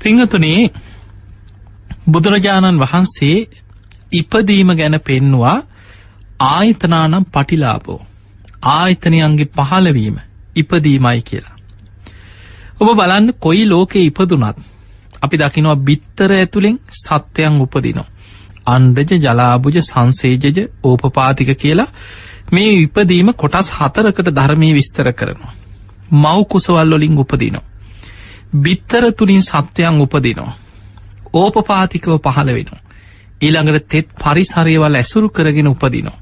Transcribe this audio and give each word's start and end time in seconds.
පිංහතුනේ 0.00 0.70
බුදුරජාණන් 2.06 2.80
වහන්සේ 2.80 3.36
ඉපදීම 4.12 4.70
ගැන 4.74 4.96
පෙන්නවා 5.00 5.56
ආයතනානම් 6.46 7.24
පටිලාබෝ 7.26 8.00
ආයතනයන්ගේ 8.70 9.52
පහළවීම 9.58 10.16
ඉපදීමයි 10.56 11.20
කියලා. 11.22 11.56
ඔබ 12.80 12.88
බලන්න 12.92 13.32
කොයි 13.38 13.64
ලෝකෙ 13.66 14.00
ඉපදුනත් 14.00 14.58
අපි 15.22 15.36
දකිනවා 15.38 15.76
බිත්තර 15.78 16.32
ඇතුළෙන් 16.32 16.76
සත්වයන් 16.96 17.60
උපදිනවා. 17.60 18.08
අන්ඩජ 18.66 19.12
ජලාභුජ 19.18 19.76
සංසේජජ 19.82 20.58
ඕපපාතික 20.82 21.50
කියලා 21.56 21.90
මේ 22.52 22.70
විපදීම 22.76 23.28
කොටස් 23.34 23.68
හතරකට 23.70 24.28
ධර්මය 24.30 24.68
විස්තර 24.74 25.12
කරනවා. 25.12 25.54
මව් 26.12 26.24
කුසවල් 26.46 26.90
වලින් 26.92 27.18
උපදිනවා. 27.18 27.69
බිත්තර 28.56 29.12
තුළින් 29.12 29.42
සත්වයන් 29.42 30.00
උපදිනවා. 30.00 30.56
ඕපපාතිකව 31.34 32.18
පහළ 32.20 32.46
වෙනවා. 32.48 32.80
ඊළඟට 33.40 33.88
තෙත් 33.88 34.08
පරිසරයවල් 34.16 34.94
ඇසුරු 34.94 35.28
කරගෙන 35.30 35.68
උපදිනවා. 35.68 36.18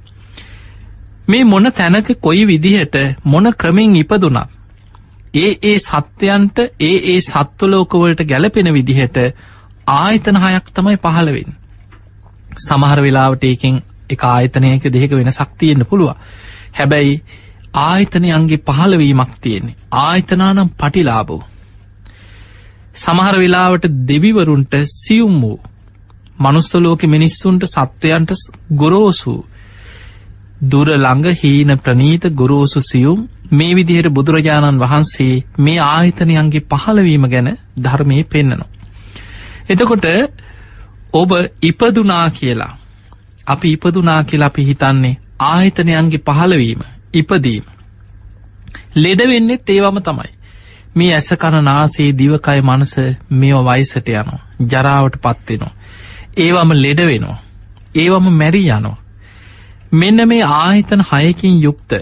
මේ 1.27 1.45
මොන 1.45 1.73
තැනක 1.73 2.09
කොයි 2.21 2.47
විදිහට 2.47 2.97
මොන 3.25 3.53
ක්‍රමෙන් 3.55 3.97
ඉපදුනත් 3.97 4.39
ඒ 5.35 5.51
ඒ 5.63 5.79
සත්වයන්ට 5.79 6.59
ඒ 6.81 6.97
ඒ 7.07 7.21
සත්වලෝකවලට 7.23 8.21
ගැලපෙන 8.25 8.73
විදිහට 8.75 9.19
ආයතන 9.89 10.37
හයක් 10.37 10.71
තමයි 10.75 10.97
පහළවෙන් 10.99 11.51
සමහර 12.59 13.03
වෙලාවට 13.03 13.45
ඒකෙන් 13.45 13.83
එක 14.11 14.25
ආයතනයක 14.25 14.89
දෙක 14.91 15.13
වෙන 15.13 15.31
සක්තියෙන්න්න 15.33 15.87
පුළුව 15.87 16.15
හැබැයි 16.73 17.23
ආයතනයන්ගේ 17.81 18.65
පහළවීමක් 18.67 19.33
තියෙන්නේ 19.41 19.77
ආයතනානම් 19.99 20.75
පටිලාබෝ 20.75 21.43
සමහර 22.99 23.37
වෙලාවට 23.37 23.85
දෙවිවරුන්ට 24.07 24.75
සියුම් 24.93 25.35
වූ 25.41 25.59
මනුස්සලෝක 26.39 27.03
මිනිස්සුන්ට 27.07 27.65
සත්වයන්ට 27.67 28.33
ගොරෝසු 28.75 29.35
දුර 30.63 30.89
ළඟ 30.95 31.27
හීන 31.37 31.71
ප්‍රනීත 31.79 32.25
ගොරෝසු 32.33 32.81
සියුම් 32.83 33.21
මේ 33.53 33.75
විදිහයට 33.75 34.11
බුදුරජාණන් 34.11 34.81
වහන්සේ 34.81 35.35
මේ 35.59 35.79
ආයතනයන්ගේ 35.87 36.67
පහළවීම 36.67 37.25
ගැන 37.27 37.49
ධර්මය 37.79 38.25
පෙන්න්නනවා. 38.25 38.69
එතකොට 39.69 40.07
ඔබ 41.13 41.31
ඉපදුනා 41.63 42.27
කියලා 42.33 42.73
අපි 43.47 43.73
ඉපදුනා 43.73 44.21
කියලා 44.25 44.47
අපි 44.47 44.63
හිතන්නේ 44.65 45.19
ආයතනයන්ගේ 45.43 46.25
පහළවීම 46.27 46.81
ඉපදීම 47.15 47.65
ලෙඩ 48.97 49.21
වෙන්නෙත් 49.27 49.71
ඒවම 49.71 49.99
තමයි 50.01 50.38
මේ 50.95 51.11
ඇස 51.15 51.29
කණනාසේ 51.37 52.11
දිවකය 52.15 52.61
මනස 52.63 52.95
මෙෝ 53.33 53.63
වයිසට 53.65 54.09
යනවා. 54.11 54.41
ජරාවට 54.67 55.17
පත්වෙනවා 55.19 55.75
ඒවම 56.37 56.71
ලෙඩ 56.75 57.01
වෙනවා. 57.03 57.39
ඒවම 57.95 58.27
මැරි 58.35 58.63
යනවා. 58.69 58.99
මෙන්න 59.93 60.29
මේ 60.29 60.45
ආහිතන 60.51 61.03
හයකින් 61.03 61.57
යුක්ත 61.63 61.93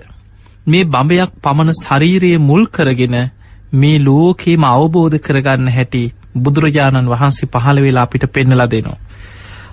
මේ 0.66 0.84
බඹයක් 0.86 1.32
පමණ 1.42 1.78
ශරීරයේ 1.78 2.38
මුල් 2.40 2.66
කරගෙන 2.68 3.16
මේ 3.74 3.98
ලෝකේම 4.00 4.64
අවබෝධ 4.64 5.18
කරගන්න 5.20 5.68
හැටි 5.68 6.02
බුදුරජාණන් 6.38 7.08
වහන්සේ 7.08 7.48
පහළ 7.48 7.80
වෙලා 7.80 8.02
අපිට 8.02 8.26
පෙන්නලා 8.30 8.68
දෙනවා. 8.68 8.98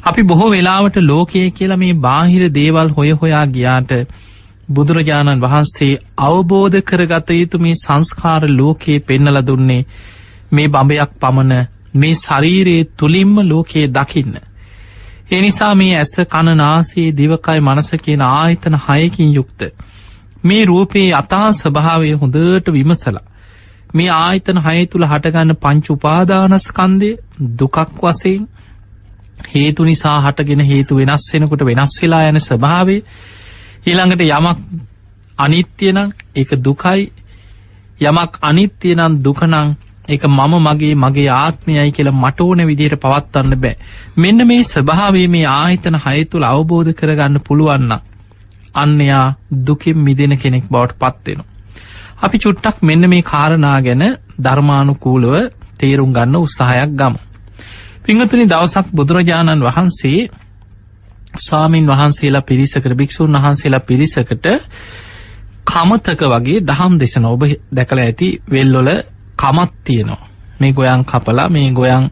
අපි 0.04 0.24
බොහෝ 0.24 0.50
වෙලාවට 0.52 0.98
ලෝකයේ 1.02 1.50
කියලා 1.52 1.78
මේ 1.78 1.94
බාහිර 2.02 2.44
දේවල් 2.52 2.90
හොය 2.90 3.12
හොයා 3.14 3.46
ගියාට 3.48 3.92
බුදුරජාණන් 4.68 5.42
වහන්සේ 5.42 6.00
අවබෝධ 6.20 6.80
කරගත 6.82 7.30
යුතු 7.32 7.60
මේ 7.60 7.76
සංස්කාර 7.76 8.44
ලෝකයේ 8.50 9.00
පෙන්නල 9.02 9.40
දුන්නේ 9.42 9.86
මේ 10.52 10.68
බඹයක් 10.68 11.12
පමණ 11.20 11.68
මේ 11.96 12.14
ශරීරයේ 12.16 12.90
තුළින්ම 12.94 13.36
ලෝකයේ 13.44 13.88
දකින්න. 13.90 14.34
එනිසා 15.32 15.74
මේ 15.76 15.94
ඇස 15.96 16.16
කණනාසේ 16.28 17.10
දිවකයි 17.14 17.60
මනස 17.60 17.90
කියන 18.00 18.22
ආයතන 18.24 18.76
හයකින් 18.80 19.34
යුක්ත. 19.34 19.62
මේ 20.44 20.66
රූපයේ 20.66 21.14
අතා 21.14 21.52
ස්වභාවය 21.54 22.14
හොඳට 22.14 22.68
විමසලා. 22.70 23.28
මේ 23.94 24.10
ආයතන 24.12 24.60
හය 24.60 24.80
තුළ 24.86 25.06
හටගන්න 25.06 25.56
පංචු 25.58 25.94
උපාදානස්කන්දය 25.94 27.10
දුකක් 27.60 27.78
වසයෙන් 28.00 28.48
හේතු 29.48 29.84
නිසා 29.84 30.18
හටගෙන 30.22 30.62
හේතු 30.62 30.96
වෙනස් 30.96 31.26
වෙනකොට 31.34 31.66
වෙනස් 31.66 31.94
වෙලා 32.02 32.24
යන 32.24 32.40
ස්වභාවේ 32.40 33.02
ඊළඟට 33.86 34.22
යමක් 34.24 34.60
අනිත්‍යනම් 35.38 36.14
එක 36.36 36.50
දුකයි. 36.58 37.12
යමක් 38.02 38.34
අනිත්‍යනම් 38.42 39.20
දුකනං 39.20 39.56
එක 40.08 40.24
මම 40.28 40.54
මගේ 40.62 40.96
මගේ 40.98 41.30
ආත්මයයි 41.32 41.92
කියලා 41.92 42.16
මට 42.16 42.40
ඕන 42.42 42.62
විදිහට 42.64 43.00
පවත්වන්න 43.00 43.56
බෑ. 43.58 43.76
මෙන්න 44.16 44.48
මේ 44.48 44.64
ස්වභාවේ 44.64 45.28
මේ 45.30 45.46
ආහිතන 45.52 45.98
හය 45.98 46.26
තුළ 46.26 46.46
අවබෝධ 46.46 46.92
කරගන්න 46.94 47.42
පුළුවන්න 47.42 47.98
අන්නයා 48.76 49.26
දුකින් 49.62 49.98
මිදෙන 50.00 50.38
කෙනෙක් 50.38 50.66
බවට 50.68 51.00
පත්වෙනවා 51.02 51.52
අපි 52.20 52.38
චුට්ටක් 52.40 52.78
මෙන්න 52.82 53.04
මේ 53.08 53.24
කාරණා 53.24 53.78
ගැන 53.82 54.04
ධර්මානුකූලව 54.40 55.34
තේරුම් 55.78 56.12
ගන්න 56.14 56.36
උත්සාහයක් 56.38 56.92
ගම. 56.94 57.16
පිංහතුනි 58.04 58.46
දවසක් 58.46 58.88
බුදුරජාණන් 58.92 59.62
වහන්සේ 59.62 60.30
ස්වාමීන් 61.36 61.88
වහන්සේලා 61.88 62.42
පිරිසකට 62.44 62.98
භික්‍ෂූන් 62.98 63.34
වහන්සේලා 63.34 63.80
පිරිසකට 63.82 64.48
කමතක 65.66 66.22
වගේ 66.24 66.62
දහම් 66.62 67.00
දෙසන 67.00 67.26
ඔබ 67.26 67.44
දැකළ 67.72 68.00
ඇති 68.00 68.42
වෙල්ලොල 68.48 68.90
කමත් 69.36 69.72
තියෙනවා. 69.84 70.28
මේ 70.60 70.74
ගොයන් 70.74 71.06
කපලා 71.06 71.50
මේ 71.50 71.72
ගොයන් 71.72 72.10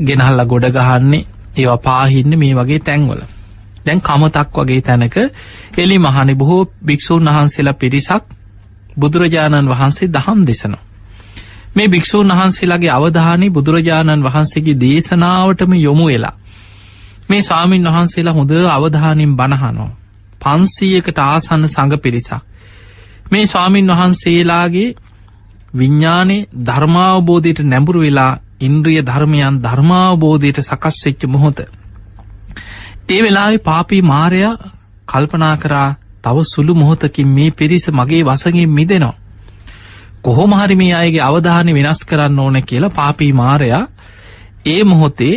ගෙනහල්ල 0.00 0.44
ගොඩ 0.46 0.66
ගහන්නේ 0.70 1.26
ඒවා 1.56 1.76
පාහින්න 1.78 2.38
මේ 2.38 2.54
වගේ 2.54 2.80
තැන්වල. 2.80 3.20
දැන් 3.86 4.00
කමතක් 4.00 4.56
වගේ 4.56 4.82
තැනක 4.82 5.16
එලි 5.78 5.98
මහනි 5.98 6.34
බොහෝ 6.34 6.62
භික්‍ෂූන් 6.86 7.24
වහන්සේලා 7.26 7.72
පිරිසක් 7.74 8.24
බුදුරජාණන් 8.96 9.68
වහන්සේ 9.68 10.08
දහම් 10.08 10.40
දෙසනවා 10.46 10.84
මේ 11.74 11.88
භික්‍ෂූන් 11.88 12.28
වහන්සේලාගේ 12.30 12.90
අවධානය 12.90 13.46
බුදුරජාණන් 13.50 14.24
වහන්සේගේ 14.24 14.76
දේශනාවටම 14.76 15.72
යොමු 15.78 16.06
වෙලා 16.06 16.34
මේ 17.28 17.42
ස්වාමීන් 17.42 17.84
වහන්සේලා 17.86 18.34
හොඳ 18.34 18.52
අවධානින් 18.68 19.36
බණහනෝ. 19.36 19.90
පන්සීයකට 20.40 21.18
ආසන්න 21.20 21.68
සඟ 21.68 21.98
පිරිසක්. 21.98 22.32
මේ 23.30 23.46
ස්වාමීන් 23.46 23.88
වහන්සේලාගේ 23.88 24.94
විඤ්ඥානේ 25.74 26.46
ධර්මාවබෝධයට 26.66 27.60
නැඹුරු 27.62 28.00
වෙලා 28.00 28.32
ඉන්ද්‍රිය 28.60 29.02
ධර්මයන් 29.02 29.62
ධර්මාවබෝධයට 29.62 30.58
සකස් 30.60 30.96
වෙච්ච 31.04 31.26
මොහොත. 31.26 31.58
ඒ 33.08 33.20
වෙලාවෙ 33.22 33.58
පාපී 33.60 34.02
මාරයා 34.04 34.54
කල්පනා 35.08 35.56
කරා 35.56 35.88
තව 36.22 36.36
සුළු 36.44 36.74
මොහොතකින් 36.74 37.28
මේ 37.28 37.50
පිරිස 37.50 37.86
මගේ 37.90 38.22
වසගෙන් 38.24 38.70
මිදෙනවා. 38.70 39.16
කොහොමහරි 40.22 40.74
මේ 40.74 40.94
අයගේ 40.94 41.20
අවධානය 41.20 41.72
වෙනස් 41.74 42.00
කරන්න 42.04 42.38
ඕන 42.38 42.56
කියලා 42.62 42.90
පාපී 42.90 43.32
මාරයා 43.32 43.84
ඒ 44.66 44.82
මොහොතේ 44.84 45.34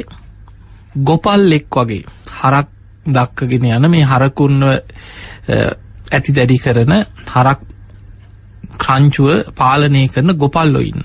ගොපල්ලෙක් 0.96 1.68
වගේ 1.72 2.04
හරක් 2.34 2.68
දක්කගෙන 3.08 3.66
යන 3.68 3.90
මේ 3.90 4.06
හරකුන්ව 4.06 4.64
ඇති 6.12 6.32
දැඩි 6.32 6.58
කරන 6.60 6.94
හරක් 7.28 7.60
ක්‍රංචුව 8.78 9.54
පාලනය 9.54 10.08
කරන 10.10 10.36
ගොපල්ලො 10.36 10.80
ඉන්න. 10.82 11.04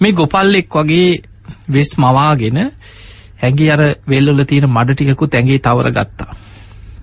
මේ 0.00 0.12
ගොපල්ලෙක් 0.14 0.68
වගේ 0.70 1.22
වෙස් 1.68 1.90
මවාගෙන 1.96 2.58
හැඟි 3.36 3.70
අර 3.70 3.82
වෙල්ලොල 4.06 4.44
තියෙන 4.44 4.68
මඩටිකකු 4.68 5.26
තැගේ 5.28 5.58
තවර 5.60 5.90
ගත්තා. 5.90 6.36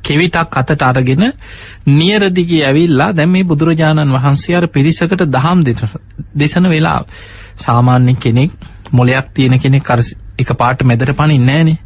කෙවිටක් 0.01 0.53
අතට 0.53 0.81
අරගෙන 0.81 1.31
නියරදිගේ 1.87 2.65
ඇවිල්ලා 2.65 3.11
දැම් 3.11 3.31
මේ 3.31 3.43
බුදුරජාණන් 3.45 4.13
වහන්සේ 4.13 4.55
අර 4.55 4.67
පිරිසකට 4.67 5.23
දහම් 5.27 5.63
දෙසන 6.35 6.69
වෙලා 6.69 6.99
සාමාන්‍ය 7.57 8.15
කෙනෙක් 8.15 8.51
මොලයක් 8.91 9.27
තියෙන 9.33 9.59
කෙනෙක් 9.59 9.83
කර 9.83 10.01
එක 10.39 10.53
පාට 10.55 10.83
මැදට 10.83 11.13
පනින් 11.13 11.45
නෑනේ 11.45 11.77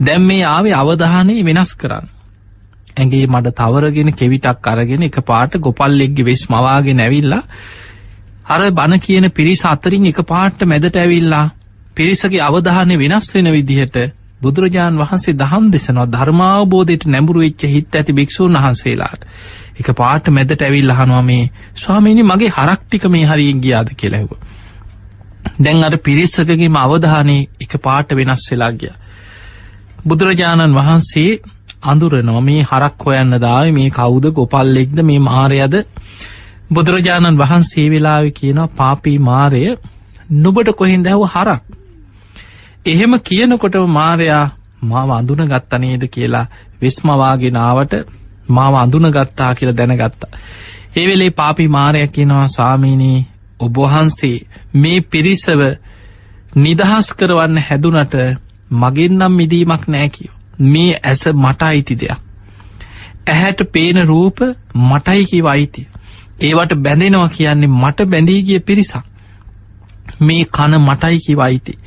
දැම් 0.00 0.22
මේ 0.24 0.44
ආවේ 0.44 0.74
අවධානය 0.74 1.36
වෙනස් 1.44 1.74
කරන්න. 1.74 2.08
ඇගේ 2.96 3.26
මට 3.26 3.54
තවරගෙන 3.54 4.12
කෙවිටක් 4.12 4.66
අරගෙන 4.66 5.02
එක 5.02 5.20
පාට 5.24 5.58
ගොපල්ලෙක්ගෙ 5.58 6.24
වෙස් 6.24 6.46
මවාගෙන 6.48 7.00
ඇවිල්ලා 7.00 7.42
අර 8.46 8.60
බණ 8.72 9.00
කියන 9.00 9.30
පිරිස 9.32 9.64
අතරින් 9.64 10.06
එක 10.06 10.22
පාට්ට 10.24 10.64
මැදට 10.64 10.96
ඇවිල්ලා 10.96 11.44
පිරිසගේ 11.94 12.40
අවධානය 12.42 12.98
වෙනස් 12.98 13.34
වෙන 13.34 13.52
විදිහට 13.52 13.98
බුදුරජාණන් 14.40 15.00
වහන්සේ 15.00 15.34
දහම් 15.34 15.70
දෙසනවා 15.70 16.08
ධර්මාවබෝධයට 16.08 17.06
නැඹුරු 17.06 17.40
වෙච්ච 17.40 17.64
හිත් 17.66 17.94
ඇති 17.94 18.12
භික්‍ෂූන් 18.12 18.54
වහන්සේලාට. 18.56 19.22
එක 19.76 19.88
පාට 19.94 20.30
මැදට 20.30 20.62
ඇවිල් 20.62 20.90
අහනවා 20.90 21.22
මේ 21.22 21.50
ස්වාමීනි 21.76 22.22
මගේ 22.24 22.50
හරක්ටික 22.50 23.04
මේ 23.08 23.26
හරියෙන් 23.26 23.60
ගියාද? 23.60 23.90
කෙලෙව 23.96 24.28
දැන් 25.58 25.84
අර 25.84 25.94
පිරිස්සකගේම 25.98 26.76
අවධානය 26.76 27.38
එක 27.60 27.72
පාට 27.78 28.08
වෙනස් 28.12 28.42
වෙලා 28.50 28.72
ගිය. 28.72 28.92
බුදුරජාණන් 30.06 30.74
වහන්සේ 30.74 31.30
අඳුරනවා 31.82 32.40
මේ 32.40 32.62
හරක් 32.62 32.98
හොයන්න 33.00 33.38
දාව 33.38 33.72
මේ 33.72 33.90
කවුද 33.90 34.26
ගොපල්ලෙක්ද 34.32 34.98
මේ 35.02 35.18
මාරයද 35.20 35.74
බුදුරජාණන් 36.70 37.38
වහන්සේ 37.38 37.88
වෙලාව 37.90 38.24
කියනවා 38.30 38.74
පාපී 38.74 39.18
මාරය 39.20 39.62
නුබට 40.36 40.70
කොහෙන් 40.72 41.02
දැහව 41.02 41.24
හරක් 41.26 41.62
එහෙම 42.86 43.12
කියනකොටම 43.20 43.90
මාරයා 43.90 44.44
මාව 44.82 45.10
අඳුන 45.10 45.42
ගත්ත 45.44 45.72
නේද 45.78 46.04
කියලා 46.08 46.46
විස්මවාගෙනාවට 46.80 47.94
මාව 48.48 48.74
අඳුන 48.74 49.10
ගත්තා 49.10 49.54
කියලා 49.54 49.76
දැනගත්තා. 49.76 50.30
ඒ 50.96 51.06
වෙලේ 51.06 51.30
පාපි 51.30 51.68
මාරයක් 51.68 52.12
කියනවා 52.12 52.46
ස්වාමීනී 52.46 53.26
ඔබවහන්සේ 53.60 54.36
මේ 54.74 55.00
පිරිසව 55.02 55.60
නිදහස් 56.56 57.12
කරවන්න 57.14 57.58
හැදුනට 57.60 58.14
මගෙන්නම් 58.72 59.32
මිදීමක් 59.32 59.88
නෑ 59.88 60.08
කියෝ. 60.08 60.36
මේ 60.60 60.92
ඇස 61.02 61.22
මට 61.34 61.62
අයිති 61.62 61.94
දෙයක්. 61.96 62.20
ඇහැට 63.26 63.60
පේන 63.72 63.98
රූප 64.04 64.38
මටයි 64.74 65.24
කිව 65.24 65.46
අයිති. 65.46 65.88
ඒවට 66.40 66.74
බැඳෙනවා 66.76 67.28
කියන්නේ 67.28 67.74
මට 67.74 68.06
බැඳීගිය 68.06 68.60
පිරිසක්. 68.60 68.96
මේ 70.20 70.44
කන 70.46 70.78
මටයි 70.80 71.18
කිව 71.18 71.40
අයිති. 71.40 71.78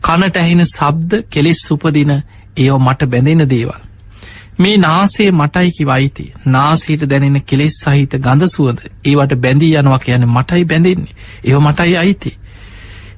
කනට 0.00 0.36
ඇහෙන 0.36 0.66
සබ්ද 0.66 1.24
කෙලෙස් 1.30 1.58
සුපදින 1.68 2.12
ඒව 2.56 2.78
මට 2.78 3.06
බැඳෙන 3.06 3.48
දේවල්. 3.48 3.80
මේ 4.58 4.76
නාසේ 4.78 5.30
මටයිකි 5.32 5.86
වයිති 5.86 6.32
නාසීට 6.46 7.02
දැනෙන 7.04 7.42
කෙලෙස් 7.42 7.78
සහිත 7.80 8.12
ගඳ 8.18 8.48
සුවද 8.48 8.78
ඒවට 9.04 9.34
බැඳී 9.36 9.74
යනවා 9.74 9.98
කියන 10.00 10.26
මටයි 10.28 10.64
බැඳෙන්නේ 10.64 11.14
ඒව 11.44 11.60
මටයි 11.60 11.96
අයිති. 11.96 12.36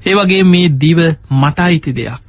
ඒවගේ 0.06 0.42
මේ 0.44 0.68
දිව 0.80 0.98
මට 1.32 1.58
අයිති 1.60 1.92
දෙයක්. 1.92 2.20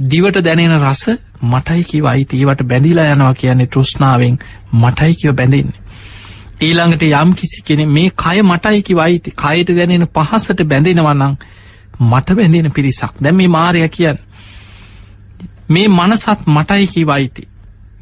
දිවට 0.00 0.38
දැනෙන 0.40 0.74
රස 0.78 1.04
මටයිකි 1.44 2.02
වයිති 2.02 2.38
ඒවට 2.38 2.64
බැඳිලා 2.64 3.04
යනවා 3.06 3.34
කියන්නේ 3.34 3.66
තෘෂ්ණාවෙන් 3.68 4.38
මටයිකිව 4.74 5.32
බැඳෙන්නේ. 5.32 5.80
ඊළඟට 6.60 7.02
යම් 7.02 7.34
කිසි 7.34 7.62
කෙනෙ 7.62 7.86
මේ 7.88 8.10
කය 8.16 8.42
මටයිකි 8.44 8.96
වයිති 8.96 9.30
කයට 9.32 9.70
දැනෙන 9.72 10.06
පහසට 10.08 10.64
බැඳෙනවන්නං 10.64 11.36
මට 12.00 12.34
බැඳෙන 12.34 12.72
පිරිසක් 12.72 13.14
දැම 13.20 13.36
මේ 13.36 13.48
මාරය 13.48 13.88
කියන්න. 13.90 14.18
මේ 15.68 15.88
මනසත් 15.90 16.46
මටයිකි 16.48 17.06
වයිති. 17.06 17.48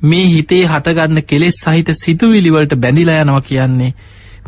මේ 0.06 0.26
හිතේ 0.26 0.62
හටගන්න 0.64 1.23
කෙලෙස් 1.25 1.61
සහිත 1.61 1.88
සිතුවිලිවලට 1.94 2.75
බැඳිලා 2.76 3.20
යනවා 3.20 3.41
කියන්නේ 3.43 3.93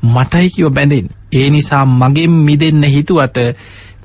මටයිකිව 0.06 0.70
බැඳෙන්. 0.70 1.08
ඒ 1.32 1.48
නිසා 1.50 1.84
මගෙන් 1.94 2.34
මිදෙන්න 2.42 2.84
හිතුවට 2.86 3.38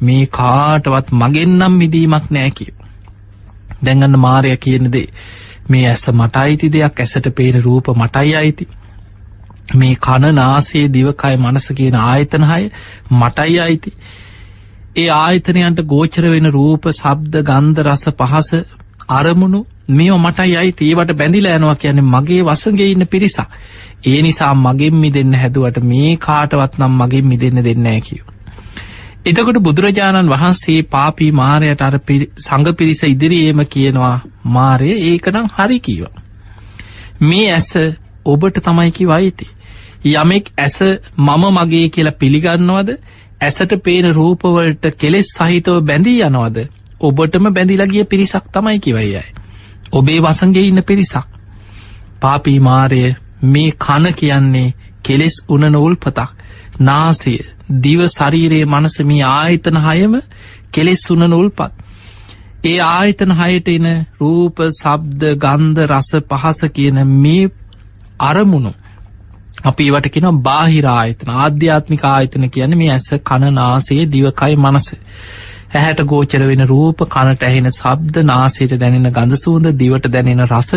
මේ 0.02 0.26
කාටවත් 0.32 1.12
මගෙන්නම් 1.14 1.74
මිදීමක් 1.74 2.30
නෑකිව. 2.32 2.74
දැඟන්න 3.84 4.20
මාරය 4.20 4.56
කියනදේ 4.58 5.08
මේ 5.70 5.84
ඇස 5.88 6.06
මට 6.12 6.36
අයිති 6.38 6.70
දෙයක් 6.70 7.00
ඇසට 7.00 7.30
පේන 7.36 7.62
රූප 7.62 7.88
මටයි 7.96 8.36
අයිති. 8.36 8.68
මේ 9.76 9.96
කණ 9.98 10.36
නාසේ 10.36 10.86
දිවකයි 10.90 11.38
මනස 11.38 11.68
කියන 11.72 11.96
ආයතනහය 11.98 12.64
මටයි 13.14 13.60
අයිති. 13.60 13.94
ඒ 14.96 15.10
ආයතනයන්ට 15.12 15.86
ගෝචර 15.86 16.26
වෙන 16.30 16.52
රූප 16.52 16.90
සබ්ද 16.92 17.44
ගන්ධ 17.44 17.84
රස 17.84 18.04
පහස 18.18 18.52
අරමුණු 19.12 19.62
මේ 19.90 20.12
මටයි 20.18 20.58
අයි 20.58 20.74
ඒවට 20.82 21.14
බැඳිල 21.14 21.46
ඇනවා 21.46 21.76
කියන්නේ 21.76 22.02
මගේ 22.06 22.42
වසගේ 22.42 22.92
ඉන්න 22.92 23.08
පිරිසා. 23.08 23.48
ඒ 24.06 24.22
නිසා 24.22 24.54
මගෙන් 24.56 24.96
මි 24.96 25.14
දෙන්න 25.14 25.34
හැදුවට 25.34 25.84
මේ 25.84 26.18
කාටවත් 26.18 26.78
නම් 26.80 26.94
මගෙන් 26.94 27.28
මි 27.28 27.38
දෙන්න 27.38 27.64
දෙන්නෑ 27.64 28.02
කියව. 28.02 28.26
එතකොට 29.26 29.60
බුදුරජාණන් 29.60 30.30
වහන්සේ 30.30 30.82
පාපී 30.86 31.32
මාරයට 31.32 31.82
අර 31.82 32.00
සඟ 32.38 32.74
පිරිස 32.74 33.04
ඉදිරියේම 33.06 33.66
කියනවා 33.68 34.16
මාරය 34.48 34.92
ඒකනම් 35.04 35.48
හරි 35.58 35.80
කීව. 35.80 36.06
මේ 37.22 37.52
ඇස 37.52 37.70
ඔබට 38.26 38.60
තමයිකි 38.60 39.06
වයිති. 39.06 39.48
යමෙක් 40.06 40.52
ඇස 40.58 40.78
මම 41.18 41.44
මගේ 41.52 41.90
කියලා 41.90 42.12
පිළිගන්නවද 42.14 42.90
ඇසට 43.42 43.78
පේන 43.84 44.14
රූපවලට 44.14 44.90
කෙලෙස් 44.98 45.30
සහිතව 45.38 45.80
බැඳී 45.82 46.20
යනවද 46.22 46.68
ඔබටම 47.02 47.48
බැඳිලගිය 47.52 48.06
පිරිසක් 48.06 48.52
තමයි 48.52 48.80
කිවයියයි. 48.80 49.24
ඔබේ 49.94 50.20
වසන්ගේ 50.20 50.68
ඉන්න 50.68 50.84
පිරිසක්. 50.84 51.28
පාපී 52.22 52.60
මාරය 52.60 53.04
මේ 53.46 53.72
කන 53.80 54.06
කියන්නේ 54.14 54.74
කෙලෙස් 55.04 55.36
උන 55.50 55.66
නෝල්පතක් 55.70 56.30
නාසය 56.80 57.36
දිව 57.80 58.02
ශරීරයේ 58.10 58.66
මනසමී 58.66 59.24
ආයතන 59.30 59.80
හයම 59.80 60.14
කෙලෙස් 60.72 61.04
උන 61.10 61.26
නූල්පත්. 61.28 61.72
ඒ 62.66 62.80
ආයතන 62.82 63.32
හයට 63.34 63.68
එන 63.70 63.90
රූප 64.20 64.64
සබ්ද 64.70 65.36
ගන්ධ 65.38 65.84
රස 65.88 66.12
පහස 66.30 66.60
කියන 66.72 67.00
මේ 67.16 67.52
අරමුණු 68.22 68.72
අපි 69.64 69.90
වට 69.90 70.12
කියෙන 70.12 70.40
බාහිර 70.42 70.88
ආයතන 70.90 71.34
ආධ්‍යාත්මික 71.38 72.06
ආයතන 72.06 72.50
කියන 72.50 72.78
මේ 72.78 72.92
ඇස 72.92 73.10
කණනාසේ 73.24 74.04
දිවකයි 74.08 74.56
මනස. 74.58 74.88
ඇහැට 75.74 76.02
ගෝචර 76.06 76.44
වෙන 76.44 76.64
රූප 76.66 77.04
කනට 77.08 77.44
ඇහෙන 77.44 77.70
සබ්ද 77.70 78.24
නාසයට 78.26 78.74
දැනෙන 78.78 79.10
ගඳසූඳ 79.12 79.70
දිවට 79.76 80.08
දැනෙන 80.10 80.44
රස 80.46 80.72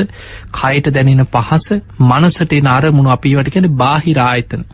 කයට 0.54 0.90
දැනෙන 0.90 1.24
පහස 1.28 1.66
මනසට 2.02 2.54
නරමුණු 2.62 3.10
අපිවට 3.10 3.50
කෙන 3.50 3.68
බාහිර 3.74 4.20
ආයතන. 4.20 4.64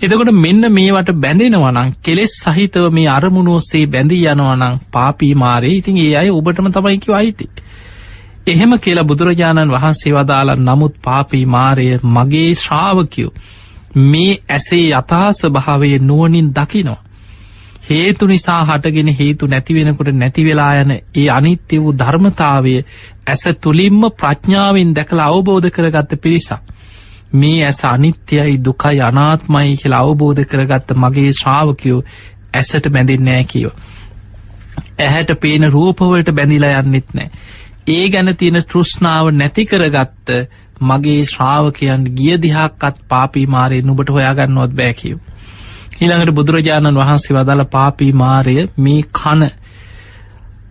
එදකොට 0.00 0.32
මෙන්න 0.36 0.68
මේවට 0.72 1.10
බැඳෙනවනං 1.18 1.92
කෙලෙස් 2.02 2.36
සහිතව 2.38 2.86
මේ 2.92 3.08
අරමුණුවස්සේ 3.10 3.84
බැඳී 3.88 4.22
යනවනං 4.28 4.80
පාපී 4.90 5.34
මාරය 5.36 5.74
ඉතින් 5.74 5.98
ඒ 5.98 6.14
අය 6.16 6.30
ඔබටම 6.32 6.70
තමයිකි 6.70 7.14
අයිති. 7.14 7.50
එහෙම 8.46 8.78
කියලා 8.78 9.06
බුදුරජාණන් 9.06 9.72
වහන්සේ 9.72 10.14
වදාලා 10.14 10.58
නමුත් 10.58 10.94
පාපී 11.02 11.44
මාරය 11.48 11.88
මගේ 12.10 12.48
ශ්‍රාවකයෝ 12.56 13.32
මේ 14.06 14.32
ඇසේ 14.50 14.86
යථාස 14.92 15.42
භාවය 15.50 15.98
නුවනින් 16.00 16.50
දකිනවා. 16.52 17.00
හේතු 17.90 18.26
නිසා 18.26 18.64
හටගෙන 18.64 19.08
හේතු 19.14 19.46
නැතිවෙනකොට 19.46 20.10
නැතිවෙලා 20.14 20.74
යන 20.76 20.90
ඒ 20.90 21.28
අනිත්‍ය 21.30 21.78
වූ 21.78 21.94
ධර්මතාවය 21.94 22.74
ඇස 23.26 23.44
තුළින්ම 23.60 24.02
ප්‍රඥාවෙන් 24.14 24.94
දැකළ 24.94 25.20
අවබෝධ 25.20 25.70
කරගත්ත 25.70 26.12
පිරිසක්. 26.18 26.60
මේ 27.32 27.64
ඇස 27.64 27.80
අනිත්‍යයි 27.84 28.58
දුකයි 28.64 29.00
අනාත්මයි 29.02 29.76
කියලා 29.76 30.02
අවබෝධ 30.02 30.44
කරගත්ත 30.44 30.94
මගේ 30.96 31.32
ශ්‍රාවකයෝ 31.32 32.04
ඇසට 32.54 32.86
බැඳෙන්නෑ 32.88 33.44
කියව. 33.44 33.70
ඇහැට 34.98 35.34
පේන 35.40 35.72
රූපවලට 35.72 36.30
බැඳිලා 36.32 36.80
යන්නෙත් 36.80 37.14
නෑ. 37.14 37.30
ඒ 37.88 38.06
ගැන 38.08 38.36
තියෙන 38.36 38.62
තෘෂ්ණාව 38.64 39.32
නැතිකරගත්ත 39.32 40.30
මගේ 40.82 41.22
ශ්‍රාවකයන් 41.24 42.06
ගිය 42.16 42.38
දිහක්කත් 42.42 43.02
පාපී 43.08 43.46
මාරය 43.46 43.82
නුබට 43.82 44.10
හොයාගන්නවත් 44.10 44.74
බෑකිව. 44.74 45.18
ඊළඟට 46.00 46.32
බුදුරජාණන් 46.32 46.96
වහන්සේ 46.96 47.36
වදාළ 47.36 47.64
පාපී 47.66 48.12
මාරය 48.14 48.54
මේ 48.78 49.02
කන 49.12 49.42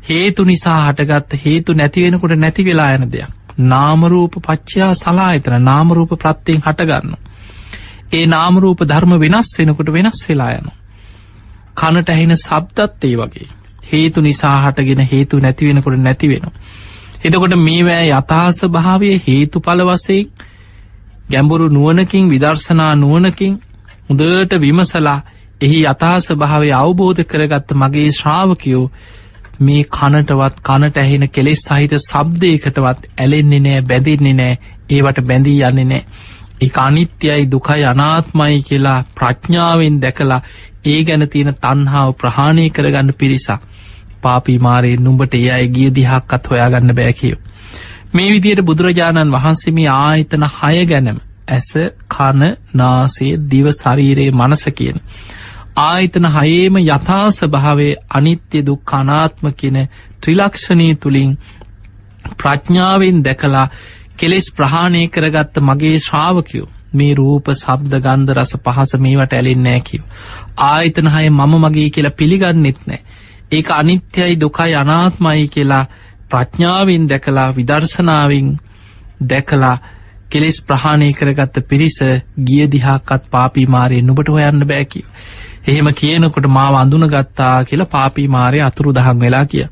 හේතු 0.03 0.43
නිසා 0.43 0.79
හටගත්ත 0.85 1.45
හේතු 1.45 1.73
නැතිවෙනකොට 1.73 2.33
නැති 2.35 2.65
වෙලා 2.65 2.89
යන 2.91 3.05
දෙයක්. 3.07 3.29
නාමරූප 3.65 4.33
පච්චයා 4.41 4.93
සලා 4.95 5.31
එතන 5.33 5.63
නාමරූප 5.63 6.11
ප්‍රත්තියෙන් 6.15 6.61
හටගන්න. 6.61 7.15
ඒ 8.13 8.25
නාමරූප 8.25 8.83
ධර්ම 8.83 9.13
වෙනස් 9.19 9.55
වෙනකොට 9.59 9.93
වෙනස් 9.93 10.25
වෙලා 10.29 10.51
යනු. 10.53 10.71
කනට 11.75 12.09
ඇහෙන 12.09 12.37
සබ්දත් 12.37 13.03
ඒ 13.03 13.15
වගේ. 13.15 13.49
හේතු 13.91 14.21
නිසා 14.21 14.57
හටගෙන 14.61 15.07
හේතු 15.07 15.39
නැතිවෙනකොට 15.39 15.99
නැතිවෙනවා. 15.99 16.53
එතකොට 17.23 17.55
මේවෑ 17.59 18.09
යථහස 18.11 18.59
භාවය 18.69 19.09
හේතු 19.27 19.61
පල 19.61 19.81
වසයෙන් 19.83 20.29
ගැඹුරු 21.29 21.67
නුවනකින් 21.69 22.29
විදර්ශනා 22.29 22.93
නුවනකින් 22.95 23.59
හොඳට 24.09 24.53
විමසලා 24.57 25.19
එහි 25.61 25.79
අතාස 25.85 26.27
භාවය 26.35 26.69
අවබෝධ 26.73 27.21
කරගත්ත 27.25 27.75
මගේ 27.75 28.09
ශ්‍රාවකයෝ 28.11 28.83
මේ 29.61 29.83
කනටවත් 29.91 30.63
කනට 30.63 30.97
ඇහෙන 30.99 31.25
කෙලෙස් 31.29 31.63
සහිත 31.65 31.95
සබ්දයකටවත් 31.99 33.07
ඇලෙන්නේ 33.17 33.61
නෑ 33.61 33.81
බැඳින්නේ 33.83 34.35
නෑ 34.35 34.59
ඒවට 34.91 35.21
බැඳී 35.23 35.57
යන්නේ 35.63 35.87
නෑ 35.87 36.03
ඒ 36.61 36.71
අනිත්‍යයි 36.77 37.45
දුකයි 37.47 37.85
අනාත්මයි 37.85 38.57
කියලා 38.63 38.97
ප්‍රඥාවෙන් 39.13 40.01
දැකලා 40.01 40.41
ඒ 40.85 40.99
ගැන 41.03 41.27
තියෙන 41.29 41.53
තන්හාාව 41.57 42.15
ප්‍රහාණය 42.15 42.65
කරගන්න 42.71 43.13
පිරිසක් 43.15 43.69
පාපීමාරයේ 44.21 44.99
නුඹට 44.99 45.33
ඒ 45.35 45.47
අය 45.51 45.67
ගිය 45.69 45.89
දිහක්කත් 45.93 46.49
හොයාගන්න 46.49 46.95
බෑකිව. 46.95 47.37
මේ 48.13 48.29
විදියට 48.31 48.61
බුදුරජාණන් 48.63 49.33
වහන්සේම 49.33 49.79
ආයතන 49.93 50.45
හය 50.53 50.85
ගැනම 50.87 51.19
ඇස 51.49 51.69
කන 52.09 52.41
නාසේ 52.73 53.33
දිව 53.51 53.67
ශරීරයේ 53.73 54.31
මනස 54.31 54.63
කියන. 54.71 54.97
ආයතන 55.81 56.25
හයේම 56.29 56.81
යථාස 56.81 57.39
භාවේ 57.47 57.93
අනිත්‍ය 58.11 58.59
දුක් 58.63 58.93
අනාත්ම 58.93 59.45
කියන 59.53 59.77
ත්‍රිලක්ෂණී 60.21 60.93
තුළින් 60.95 61.31
ප්‍රඥාවෙන් 62.37 63.23
දැකලා 63.23 63.67
කෙලෙස් 64.17 64.47
ප්‍රහාණය 64.55 65.01
කරගත්ත 65.07 65.55
මගේ 65.61 65.97
ශ්‍රාවකයෝ 65.99 66.67
මේ 66.93 67.13
රූප 67.13 67.51
සබ්ද 67.53 67.93
ගන්ධ 67.99 68.33
රස 68.33 68.53
පහස 68.57 68.91
මේවට 68.97 69.33
ඇලෙන්නෑ 69.33 69.81
කිව. 69.81 70.01
ආයතන 70.65 71.07
හය 71.07 71.25
මම 71.29 71.53
මගේ 71.57 71.89
කියලා 71.89 72.17
පිළිගන්නෙත් 72.19 72.79
නෑ. 72.87 73.01
ඒක 73.51 73.71
අනිත්‍යයි 73.71 74.39
දුකයි 74.41 74.75
අනාත්මයි 74.75 75.47
කියලා 75.47 75.85
ප්‍රඥාවෙන් 76.29 77.09
දැකලා 77.09 77.49
විදර්ශනාවෙන් 77.55 78.49
දැකලා 79.29 79.77
කෙලෙස් 80.29 80.57
ප්‍රහාණය 80.61 81.09
කරගත්ත 81.13 81.59
පිරිස 81.65 81.97
ගිය 82.41 82.65
දිහාකත් 82.67 83.29
පාපිමාරය 83.29 84.01
නුබට 84.01 84.29
හොයන්න 84.29 84.65
බෑකිව. 84.65 85.05
එහෙම 85.65 85.89
කියනකොට 85.93 86.47
මාව 86.49 86.75
අඳුනගත්තා 86.75 87.55
කියලා 87.63 87.85
පාපී 87.87 88.27
මාරය 88.29 88.59
අතුරු 88.61 88.93
දහන් 88.93 89.17
වෙලා 89.19 89.45
කිය. 89.45 89.65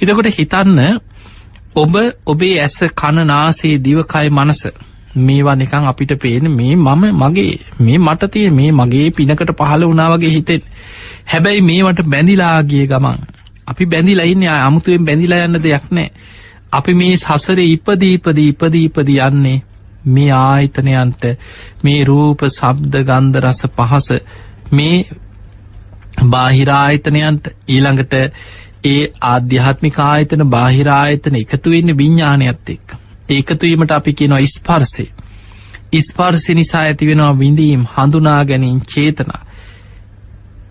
එතකොට 0.00 0.30
හිතන්න 0.30 0.80
ඔබ 1.74 1.94
ඔබේ 2.26 2.56
ඇස 2.58 2.78
කණ 2.92 3.26
නාසේ 3.26 3.76
දිවකයි 3.80 4.28
මනස 4.30 4.62
මේවා 5.18 5.56
නිකං 5.56 5.86
අපිට 5.86 6.12
පේන 6.16 6.50
මේ 6.50 6.74
මම 6.76 7.04
මගේ 7.14 7.54
මේ 7.78 7.98
මට 7.98 8.30
තිය 8.30 8.50
මේ 8.50 8.70
මගේ 8.72 9.06
පිනකට 9.10 9.52
පහළ 9.58 9.84
වනාවගේ 9.86 10.30
හිතෙන් 10.30 10.62
හැබැයි 11.26 11.62
මේවට 11.62 12.02
බැඳිලාගිය 12.06 12.86
ගමන් 12.86 13.18
අපි 13.66 13.86
බැඳිලයින්න 13.86 14.46
අමුතුවෙන් 14.50 15.04
බැඳිලා 15.04 15.44
යන්න 15.44 15.60
දෙයක් 15.60 15.84
නෑ 15.90 16.08
අපි 16.72 16.94
මේ 16.94 17.16
සසරේ 17.18 17.68
ඉපදීපදී 17.68 18.48
ඉපදීපදී 18.48 19.20
යන්නේ 19.22 19.58
මේ 20.06 20.30
ආයතනයන්ට 20.32 21.24
මේ 21.82 22.04
රූප 22.04 22.44
සබ්ද 22.48 23.04
ගන්ධ 23.04 23.40
රස 23.40 23.62
පහස 23.70 24.08
මේ 24.72 25.04
බාහිරායතනයන්ට 26.28 27.48
ඊළඟට 27.68 28.14
ඒ 28.84 29.00
ආධ්‍යාත්මික 29.28 29.98
ආයතන 30.00 30.46
බාහිරායතන 30.50 31.36
එකතුවෙන්න 31.36 31.96
විඤ්ඥානයත් 31.96 32.70
එක් 32.70 32.96
ඒකතුවීමට 33.30 33.92
අපි 33.92 34.12
කියනවා 34.14 34.46
ස්පර්සේ 34.48 35.10
ඉස්පර්සි 35.92 36.54
නිසා 36.54 36.82
ඇතිවෙනවා 36.82 37.38
විඳීම් 37.38 37.82
හඳුනා 37.96 38.44
ගැනීම් 38.44 38.80
චේතනා. 38.86 39.42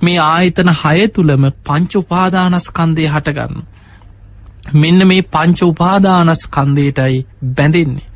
මේ 0.02 0.20
ආයතන 0.20 0.72
හය 0.76 1.08
තුළම 1.08 1.44
පංච 1.64 1.96
උපාදානස්කන්දය 1.96 3.06
හටගන්න 3.08 3.62
මෙන්න 4.76 5.08
මේ 5.08 5.22
පංච 5.28 5.60
උපාදානස් 5.64 6.42
කන්දේටයි 6.48 7.20
බැඳෙන්නේ. 7.56 8.08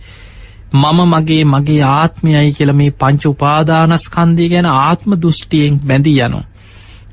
මම 0.75 0.99
මගේ 1.07 1.43
මගේ 1.45 1.81
ආත්මයයි 1.89 2.51
කියල 2.51 2.71
මේ 2.73 2.91
පංච 2.95 3.23
උපාදානස්කන්දය 3.27 4.47
ගැන 4.49 4.67
ආත්ම 4.67 5.17
දෘෂ්ටියෙන් 5.17 5.81
බැඳී 5.83 6.19
යනු. 6.21 6.39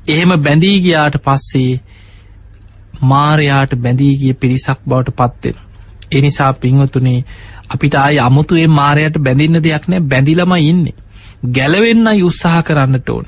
එහෙම 0.07 0.31
බැඳී 0.39 0.77
ගියාට 0.81 1.17
පස්සේ 1.19 1.81
මාරයාට 3.03 3.75
බැඳීගිය 3.77 4.33
පිරිසක් 4.35 4.79
බවට 4.87 5.15
පත්වෙන 5.17 5.57
එනිසා 6.11 6.51
පින්වතුනේ 6.55 7.19
අපිට 7.69 7.95
ආය 7.95 8.19
අමුතුේ 8.19 8.67
මාරයට 8.69 9.17
බැඳින්න 9.19 9.63
දෙයක් 9.63 9.87
නෑ 9.87 10.01
බැඳිලම 10.03 10.53
ඉන්නේ. 10.61 10.99
ගැලවෙන්න 11.51 12.07
උත්සාහ 12.21 12.63
කරන්නට 12.63 13.09
ඕන. 13.09 13.25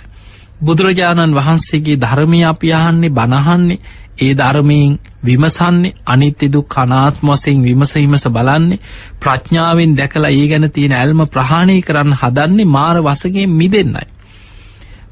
බුදුරජාණන් 0.58 1.34
වහන්සේගේ 1.34 1.98
ධර්මය 1.98 2.40
අපි 2.46 2.74
අහන්නේ 2.74 3.10
බණහන්නේ 3.12 3.80
ඒ 4.18 4.34
ධර්මයෙන් 4.34 5.00
විමසන්නේ 5.24 5.94
අනිත්‍යදු 6.06 6.62
කනාත්ම 6.66 7.28
වසයෙන් 7.30 7.64
විමස 7.64 7.96
විමස 7.96 8.26
බලන්නේ 8.30 8.80
ප්‍රඥාවෙන් 9.20 9.98
දැකලා 9.98 10.32
ඒ 10.32 10.48
ගැන 10.48 10.72
තියෙන 10.72 10.94
ඇල්ම 10.94 11.22
ප්‍රහාණය 11.28 11.82
කරන්න 11.82 12.14
හදන්නේ 12.14 12.66
මාර 12.68 12.98
වසගේ 13.00 13.48
මිදෙන්නයි. 13.50 14.06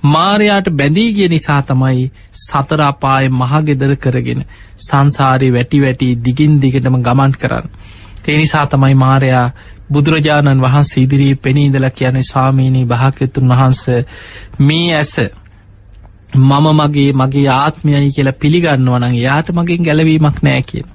මාරයාට 0.06 0.68
බැඳී 0.72 1.10
ගිය 1.14 1.28
නිසා 1.28 1.62
තමයි 1.64 2.12
සතරාපාය 2.40 3.26
මහගෙදර 3.32 3.94
කරගෙන 3.98 4.42
සංසාරය 4.80 5.50
වැටි 5.52 5.82
වැටි 5.82 6.08
දිගින් 6.18 6.54
දිගටම 6.62 6.98
ගමන් 7.02 7.34
කරන්න. 7.34 7.68
ඒ 8.24 8.38
නිසා 8.38 8.66
තමයි 8.68 8.96
මාරයා 8.96 9.46
බුදුරජාණන් 9.90 10.62
වහන්සේ 10.62 11.04
ඉදිරී 11.04 11.36
පෙනීදල 11.38 11.88
කියන 11.92 12.20
ස්වාමීණී 12.24 12.86
භාකතුන් 12.88 13.50
වහන්ස 13.50 13.82
මේ 14.62 14.96
ඇස 14.96 15.14
මම 16.36 16.68
මගේ 16.74 17.12
මගේ 17.14 17.48
ආත්මයයි 17.52 18.12
කියලා 18.12 18.34
පිළිගන්නවනං 18.36 19.06
එයාට 19.14 19.50
මගින් 19.52 19.84
ගැලවීමක් 19.84 20.38
නෑ 20.42 20.62
කියන. 20.64 20.88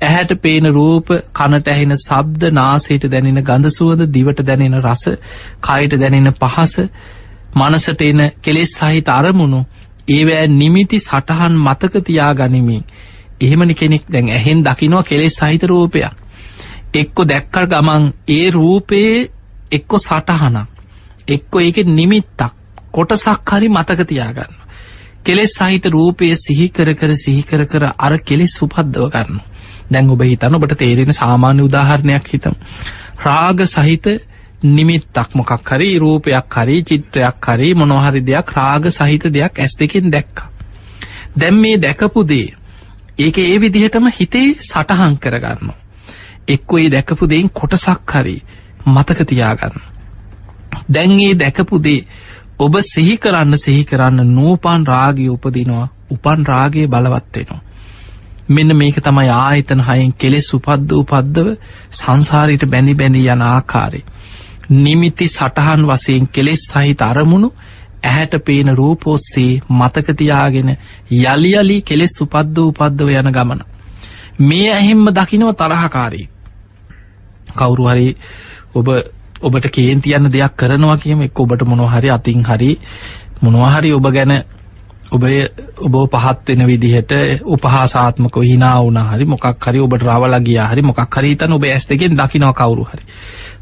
ඇහැට 0.00 0.32
පේන 0.38 0.66
රූප 0.70 1.12
කනට 1.32 1.68
ඇහෙන 1.68 1.96
සබ්ද 1.98 2.50
නාසයට 2.52 3.06
දැනෙන 3.06 3.42
ගඳසුවද 3.42 4.02
දිවට 4.10 4.42
දැනෙන 4.42 4.76
රස 4.80 5.04
කයිට 5.62 5.96
දැනෙන 5.96 6.32
පහස 6.34 6.74
මනසට 7.54 8.02
එන 8.02 8.20
කෙලෙස් 8.42 8.74
සහිත 8.74 9.08
අරමුණු 9.10 9.64
ඒවෑ 10.08 10.46
නිමිති 10.50 10.98
සටහන් 10.98 11.56
මතකතියා 11.60 12.34
ගනිමින් 12.34 12.84
එහෙමනි 13.40 13.74
කෙනෙක් 13.76 14.04
දැන් 14.08 14.28
ඇහෙන් 14.30 14.64
දකිනවා 14.64 15.02
කෙලෙස් 15.04 15.36
සහිත 15.36 15.62
රූපයක් 15.64 16.25
එක්කො 16.94 17.24
දැක්කල් 17.24 17.66
ගමන් 17.66 18.12
ඒ 18.28 18.50
රූපයේ 18.50 19.30
එක්කො 19.72 19.98
සටහනක් 19.98 20.68
එක්කො 21.28 21.60
ඒක 21.60 21.82
නිමිත්තක් 21.86 22.54
කොටසක් 22.92 23.50
හරි 23.50 23.68
මතකතියාගන්න 23.68 24.54
කෙලෙස් 25.24 25.52
සහිත 25.54 25.86
රූපය 25.88 26.34
සිහිකර 26.36 26.94
කර 26.94 27.14
සිහිකර 27.16 27.66
කර 27.66 27.92
අර 27.98 28.18
කෙලෙස් 28.20 28.62
උපද්දව 28.62 29.10
කරන්න 29.10 29.40
දැන් 29.90 30.10
ඔබ 30.10 30.22
හිතන 30.22 30.54
ඔබට 30.54 30.74
තේරෙන 30.74 31.12
සාමාන්‍ය 31.12 31.62
උදාහරණයක් 31.62 32.26
හිතම්. 32.26 32.54
රාග 33.18 33.62
සහිත 33.66 34.06
නිමිත්තක් 34.64 35.34
මොකක් 35.34 35.70
හරි 35.70 35.98
රූපයක් 35.98 36.54
හරි 36.56 36.82
චිත්‍රයක් 36.82 37.48
හරි 37.48 37.74
මොනොහරි 37.74 38.20
දෙයක් 38.22 38.52
රාග 38.52 38.90
සහිත 38.90 39.24
දෙයක් 39.30 39.58
ඇස් 39.58 39.76
දෙකින් 39.76 40.10
දැක්ක. 40.10 40.42
දැම් 41.36 41.54
මේ 41.56 41.78
දැකපු 41.78 42.24
දේ 42.24 42.54
ඒක 43.18 43.38
ඒ 43.38 43.58
විදිහටම 43.58 44.06
හිතේ 44.10 44.54
සටහන් 44.60 45.18
කරගන්න 45.18 45.74
එක්කො 46.48 46.78
ඒ 46.78 46.88
දැකපු 46.90 47.28
දෙයින් 47.28 47.50
කොටසක් 47.50 48.14
හරි 48.14 48.36
මතකතියාගන්න 48.86 49.84
දැන් 50.88 51.20
ඒ 51.20 51.34
දැකපු 51.36 51.78
දේ 51.80 52.00
ඔබ 52.58 52.74
සිහි 52.84 53.16
කරන්න 53.18 53.58
සිහි 53.58 53.84
කරන්න 53.84 54.34
නූපන් 54.34 54.86
රාගය 54.86 55.28
උපදිනවා 55.28 55.86
උපන් 56.10 56.46
රාගේ 56.46 56.86
බලවත්වෙනවා. 56.86 57.60
මෙන්න 58.48 58.76
මේක 58.76 58.98
තමයි 58.98 59.30
ආයතන 59.30 59.80
හයෙන් 59.80 60.12
කෙලෙස් 60.14 60.48
උපද්ද 60.54 60.92
උපද්දව 60.94 61.48
සංසාරයට 61.92 62.64
බැඳි 62.66 62.94
බැඳී 62.94 63.28
යන 63.28 63.42
ආකාරය. 63.44 64.00
නිමිති 64.70 65.28
සටහන් 65.28 65.82
වසයෙන් 65.84 66.28
කෙලෙස් 66.28 66.62
සහිත 66.66 67.02
අරමුණු 67.02 67.52
ඇහැට 68.02 68.34
පේන 68.44 68.70
රූපෝස්සේ 68.74 69.60
මතකතියාගෙන 69.70 70.70
යළියලි 71.24 71.82
කෙලෙස් 71.82 72.14
උපද්ද 72.20 72.56
උපද්දව 72.60 73.08
යන 73.14 73.32
ගමන. 73.32 73.60
මේ 74.40 74.72
ඇහෙම්ම 74.72 75.06
දකිනව 75.10 75.52
තරහකාරී. 75.54 76.26
කවුරු 77.56 77.84
හරි 77.86 78.08
ඔබ 78.74 78.88
ඔබට 79.40 79.70
කේන්ති 79.70 80.12
යන්න 80.12 80.30
දෙයක් 80.30 80.56
කරනවා 80.56 80.96
කියම 80.98 81.22
එක් 81.22 81.40
ඔබට 81.40 81.64
මොනොහරි 81.64 82.10
අතින් 82.10 82.44
හරි 82.44 82.70
මොනවාහරි 83.42 83.92
ඔබ 83.92 84.06
ගැන 84.10 84.32
ඔබේ 85.10 85.46
ඔබ 85.78 85.94
පහත්වෙන 86.12 86.66
විදිහට 86.66 87.12
උපහාසාත්මක 87.46 88.36
හිනා 88.42 88.78
වුන 88.80 88.98
හරි 89.02 89.24
මොකක් 89.26 89.44
හරි 89.60 89.80
ඔබට 89.80 90.02
රවල 90.02 90.40
ගිය 90.40 90.58
හරි 90.60 90.82
මොකක් 90.82 91.00
හරි 91.12 91.36
තන 91.36 91.52
ඔබ 91.52 91.64
ඇස් 91.64 91.86
දෙකෙන් 91.86 92.16
දකිනව 92.16 92.52
කවරු 92.52 92.84
හරි. 92.84 93.02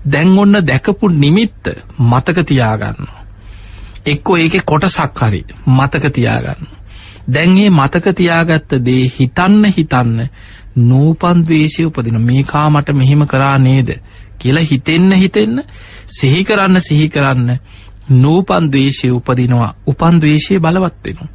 දැන් 0.04 0.38
ඔන්න 0.38 0.56
දැකපු 0.62 1.08
නිමිත්ත 1.10 1.68
මතකතියාගන්න 2.00 3.08
එක්කෝ 4.06 4.36
ඒක 4.36 4.64
කොටසක් 4.64 5.20
හරි 5.20 5.44
මතකතියාගන්න 5.68 6.68
දැන්ගේ 7.28 7.70
මතකතියාගත්ත 7.72 8.70
දේ 8.80 9.10
හිතන්න 9.10 9.64
හිතන්න 9.66 10.28
නූපන්දවේශය 10.76 11.85
උපදින 11.85 12.21
මේකා 12.21 12.71
මට 12.71 12.95
මෙහෙම 12.95 13.26
කරා 13.26 13.59
නේද 13.59 13.90
කියලා 14.38 14.64
හිතෙන්න 14.64 15.12
හිතෙන්න 15.14 15.62
සිහි 16.09 16.45
කරන්න 16.45 16.81
සිහි 16.81 17.09
කරන්න 17.09 17.59
නූපන් 18.11 18.69
දවේශය 18.69 19.11
උපදිනවා 19.11 19.75
උපන් 19.87 20.21
දවේශය 20.21 20.59
බලවත්වෙනවා. 20.61 21.28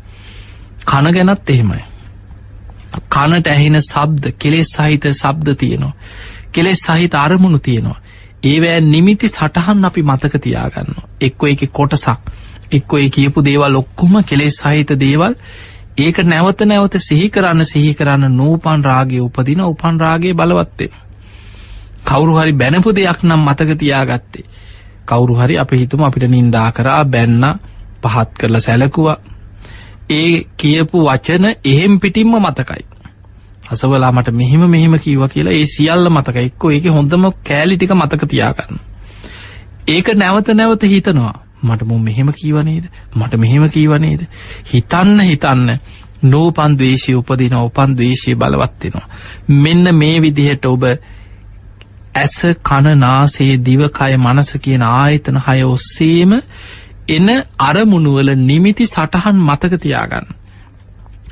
කන 0.86 1.14
ගැනත් 1.14 1.50
එහෙමයි. 1.50 1.84
කනට 3.10 3.48
ඇහෙන 3.48 3.82
සබ්ද 3.82 4.34
කෙලෙස් 4.34 4.68
සහිත 4.70 5.04
සබ්ද 5.12 5.56
තියෙනවා. 5.56 5.94
කෙලෙස් 6.52 6.80
සහිත 6.80 7.16
අරමුණු 7.16 7.60
තියෙනවා. 7.60 8.02
ඒවෑ 8.44 8.82
නිමිති 8.82 9.28
සටහන් 9.28 9.86
අපි 9.86 10.02
මතක 10.04 10.42
තියාගන්න. 10.42 10.96
එක්කො 11.22 11.48
එක 11.48 11.66
කොටසක් 11.72 12.32
එක්කො 12.72 12.98
ඒ 12.98 13.10
කියපු 13.10 13.44
දේවල් 13.44 13.76
ඔක්කුම 13.76 14.24
කෙලෙස් 14.24 14.54
සහිත 14.58 14.90
දේවල් 15.00 15.34
ඒක 16.00 16.18
නැවත 16.24 16.62
නැවත 16.64 16.96
සිහි 17.00 17.30
කරන්න 17.30 17.66
සිහි 17.66 17.94
කරන්න 17.94 18.34
නූපන් 18.34 18.84
රාගේ 18.84 19.22
උපදින 19.22 19.62
උපන් 19.64 20.00
රාගේ 20.00 20.34
බලවත්වේ. 20.34 20.92
කවුරු 22.04 22.34
හරි 22.36 22.54
බැනපු 22.54 22.90
දෙයක් 22.92 23.24
නම් 23.24 23.42
මතක 23.42 23.78
තියාගත්තේ. 23.78 24.46
කවුරු 25.06 25.36
හරි 25.36 25.58
අප 25.58 25.72
හිතුම 25.74 26.04
අපිට 26.04 26.30
නින්දා 26.30 26.72
කරා 26.72 27.04
බැන්න 27.06 27.44
පහත් 28.02 28.30
කරලා 28.34 28.60
සැලකුවා. 28.60 29.18
ඒ 30.12 30.44
කියපු 30.58 30.98
වචන 31.02 31.46
එහෙම් 31.66 32.00
පිටිම්ම 32.00 32.34
මතකයි. 32.38 32.84
අසවලා 33.70 34.12
මට 34.12 34.32
මෙහෙම 34.34 34.64
මෙහෙම 34.68 35.00
කීව 35.00 35.28
කියලා 35.28 35.54
ඒ 35.54 35.66
සියල්ල 35.68 36.10
මතක 36.10 36.38
එක්ක 36.38 36.64
ඒක 36.68 36.86
හොඳම 36.90 37.24
කෑලිටික 37.44 37.92
මතක 37.94 38.28
තියාගන්න. 38.28 38.80
ඒක 39.88 40.08
නැවත 40.16 40.48
නැවත 40.52 40.84
හිතනවා. 40.86 41.36
මට 41.62 41.84
මුම් 41.84 42.04
මෙහෙම 42.04 42.34
කීවනේද 42.34 42.90
මට 43.14 43.38
මෙහෙම 43.38 43.70
කීවනේද 43.70 44.28
හිතන්න 44.68 45.22
හිතන්න 45.22 45.80
නෝපන් 46.26 46.76
දවේශය 46.76 47.16
උපදින 47.16 47.56
උපන් 47.58 47.96
දවේශය 47.96 48.36
බලවත්වෙනවා 48.36 49.08
මෙන්න 49.60 49.96
මේ 49.96 50.22
විදිහට 50.22 50.66
ඔබ 50.68 50.84
ඇස 52.16 52.36
කණනාසේ 52.64 53.54
දිවකය 53.62 54.18
මනස 54.18 54.52
කියන 54.60 54.84
ආයතන 54.84 55.42
හය 55.42 55.64
ඔස්සේම 55.66 56.34
එන 57.10 57.30
අරමුණුවල 57.60 58.36
නිමිති 58.42 58.86
සටහන් 58.86 59.38
මතක 59.42 59.80
තියාගන්න. 59.80 60.28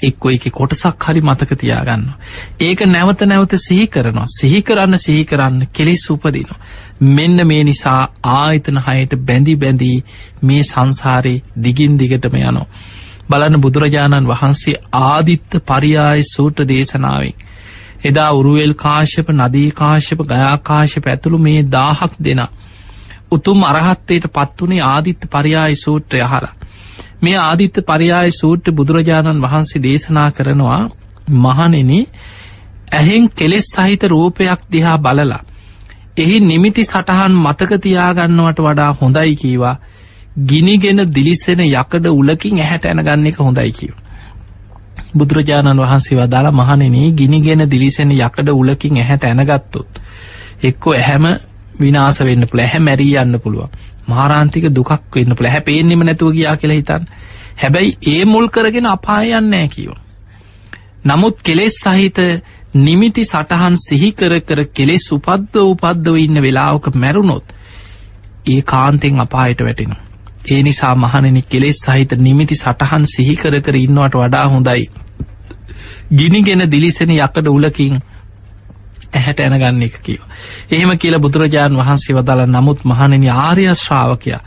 එක්කො 0.01 0.29
එක 0.29 0.45
කොටසක් 0.51 1.03
හරි 1.03 1.21
මතක 1.21 1.55
තියාගන්න. 1.55 2.05
ඒක 2.59 2.85
නැවත 2.87 3.21
නැවත 3.23 3.57
සිහි 3.59 3.87
කරනවා 3.87 4.27
සිහි 4.29 4.61
කරන්න 4.61 4.97
සිහි 4.97 5.25
කරන්න 5.25 5.67
කෙලෙස් 5.71 6.05
උපදිනවා. 6.09 6.59
මෙන්න 6.99 7.47
මේ 7.47 7.63
නිසා 7.63 8.07
ආයතන 8.25 8.79
හයට 8.79 9.15
බැඳි 9.21 9.55
බැඳී 9.55 10.03
මේ 10.43 10.61
සංසාරයේ 10.63 11.43
දිගින් 11.63 11.99
දිගටම 11.99 12.35
යනවා. 12.37 12.65
බලන්න 13.29 13.61
බුදුරජාණන් 13.61 14.27
වහන්සේ 14.27 14.75
ආදිත්ත 14.93 15.51
පරියාය 15.65 16.21
සූට්‍ර 16.25 16.67
දේශනාවෙන්. 16.67 17.33
එදා 18.03 18.31
උරුවල් 18.31 18.73
කාශ්‍යප 18.75 19.29
නදී 19.31 19.71
කාශ්‍යප 19.71 20.21
ගයාකාශ්‍යප 20.23 21.05
ඇතුළු 21.05 21.37
මේ 21.39 21.63
දාහක් 21.65 22.13
දෙෙන. 22.19 22.41
උතුම් 23.31 23.63
අරහත්තයට 23.63 24.25
පත්වනේ 24.29 24.81
ආදිත්ත 24.83 25.21
පරියාය 25.27 25.75
සූට්‍රය 25.75 26.21
හලා. 26.21 26.53
මේ 27.21 27.37
ආදිත්ත 27.39 27.77
පරියාය 27.85 28.31
සූට්‍ර 28.31 28.71
බුදුරජාණන් 28.71 29.41
වහන්සේ 29.41 29.83
දේශනා 29.83 30.29
කරනවා 30.31 30.81
මහනෙන 31.37 31.91
ඇහෙන් 32.91 33.29
කෙලෙස් 33.31 33.67
සහිත 33.67 34.03
රූපයක් 34.05 34.61
දිහා 34.71 34.97
බලලා. 34.97 35.46
එහි 36.17 36.39
නිමිති 36.41 36.83
සටහන් 36.83 37.33
මතකතියාගන්නවට 37.37 38.59
වඩා 38.59 38.91
හොඳයි 38.93 39.35
කීවා 39.35 39.75
ගිනිගෙන 40.45 41.01
දිලිස්සෙන 41.13 41.61
යකඩ 41.61 42.05
උලකින් 42.11 42.59
ඇහැට 42.59 42.85
ඇනගන්න 42.85 43.27
එක 43.27 43.39
හොඳයි 43.39 43.71
කිව. 43.71 43.93
බුදුරජාණන් 45.17 45.79
වහන්සේ 45.79 46.17
වදාලා 46.17 46.51
මහනෙන 46.53 46.95
ගිනිගෙන 47.15 47.69
දිලිසෙන 47.71 48.11
යකඩ 48.13 48.49
උලකින් 48.51 48.97
ඇහැට 48.97 49.23
ඇනගත්තොත්. 49.23 50.01
එක්කෝ 50.63 50.93
ඇහැම 50.93 51.25
විනාස 51.79 52.19
වෙන්න 52.21 52.47
පුළ 52.47 52.59
ඇහැ 52.59 52.81
මැරී 52.81 53.13
යන්න 53.17 53.39
පුළුවන් 53.39 53.69
මාරාන්තික 54.07 54.69
දුකක් 54.71 55.15
වෙන්න 55.15 55.35
පුළ 55.35 55.49
හැ 55.49 55.61
පේෙන්නෙම 55.61 56.03
නැතුව 56.03 56.33
ගියා 56.33 56.55
කියලා 56.55 56.77
හිතන් 56.77 57.07
හැබැයි 57.57 57.97
ඒ 58.07 58.25
මුල් 58.25 58.49
කරගෙන 58.49 58.85
අපායන්නෑ 58.87 59.67
කියව. 59.67 59.91
නමුත් 61.05 61.43
කෙලෙස් 61.43 61.79
සහිත 61.79 62.17
නිමිති 62.77 63.23
සටහන් 63.23 63.75
සිහිකර 63.79 64.33
කර 64.41 64.63
කෙලෙස් 64.71 65.05
උපද්ද 65.11 65.55
උපද්දව 65.63 66.17
ඉන්න 66.17 66.41
වෙලාවක 66.41 66.89
මැරුණොත් 66.95 67.55
ඒ 68.47 68.61
කාන්තෙන් 68.63 69.19
අපායට 69.19 69.61
වැටෙනවා. 69.61 70.03
ඒ 70.45 70.61
නිසා 70.63 70.95
මහනෙන 70.97 71.43
කෙලෙස් 71.45 71.79
සහිත 71.81 72.11
නිමිති 72.19 72.55
සටහන් 72.55 73.05
සිහිකර 73.07 73.61
කර 73.61 73.75
ඉන්නවට 73.77 74.15
වඩා 74.17 74.47
හොඳයි. 74.47 74.85
ගිනිගෙන 76.13 76.63
දිලිසෙන 76.67 77.11
යකඩ 77.11 77.47
උලකින් 77.47 77.99
ඇහැට 79.13 79.39
ඇනගන්න 79.41 79.83
එක 79.83 79.97
කියව. 80.01 80.21
එහෙම 80.71 80.91
කියලා 80.97 81.19
බුදුරජාණන් 81.19 81.77
වහන්සේ 81.77 82.15
වදාල 82.15 82.45
නමුත් 82.47 82.85
මහණෙන 82.85 83.29
ආර්යශ්‍රාවකයා 83.37 84.41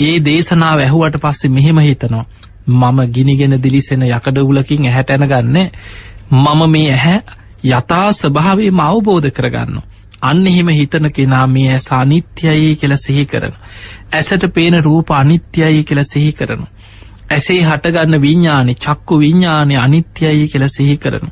ඒ 0.00 0.16
දේශනාව 0.22 0.78
ඇහුවට 0.80 1.18
පස්සේ 1.18 1.50
මෙහෙම 1.50 1.78
හිතනවා 1.80 2.26
මම 2.68 2.98
ගිනිගෙන 3.08 3.58
දිලිසෙන 3.58 4.02
යකඩ 4.04 4.38
උලකින් 4.40 4.86
ඇහැට 4.86 5.10
ඇනගන්න 5.10 5.58
මම 6.32 6.70
මේ 6.70 6.90
ඇහැ 6.90 7.20
යථා 7.64 8.12
ස්වභාවයම 8.12 8.80
අවබෝධ 8.80 9.30
කරගන්න. 9.30 9.82
අන්න 10.22 10.46
එහෙම 10.46 10.68
හිතන 10.70 11.10
කෙනා 11.10 11.46
මේ 11.46 11.70
ඇස 11.70 11.88
අනිත්‍යයි 11.92 12.76
කියල 12.76 12.96
සිහි 12.96 13.26
කරන. 13.26 13.54
ඇසට 14.12 14.46
පේන 14.54 14.82
රූප 14.82 15.10
අනිත්‍යයි 15.12 15.84
කියල 15.84 16.02
සිහි 16.04 16.32
කරනු. 16.32 16.66
ඇසේ 17.30 17.62
හටගන්න 17.62 18.20
විඤ්ඥානෙ 18.20 18.74
චක්කු 18.76 19.18
විඤ්ඥානය 19.18 19.76
අනිත්‍යයි 19.76 20.48
කියල 20.48 20.68
සිහි 20.68 20.96
කරනු. 20.96 21.30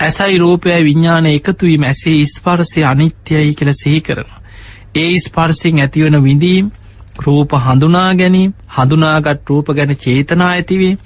ඇසයි 0.00 0.38
රූපයයි 0.38 0.84
විඤ්ඥාන 0.84 1.26
එකතුවීම 1.28 1.82
ඇසේ 1.82 2.24
ස්පර්සය 2.26 2.84
අනිත්‍යයි 2.84 3.54
කියල 3.54 3.72
සිහි 3.74 4.00
කරනවා. 4.00 4.42
ඒ 4.94 5.14
ස්පර්සිෙන් 5.18 5.78
ඇතිවන 5.78 6.24
විඳීම් 6.24 6.70
රූප 7.18 7.52
හඳුනා 7.58 8.14
ගැනීම් 8.14 8.54
හඳුනාගත් 8.68 9.48
රූප 9.48 9.66
ගැන 9.74 9.96
චේතනා 9.96 10.50
ඇතිවේ 10.50 10.98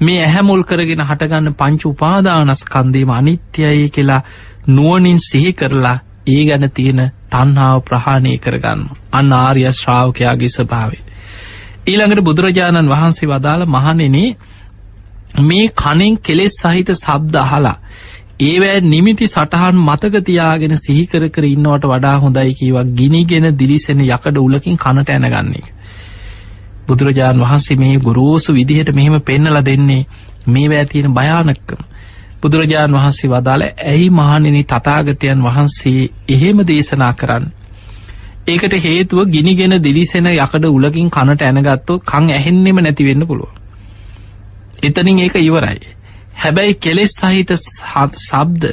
මේ 0.00 0.20
ඇහැමුල් 0.20 0.62
කරගෙන 0.64 1.02
හටගන්න 1.02 1.54
පංචු 1.54 1.90
උපාදානස්කන්දීම 1.90 3.10
අනිත්‍යයි 3.10 3.88
කියලා 3.90 4.22
නුවනින් 4.68 5.18
සිහි 5.20 5.52
කරලා 5.54 5.96
ඒ 6.28 6.42
ගැන 6.44 6.66
තියෙන 6.70 7.02
තන්හාාව 7.30 7.82
ප්‍රහාණය 7.82 8.32
කරගන්න 8.38 8.86
අන්න 9.12 9.32
ආර්ය 9.34 9.64
ශ්‍රාවකයාගේ 9.72 10.50
ස්භාවේ. 10.50 11.02
ඊළඟට 11.86 12.22
බුදුරජාණන් 12.22 12.88
වහන්සේ 12.88 13.28
වදාළ 13.28 13.66
මහනෙනේ 13.68 14.28
මේ 15.42 15.66
කනෙන් 15.76 16.18
කෙලෙස් 16.20 16.56
සහිත 16.58 16.94
සබ්ද 16.96 17.36
අහලා 17.36 17.76
ඒවෑ 18.42 18.80
නිමිති 18.82 19.26
සටහන් 19.26 19.82
මතකතියාගෙන 19.82 20.76
සිහිකර 20.78 21.24
කර 21.30 21.44
ඉන්නවට 21.46 21.84
වඩා 21.86 22.16
හොඳයි 22.18 22.54
කියවක් 22.54 22.94
ගිනිගෙන 22.94 23.46
දිලිසෙන 23.54 24.00
යකඩ 24.02 24.36
උලකින් 24.38 24.78
කනට 24.78 25.10
ඇනගන්නේ. 25.10 25.64
බුදුරජාණන් 26.90 27.42
වහන්සේ 27.42 27.76
මේ 27.76 27.98
ගොරෝසු 27.98 28.54
විදිහට 28.54 28.90
මෙහෙම 28.92 29.16
පෙන්නල 29.22 29.58
දෙන්නේ 29.62 30.06
මේ 30.46 30.66
වැෑතියෙන 30.68 31.14
භයානක්කම. 31.14 31.80
බුදුරජාණන් 32.42 32.96
වහන්සේ 32.96 33.30
වදාළ 33.30 33.64
ඇයි 33.84 34.10
මහනිනි 34.12 34.62
තතාගතයන් 34.64 35.42
වහන්සේ 35.42 36.10
එහෙම 36.28 36.58
දේශනා 36.64 37.12
කරන්න. 37.14 37.46
ඒකට 38.46 38.74
හේතුව 38.80 39.28
ගිනිගෙන 39.28 39.74
දිලිසෙන 39.78 40.26
යකඩ 40.28 40.64
උලකින් 40.66 41.10
කනට 41.10 41.42
ඇනගත්තෝ 41.44 41.98
කං 42.02 42.30
ඇහෙන්නෙම 42.30 42.78
නැතිවෙන්න 42.78 43.26
පුළුව. 43.26 43.50
එතනින් 44.82 45.18
ඒක 45.18 45.36
ඉවරයි. 45.38 45.80
හැබැයි 46.34 46.74
කෙලෙස් 46.76 47.12
සහිත 47.16 47.50
සබ්ද 48.18 48.64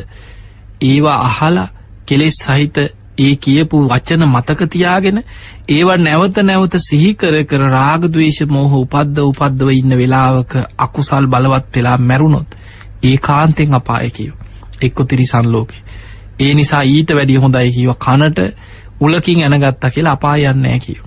ඒවා 0.84 1.20
අහලා 1.22 1.68
කෙලෙස් 2.06 2.38
සහිත 2.40 2.78
ඒ 3.18 3.36
කියපු 3.38 3.82
වචන 3.86 4.26
මතකතියාගෙන 4.28 5.24
ඒවා 5.70 5.98
නැවත 6.00 6.38
නැවත 6.44 6.76
සිහිකර 6.80 7.38
කර 7.44 7.64
රාගදවේශ 7.72 8.42
මෝහ 8.48 8.74
උපද්ද 8.76 9.18
උපද්දව 9.22 9.70
ඉන්න 9.74 9.98
වෙලාවක 9.98 10.54
අකුසල් 10.80 11.28
බලවත් 11.28 11.76
වෙලා 11.76 11.98
මැරුණොත් 12.00 12.60
ඒ 13.04 13.18
කාන්තෙන් 13.20 13.74
අපායකව 13.74 14.32
එක්කො 14.82 15.04
තිරිසන් 15.06 15.48
ලෝකෙ. 15.48 15.76
ඒ 16.40 16.54
නිසා 16.54 16.82
ඊට 16.84 17.10
වැඩිය 17.12 17.38
හොඳයි 17.38 17.72
කියව 17.72 17.92
කනට 17.98 18.40
උලකින් 19.00 19.44
ඇනගත්තා 19.44 19.90
කියලා 19.90 20.14
අපායන්නෑ 20.14 20.80
කියව. 20.80 21.02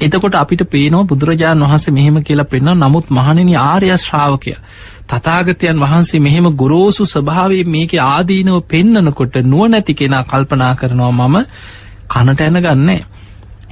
එතකොට 0.00 0.34
අපිට 0.34 0.62
පේනවා 0.70 1.04
බුදුරජාණන් 1.04 1.64
වහස 1.64 1.90
මෙහෙම 1.90 2.22
කියලා 2.22 2.44
පෙන්න්න 2.46 2.78
නමුත් 2.78 3.10
මහණනි 3.10 3.56
ආර්ය 3.58 3.90
ශ්‍රාවකය 3.98 4.54
තතාගතයන් 5.10 5.80
වහන්සේ 5.80 6.20
මෙහෙම 6.20 6.46
ගොරෝසු 6.54 7.04
ස්වභාවේ 7.06 7.64
මේක 7.66 7.92
ආදීනව 8.04 8.56
පෙන්නනකොට 8.64 9.34
නුවනැති 9.44 9.94
කෙනා 9.94 10.24
කල්පනා 10.24 10.74
කරනවා 10.74 11.12
මම 11.12 11.36
කනට 12.08 12.40
ඇනගන්නේ. 12.40 13.00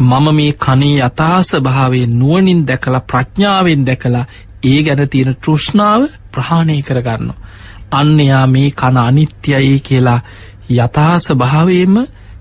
මම 0.01 0.27
මේ 0.33 0.53
කනේ 0.59 0.99
යථාස 1.01 1.51
භාවේ 1.61 2.07
නුවනින් 2.09 2.61
දැකලා 2.65 3.01
ප්‍රඥාවෙන් 3.03 3.83
දැකලා 3.85 4.27
ඒ 4.65 4.83
ගැන 4.83 5.09
තියෙන 5.09 5.37
තෘෂ්ණාව 5.37 6.03
ප්‍රහාණය 6.33 6.83
කරගන්න. 6.83 7.33
අන්නයා 7.93 8.47
මේ 8.47 8.71
කන 8.73 8.97
අනිත්‍යයි 8.99 9.81
කියලා 9.81 10.21
යථාස 10.77 11.27
භාවයම 11.35 11.97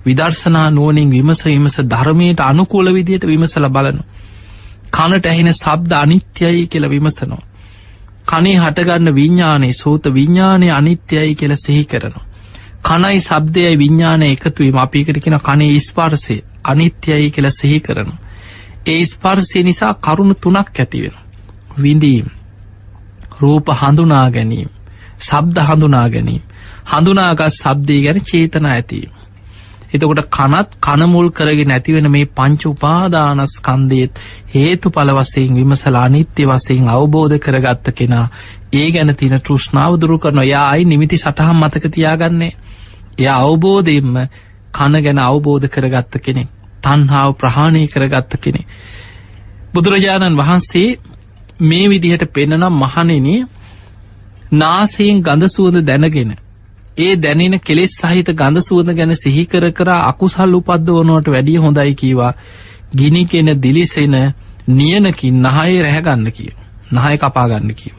විදර්ශනා 0.05 0.69
නුවනින් 0.71 1.09
විමස 1.11 1.45
විමස 1.45 1.77
ධර්මයට 1.85 2.39
අනුකූල 2.41 2.93
විදියට 2.93 3.25
විමසල 3.25 3.69
බලනු. 3.69 4.03
කනට 4.91 5.25
ඇහෙන 5.25 5.53
සබ්ද 5.53 5.91
අනිත්‍යයි 5.95 6.67
කියල 6.67 6.89
විමසනවා. 6.89 7.46
කනේ 8.27 8.57
හටගන්න 8.57 9.15
විඤ්ඥානේ 9.15 9.73
සෝත 9.73 10.13
විඤ්ඥානය 10.13 10.71
අනිත්‍යයි 10.71 11.35
කියල 11.35 11.55
සිහි 11.57 11.83
කරනවා. 11.85 12.25
කනයි 12.83 13.19
සබ්දයයි 13.21 13.77
විඤ්ඥානය 13.77 14.31
එකතුවීම 14.31 14.77
අපිකට 14.77 15.19
කෙන 15.19 15.39
කනේ 15.41 15.79
ස්පාර්සය 15.81 16.43
අනිත්‍යයි 16.63 17.31
කියල 17.31 17.49
සිහි 17.51 17.79
කරනු. 17.79 18.13
ඒ 18.85 19.05
ස්පර්සය 19.05 19.63
නිසා 19.63 19.93
කරුණු 19.95 20.35
තුනක් 20.35 20.69
ඇතිවෙන. 20.75 21.15
විඳීම් 21.77 22.27
රූප 23.39 23.67
හඳුනා 23.73 24.27
ගැනීම 24.31 24.69
සබ්ද 25.19 25.57
හඳුනා 25.61 26.07
ගැනීම 26.09 26.43
හඳුනාගත් 26.85 27.53
සබ්දය 27.53 28.01
ගැන 28.01 28.19
චේතනා 28.21 28.71
ඇතිීම. 28.71 29.16
එතකොට 29.89 30.21
කනත් 30.29 30.69
කනමුල් 30.81 31.29
කරගෙන 31.31 31.67
නැතිවෙන 31.67 32.09
මේ 32.09 32.25
පංච 32.31 32.61
උපාදානස්කන්දයත් 32.67 34.19
හේතු 34.49 34.91
පලවසයෙන් 34.91 35.55
විමසලා 35.55 36.03
අනිත්‍ය 36.03 36.43
වසයෙන් 36.45 36.89
අවබෝධ 36.89 37.37
කරගත්ත 37.39 37.87
කෙනා 37.93 38.25
ඒ 38.73 38.87
ගැන 38.91 39.15
තින 39.15 39.35
තෘෂ්ණාව 39.39 39.93
දුරු 39.97 40.19
කරන 40.19 40.41
යායි 40.45 40.85
නිමිති 40.85 41.17
සටහම් 41.17 41.57
මතක 41.57 41.85
තියාගන්නේ. 41.89 42.53
එය 43.17 43.27
අවබෝධයෙන්ම 43.29 44.15
කන 44.71 44.93
ගැන 45.01 45.19
අවබෝධ 45.21 45.67
කරගත්ත 45.69 46.13
කෙනෙ 46.19 46.43
තන්හාාව 46.83 47.31
ප්‍රහාණය 47.35 47.83
කරගත්ත 47.87 48.33
කෙනෙ 48.39 48.61
බුදුරජාණන් 49.73 50.37
වහන්සේ 50.37 50.89
මේ 51.61 51.85
විදිහට 51.87 52.25
පෙන්නනම් 52.29 52.75
මහනෙන 52.75 53.47
නාසයෙන් 54.53 55.21
ගඳ 55.21 55.49
සුවඳ 55.49 55.79
දැනගෙන 55.83 56.35
ඒ 56.97 57.15
දැනෙන 57.17 57.59
කෙලෙස් 57.61 57.91
සහිත 57.97 58.29
ගඳ 58.31 58.61
සුවඳ 58.61 58.93
ගැන 58.93 59.15
සිහිකර 59.15 59.65
කර 59.71 59.89
අකුසල් 59.91 60.53
උපද්ද 60.53 60.87
වනුවට 60.91 61.27
වැඩිය 61.27 61.57
හොඳයි 61.57 61.93
කීවා 61.95 62.33
ගිනිකෙන 62.93 63.49
දිලිසෙන 63.57 64.15
නියනකින් 64.69 65.43
නහය 65.43 65.75
රැහැගන්න 65.79 66.31
කිය 66.31 66.51
නහය 66.91 67.17
කපාගන්න 67.17 67.73
කිව. 67.73 67.95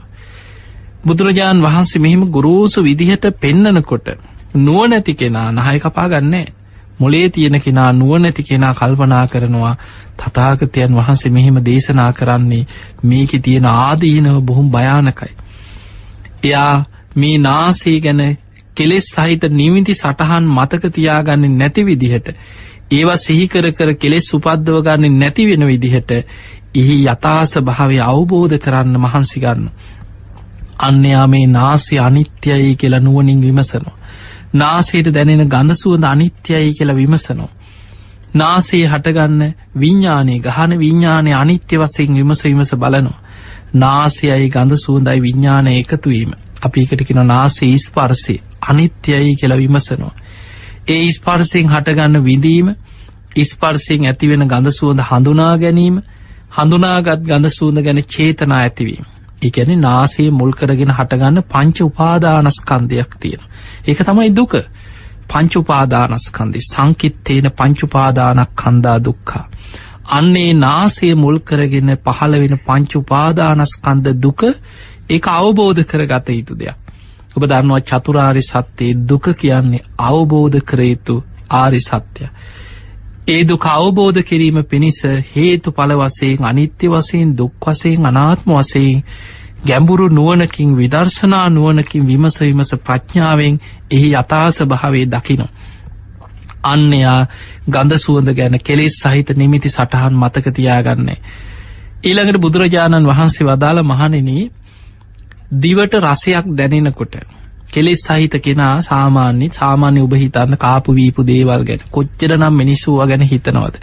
බුදුරජාණන් 1.04 1.62
වහන්සේ 1.62 2.00
මෙහෙම 2.00 2.24
ගුරූසු 2.28 2.82
විදිහට 2.82 3.24
පෙන්නනකොට 3.36 4.08
නුවනැති 4.56 5.14
කෙනා 5.14 5.48
නහය 5.52 5.78
කපාගන්නේ 5.80 6.46
මොලේ 6.98 7.28
තියෙන 7.28 7.60
කෙනා 7.60 7.92
නුවනැති 7.92 8.42
කෙනා 8.42 8.74
කල්පනා 8.74 9.26
කරනවා 9.26 9.76
තතාගතයන් 10.18 10.94
වහන්සේ 10.94 11.30
මෙහෙම 11.30 11.62
දේශනා 11.62 12.12
කරන්නේ 12.12 12.66
මේක 13.02 13.30
තියෙන 13.42 13.66
ආදීනව 13.66 14.40
බොහොම 14.42 14.70
භයානකයි. 14.70 15.32
එයා 16.44 16.84
මේ 17.16 17.38
නාසේ 17.38 18.00
ගැන 18.00 18.22
කෙලෙස් 18.78 19.10
සහිත 19.10 19.44
නිවිති 19.52 19.94
සටහන් 19.94 20.48
මතක 20.50 20.92
තියාගන්න 20.92 21.58
නැති 21.58 21.84
විදිහට 21.84 22.34
ඒවා 22.90 23.16
සිහිකර 23.18 23.66
කර 23.72 23.90
කෙලෙස් 23.96 24.26
උපද්දව 24.32 24.80
ගන්න 24.82 25.18
නැති 25.18 25.46
වෙන 25.46 25.66
විදිහට 25.66 26.10
එහි 26.74 26.96
යථාස 27.04 27.52
භාවය 27.60 27.98
අවබෝධ 28.02 28.56
කරන්න 28.58 28.96
මහන්සිගන්න. 28.96 29.68
අන්‍යයා 30.78 31.26
මේ 31.26 31.46
නාසය 31.48 31.98
අනිත්‍යයි 31.98 32.76
කියලා 32.76 33.00
නුවනින් 33.00 33.40
විමසනවා. 33.40 33.96
නාසයට 34.54 35.08
දැනෙන 35.10 35.44
ගඳසුවද 35.46 36.04
අනිත්‍යයි 36.04 36.72
කියලා 36.72 36.96
විමසනවා. 36.96 37.52
නාසේ 38.34 38.84
හටගන්න 38.86 39.54
විඤ්ඥානය 39.76 40.40
ගහන 40.40 40.78
විඤ්ඥානය 40.78 41.32
අනිත්‍ය 41.34 41.76
වසයෙන් 41.76 42.14
විමස 42.14 42.44
විමස 42.44 42.72
බලනවා. 42.74 43.20
නාසයයි 43.74 44.48
ගඳ 44.48 44.76
සුවඳයි 44.76 45.22
විඤ්ඥානය 45.22 45.70
එකතුවීම 45.76 46.30
අපි 46.62 46.80
එකටකෙන 46.82 47.26
නාසේ 47.26 47.76
ස්පර්සේ 47.78 48.40
අනිත්‍යයි 48.68 49.34
කියලා 49.34 49.58
විමසනවා. 49.58 50.14
ඒ 50.88 51.06
ස්පර්සයෙන් 51.10 51.68
හටගන්න 51.68 52.24
විඳීම 52.24 52.68
ඉස්පර්සයෙන් 53.36 54.06
ඇතිවෙන 54.06 54.46
ගඳ 54.46 54.70
සුවඳ 54.70 55.02
හඳුනා 55.02 55.54
ගැනීම 55.58 55.96
හඳුනාගත් 56.50 57.22
ගඳ 57.22 57.50
සූඳ 57.50 57.82
ගැන 57.82 58.02
චේතනා 58.06 58.60
ඇතිවීම. 58.60 59.04
එකැන 59.42 59.80
නාසේ 59.80 60.30
මුල් 60.32 60.52
කරගෙන 60.52 60.92
හටගන්න 60.92 61.42
පංච 61.44 61.76
උපාදානස්කන්දයක් 61.82 63.18
තියෙන. 63.20 63.42
ඒක 63.86 64.00
තමයි 64.02 64.30
දුක 64.32 64.54
පංච 65.28 65.52
උපාදානස්කන්දි 65.56 66.64
සංකිත්තේන 66.64 67.50
පංචුපාදානක් 67.52 68.50
කන්දා 68.56 68.98
දුක්කා. 69.00 69.44
අන්නේ 70.10 70.52
නාසේ 70.56 71.14
මුල් 71.14 71.38
කරගෙන 71.40 71.96
පහළ 71.98 72.34
වෙන 72.40 72.58
පංච 72.60 72.92
උපාදානස්කන්ද 72.96 74.06
දුක 74.18 74.42
ඒ 75.08 75.20
අවබෝධ 75.28 75.82
කර 75.84 76.06
ගත 76.06 76.28
යුතු 76.30 76.54
දෙයක්. 76.54 76.76
ඔබ 77.34 77.42
දන්නවා 77.44 77.80
චතුරාරි 77.82 78.42
සත්‍යයේ 78.42 78.98
දුක 79.08 79.26
කියන්නේ 79.34 79.86
අවබෝධ 80.00 80.58
කරයුතු 80.62 81.14
ආරි 81.52 81.80
සත්‍යය. 81.80 82.28
ඒ 83.28 83.42
දුක 83.44 83.66
අවබෝධ 83.68 84.20
කිරීම 84.22 84.58
පිණිස 84.64 85.00
හේතු 85.30 85.72
පල 85.72 85.92
වසයෙන් 85.94 86.44
අනිත්‍ය 86.44 86.86
වසයෙන් 86.88 87.36
දුක් 87.36 87.54
වසයෙන් 87.62 88.06
අනාත්ම 88.06 88.50
වසයෙන් 88.52 89.02
ගැඹුරු 89.64 90.06
නුවනකින් 90.10 90.76
විදර්ශනා 90.76 91.48
නුවනකින් 91.48 92.06
විමස 92.06 92.40
විමස 92.40 92.70
ප්‍රඥාවෙන් 92.78 93.60
එහි 93.90 94.14
අතාස 94.14 94.58
භාවේ 94.64 95.06
දකිනු. 95.06 95.46
අන්නයා 96.64 97.20
ගඳ 97.68 97.92
සුවඳ 97.96 98.28
ගැන 98.34 98.58
කෙලෙස් 98.60 98.94
සහිත 98.94 99.28
නිමිති 99.32 99.68
සටහන් 99.68 100.14
මතක 100.14 100.46
තියාගන්නේ. 100.52 101.18
ඊළඟට 102.00 102.40
බුදුරජාණන් 102.40 103.06
වහන්සේ 103.06 103.46
වදාළ 103.46 103.82
මහනෙනී 103.82 104.50
දිවට 105.48 105.94
රසයක් 105.96 106.46
දැනෙනකොට 106.52 107.14
කෙලෙස් 107.68 108.02
සහිත 108.02 108.34
කෙනා 108.38 108.82
සාමාන්‍ය 108.82 109.48
සාමාන්‍ය 109.50 110.00
උබ 110.00 110.14
හිතන්න 110.14 110.56
කාපු 110.56 110.94
වීපු 110.94 111.24
දේවල් 111.24 111.64
ගැන 111.64 111.84
කොච්චර 111.90 112.32
නම් 112.36 112.54
මිනිස්සුව 112.54 113.00
ගැන 113.02 113.22
හිතනවද? 113.22 113.76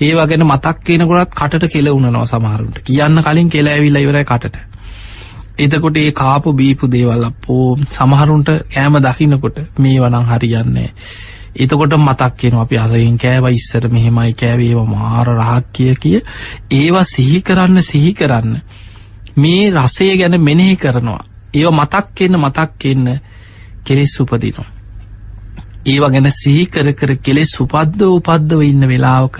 ඒවා 0.00 0.26
ගැන 0.26 0.44
මතක් 0.44 0.76
කියනකොටත් 0.82 1.34
කටට 1.34 1.72
කෙල 1.72 1.88
උනනවා 1.88 2.26
සමහරුන්ට. 2.26 2.78
කියන්න 2.80 3.22
කලින් 3.22 3.48
කෙල 3.48 3.66
ඇවිල්ල 3.66 3.96
ඉවරයි 3.96 4.24
කටට. 4.24 4.56
එතකොට 5.58 5.96
ඒ 5.96 6.12
කාපු 6.12 6.52
බීපු 6.52 6.86
දේවල් 6.88 7.24
අපෝ 7.24 7.78
සමහරුන්ට 7.88 8.50
කෑම 8.68 8.98
දකින්නකොට 9.00 9.58
මේ 9.78 9.96
වනං 9.98 10.26
හරියන්නේ 10.26 10.88
එතකොට 11.56 11.96
මතක් 11.98 12.36
කියෙන 12.36 12.54
අපි 12.56 12.78
අසයෙන් 12.78 13.18
කෑව 13.18 13.48
ඉස්සර 13.50 13.88
මෙහෙමයි 13.88 14.34
කෑවේව 14.34 14.86
මාර 14.86 15.26
රහක් 15.30 15.64
කිය 15.72 15.94
කිය. 15.96 16.20
ඒවා 16.72 17.04
සිහි 17.04 17.42
කරන්න 17.42 17.82
සිහි 17.82 18.14
කරන්න 18.14 18.62
මේ 19.40 19.70
රසය 19.72 20.10
ගැන 20.16 20.40
මෙනෙහි 20.40 20.76
කරනවා 20.76 21.24
ඒව 21.52 21.72
මතක් 21.72 22.06
කියන්න 22.14 22.38
මතක් 22.38 22.70
කියන්න 22.78 23.20
කෙලෙස් 23.84 24.14
උපදිනවා. 24.16 24.68
ඒව 25.84 26.04
ගැන 26.06 26.30
සිහිකර 26.32 26.92
කර 26.92 27.16
කෙලෙස් 27.18 27.52
උපද්ද 27.56 28.02
උපද්දව 28.08 28.62
ඉන්න 28.62 28.86
වෙලාවක 28.86 29.38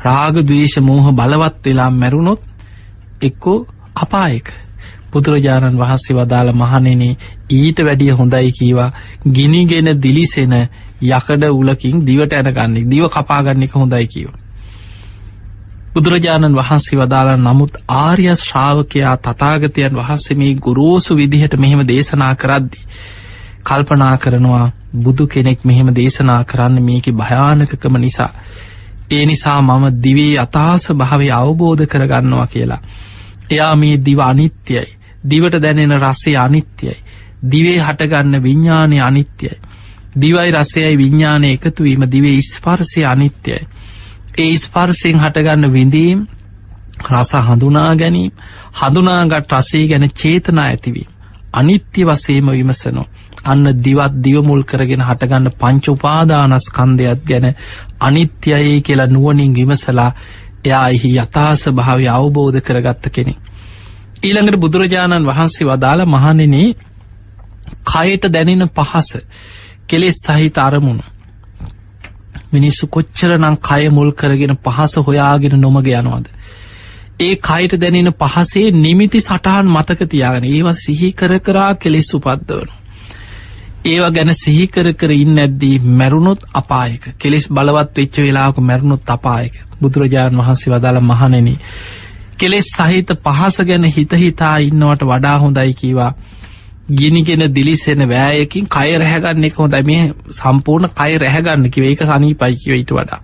රාග 0.00 0.42
දවේශ 0.42 0.78
මෝහ 0.80 1.12
බලවත් 1.12 1.64
වෙලා 1.64 1.90
මැරුණොත් 1.92 2.42
එක්කෝ 3.20 3.66
අපායක 3.96 4.52
බුදුරජාණන් 5.12 5.78
වහන්සේ 5.78 6.16
වදාළ 6.16 6.52
මහනෙන 6.54 7.02
ඊට 7.50 7.78
වැඩිය 7.80 8.12
හොඳයි 8.12 8.52
කීවා 8.52 8.90
ගිනිගෙන 9.28 9.88
දිලිසෙන 9.98 10.54
යකඩ 11.02 11.44
උලකින් 11.50 12.06
දිවට 12.06 12.32
ඇනගන්නේ 12.34 12.86
දිව 12.86 13.04
කපාගන්න 13.10 13.62
එක 13.62 13.74
හොඳයි 13.74 14.06
කියව. 14.06 14.30
බුදුරජාණන් 15.94 16.56
වහන්සේ 16.56 16.98
වදාලා 16.98 17.36
නමුත් 17.38 17.74
ආර්ය 17.94 18.26
ශ්‍රාවකයා 18.36 19.16
තතාගතයන් 19.18 19.96
වහන්සේ 19.96 20.36
මේ 20.36 20.54
ගුරෝසු 20.56 21.16
විදිහට 21.16 21.56
මෙහෙම 21.56 21.82
දේශනා 21.88 22.34
කරද්දි. 22.34 22.78
කල්පනා 23.62 24.16
කරනවා 24.18 24.70
බුදු 24.94 25.26
කෙනෙක් 25.26 25.64
මෙහෙම 25.64 25.94
දේශනා 25.94 26.44
කරන්න 26.44 26.82
මේක 26.82 27.06
භයානකකම 27.12 27.96
නිසා. 27.96 28.30
ඒ 29.10 29.26
නිසා 29.26 29.62
මම 29.62 29.84
දිවේ 30.02 30.38
අතාස 30.38 30.88
භාවය 30.92 31.28
අවබෝධ 31.32 31.86
කරගන්නවා 31.86 32.46
කියලා. 32.46 32.80
එයා 33.50 33.76
මේ 33.76 33.96
දිව 33.98 34.18
අනිත්‍යයි. 34.20 34.86
දිවට 35.30 35.62
දැනෙන 35.62 35.94
රස්සේ 35.98 36.36
අනිත්‍යයි. 36.36 36.96
දිවේ 37.44 37.78
හටගන්න 37.78 38.42
විඤ්ඥානය 38.42 39.00
අනිත්‍යයි. 39.00 39.54
දිවයි 40.14 40.50
රසයයි 40.52 40.98
විඤ්ඥානය 40.98 41.52
එකතුවීම 41.52 42.02
දිවේ 42.06 42.40
ස්පර්සය 42.42 43.04
අනිත්‍යයි. 43.04 43.60
ඒ 44.34 44.56
ස්පර්සයෙන් 44.56 45.18
හටගන්න 45.18 45.72
විඳීම් 45.72 46.20
රස 47.06 47.32
හඳුනා 47.40 47.90
ගැනීම 47.94 48.32
හඳුනාගත් 48.74 49.52
රසේ 49.52 49.88
ගැන 49.88 50.08
චේතනා 50.12 50.64
ඇතිවීම. 50.64 51.10
අනිත්‍ය 51.52 52.04
වසේම 52.04 52.46
විමසනෝ. 52.48 53.06
අන්න 53.44 53.64
දිවත් 53.78 54.14
දිවමුල් 54.24 54.62
කරගෙන 54.62 55.02
හටගන්න 55.02 55.50
පංච 55.52 55.84
උපාදානස් 55.88 56.66
කන්දයක් 56.70 57.20
ගැන 57.24 57.46
අනිත්‍යයේ 58.00 58.80
කියලා 58.80 59.06
නුවනින් 59.08 59.54
විමසලා 59.54 60.10
එයා 60.64 60.88
එහි 60.88 61.10
යථාස 61.16 61.62
භාවය 61.70 62.06
අවබෝධ 62.08 62.60
කරගත්ත 62.60 63.04
කෙනෙ. 63.10 63.34
ඊළඟට 64.22 64.56
බුදුරජාණන් 64.56 65.26
වහන්සේ 65.26 65.68
වදාළ 65.68 66.02
මහනෙනේ 66.06 66.68
කයට 67.84 68.24
දැනෙන 68.28 68.70
පහස 68.70 69.10
කෙලෙස් 69.86 70.16
සහිත 70.26 70.58
අරමුණු 70.58 71.11
මිනිස්සු 72.52 72.86
කොච්චර 72.88 73.30
නම් 73.32 73.56
කය 73.60 73.88
මුල් 73.90 74.12
කරගෙන 74.14 74.54
පහස 74.58 74.94
හොයාගෙන 75.00 75.58
නොමග 75.60 75.88
යනවාද. 75.92 76.28
ඒ 77.20 77.34
කයිට 77.38 77.74
දැනෙන 77.78 78.12
පහසේ 78.14 78.70
නිමිති 78.76 79.20
සටහන් 79.20 79.66
මතක 79.68 80.08
තියාගෙන 80.08 80.46
ඒවත් 80.46 80.78
සිහි 80.80 81.12
කර 81.14 81.38
කරා 81.40 81.72
කෙලෙස් 81.76 82.14
උපද්දවනු. 82.14 82.72
ඒවා 83.84 84.10
ගැන 84.10 84.30
සිහිකර 84.34 84.92
කර 84.94 85.10
ඉන්න 85.12 85.38
ඇද්දී 85.38 85.78
මැරුණොත් 85.92 86.42
අපායක 86.54 87.06
කෙලෙස් 87.18 87.48
බලවත් 87.48 87.96
වෙච්ච 87.96 88.18
වෙලාක 88.18 88.58
මැරුණුත් 88.60 89.10
අපායක 89.10 89.54
බුදුරජාණන් 89.80 90.38
වහන්සේ 90.38 90.72
වදාළ 90.72 91.00
මහනෙන 91.02 91.48
කෙලෙස් 92.38 92.68
සහිත 92.70 93.10
පහස 93.24 93.56
ගැන 93.62 93.84
හිතහිතා 93.86 94.56
ඉන්නවට 94.60 95.02
වඩා 95.04 95.36
හොඳයි 95.38 95.74
කීවා 95.74 96.12
ගිනිගෙන 96.90 97.42
දිලිසෙන 97.50 98.08
වෑයකින් 98.08 98.66
කය 98.68 98.90
රැහැගන්න 98.94 99.44
එක 99.44 99.54
හොඳ 99.54 99.74
මේ 99.82 100.12
සම්පූර්ණ 100.30 100.90
කය 100.90 101.18
රැහැගන්න 101.18 101.70
කිව 101.70 101.84
ඒක 101.84 102.02
සනී 102.02 102.34
පයිකිව 102.36 102.74
ඊට 102.74 102.92
වඩා. 102.92 103.20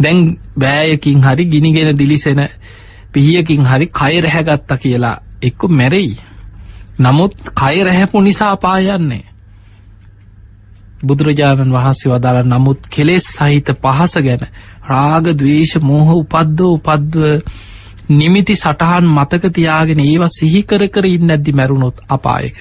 දැන් 0.00 0.38
බෑයකින් 0.56 1.22
හරි 1.22 1.44
ගිනිගෙන 1.46 1.98
දිලිසෙන 1.98 2.48
පිහියකින් 3.12 3.64
හරි 3.64 3.86
කය 3.88 4.20
රැහැගත්ත 4.20 4.72
කියලා 4.76 5.16
එක්ක 5.42 5.68
මැරෙයි. 5.70 6.16
නමුත් 6.98 7.34
කය 7.52 7.76
රැහැපු 7.82 8.20
නිසා 8.20 8.56
පායන්නේ 8.56 9.24
බුදුරජාණන් 11.02 11.72
වහන්සේ 11.72 12.10
වදාළ 12.10 12.42
නමුත් 12.46 12.88
කෙලෙස් 12.88 13.24
සහිත 13.28 13.68
පහස 13.76 14.14
ගැන 14.18 14.44
රාග 14.88 15.26
දවේශ 15.34 15.76
මෝහ 15.80 16.08
උපද්දෝ 16.14 16.72
උපද්ව 16.72 17.24
නිමිති 18.10 18.54
සටහන් 18.54 19.06
මතක 19.08 19.52
තියාගෙන 19.52 20.00
ඒවා 20.00 20.28
සිහිකර 20.30 20.88
කර 20.88 21.06
ඉන්න 21.06 21.30
ඇද්දි 21.30 21.52
මැරුණොත් 21.52 22.00
අපායක. 22.08 22.56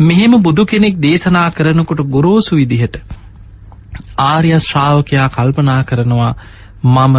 මෙහෙම 0.00 0.42
බුදු 0.42 0.66
කෙනෙක් 0.66 0.96
දේශනා 0.98 1.50
කරනකොට 1.50 2.02
ගොරෝසු 2.08 2.56
විදිහට. 2.56 2.96
ආර්ය 4.20 4.58
ශ්‍රාවකයා 4.60 5.28
කල්පනා 5.28 5.84
කරනවා 5.84 6.34
මම 6.84 7.16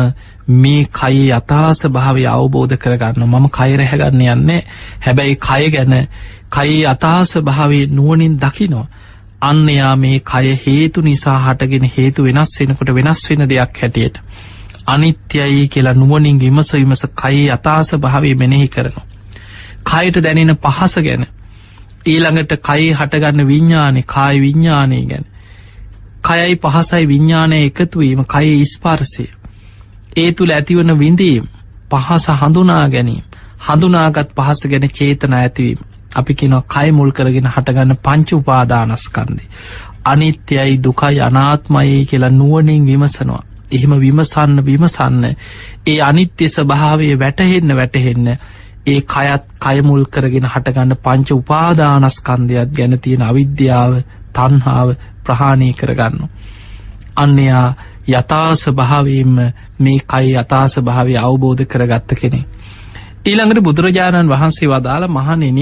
මේ 0.49 0.85
කයි 0.93 1.31
අතාස 1.31 1.85
භාවය 1.87 2.25
අවබෝධ 2.27 2.75
කරගන්න 2.77 3.25
මම 3.25 3.45
කයිරැහැගන්න 3.49 4.25
යන්නේ 4.27 4.61
හැබැයි 4.99 5.35
කය 5.37 5.69
ගැන 5.69 5.93
කයි 6.51 6.85
අතාස 6.85 7.37
භාවේ 7.39 7.85
නුවනින් 7.89 8.35
දකිනවා. 8.37 8.87
අන්නයා 9.41 9.95
මේ 9.95 10.19
කය 10.21 10.57
හේතු 10.57 11.01
නිසා 11.01 11.37
හටගෙන 11.39 11.85
හේතු 11.87 12.23
වෙනස් 12.23 12.59
වෙනකොට 12.59 12.89
වෙනස් 12.89 13.23
වෙන 13.29 13.49
දෙයක් 13.49 13.79
හැටියට. 13.81 14.17
අනිත්‍යයි 14.85 15.67
කියලා 15.67 15.93
නුවනින් 15.93 16.39
විමස 16.39 16.73
විමස 16.73 17.07
කයි 17.15 17.51
අතාස 17.51 17.95
භාවේ 17.95 18.35
මෙනෙහි 18.35 18.67
කරනවා. 18.67 19.05
කයට 19.83 20.23
දැනෙන 20.23 20.57
පහස 20.57 20.95
ගැන 20.97 21.25
ඊළඟට 22.05 22.53
කයි 22.61 22.91
හටගන්න 22.91 23.47
විඤ්ඥානෙ 23.47 24.03
කායි 24.05 24.41
විඤ්ඥානය 24.41 25.05
ගැන. 25.05 25.25
කයයි 26.23 26.55
පහසයි 26.57 27.07
විඤ්ඥානය 27.07 27.57
එකතුවීම 27.61 28.25
කය 28.25 28.65
ස්පර්සය. 28.65 29.25
ඒ 30.17 30.31
තුළ 30.31 30.51
ඇතිවන 30.51 30.99
විඳීම් 30.99 31.47
පහස 31.91 32.27
හඳුනා 32.33 32.89
ගැනීම 32.89 33.23
හඳුනාගත් 33.61 34.29
පහස 34.35 34.61
ගැන 34.65 34.89
චේතන 34.89 35.33
ඇතිවීම. 35.33 35.79
අපි 36.15 36.33
කියනවා 36.33 36.63
කය 36.69 36.91
මුල් 36.91 37.11
කරගෙන 37.11 37.47
හටගන්න 37.47 37.97
පංච 37.97 38.29
උපාදානස්කන්දේ. 38.33 39.49
අනිත්‍යයි 40.05 40.83
දුකයි 40.83 41.21
අනාත්මයි 41.21 42.05
කියලා 42.05 42.29
නුවනින් 42.31 42.85
විමසනවා. 42.85 43.43
එහෙම 43.73 43.93
විමසන්න 43.97 44.59
විමසන්න 44.61 45.23
ඒ 45.85 45.99
අනිත්‍ය 46.01 46.47
ස්වභාවය 46.47 47.07
වැටහෙන්න 47.17 47.75
වැටහෙන්න 47.75 48.27
ඒ 48.85 48.99
කයත් 49.03 49.43
කයමුල් 49.59 50.03
කරගෙන 50.07 50.47
හටගන්න 50.47 50.95
පංච 50.97 51.29
උපාදානස්කන්ධයක් 51.33 52.69
ගැන 52.71 52.99
තියෙන 52.99 53.23
අවිද්‍යාව 53.23 53.93
තන්හාාව 54.33 54.89
ප්‍රහාණය 55.23 55.73
කරගන්න. 55.73 56.17
අන්නයා 57.15 57.67
යථාස 58.09 58.61
භාවයෙන්ම 58.71 59.35
මේ 59.79 59.99
කයි 60.05 60.35
යථාස 60.35 60.73
භාවය 60.79 61.15
අවබෝධ 61.17 61.63
කරගත්ත 61.65 62.09
කෙනෙ. 62.15 62.41
ඊළඟට 63.23 63.63
බුදුරජාණන් 63.63 64.29
වහන්සේ 64.29 64.69
වදාළ 64.69 65.07
මහනෙන 65.09 65.59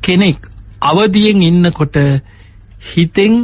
කෙනෙක් 0.00 0.38
අවදියෙන් 0.82 1.42
ඉන්නකොට 1.42 1.96
හිතෙන් 2.84 3.34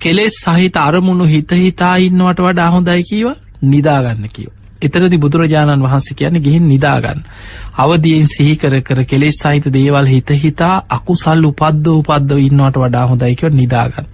කෙලෙස් 0.00 0.34
සහිත 0.44 0.76
අරමුණු 0.78 1.24
හිත 1.26 1.50
හිතා 1.58 1.96
ඉන්නවට 1.98 2.40
වඩා 2.40 2.70
හොඳයි 2.70 3.02
කියව 3.02 3.28
නිදාගන්න 3.64 4.28
කියව. 4.28 4.50
එතරදි 4.82 5.18
බුදුරජාණන් 5.18 5.82
වහන්සේ 5.82 6.14
කියන 6.14 6.40
ගිහින් 6.40 6.68
නිදාගන්න. 6.68 7.20
අවදියෙන් 7.76 8.26
සිහිකර 8.26 8.74
කර 8.80 9.04
කෙලෙස් 9.04 9.38
සහිත 9.38 9.70
දේවල් 9.72 10.06
හිත 10.06 10.30
හිතා 10.42 10.74
අකුසල් 10.90 11.44
උපද්ද 11.44 11.86
උපද්දව 11.92 12.38
ඉන්නවට 12.40 12.76
වඩා 12.76 13.06
හොඳයිකව 13.06 13.48
නිදාගන්න. 13.52 14.06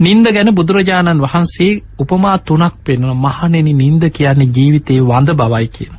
නින්ද 0.00 0.26
ගැන 0.28 0.54
බුදුරජාණන් 0.54 1.22
වහන්සේ 1.22 1.70
උපමා 1.98 2.38
තුනක් 2.40 2.74
පෙන්වන 2.84 3.14
මහනෙන 3.18 3.70
නින්ද 3.76 4.10
කියන්නේ 4.10 4.52
ජීවිතයේ 4.56 5.00
වඳ 5.02 5.34
බවයි 5.34 5.68
කියන. 5.68 5.94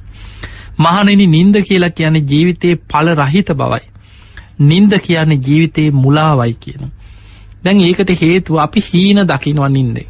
මහනෙන 0.80 1.24
නින්ද 1.30 1.56
කියලා 1.62 1.90
කියන්නේ 1.92 2.28
ජීවිතයේ 2.32 2.82
පල 2.88 3.08
රහිත 3.16 3.52
බවයි. 3.54 3.86
නින්ද 4.62 4.94
කියන්නේ 5.00 5.44
ජීවිතයේ 5.48 5.92
මුලාවයි 5.94 6.54
කියන. 6.56 6.92
දැන් 7.64 7.80
ඒකට 7.80 8.10
හේතුව 8.22 8.58
අපි 8.58 8.84
හීන 8.84 9.18
දකිනවනින්දේ. 9.26 10.08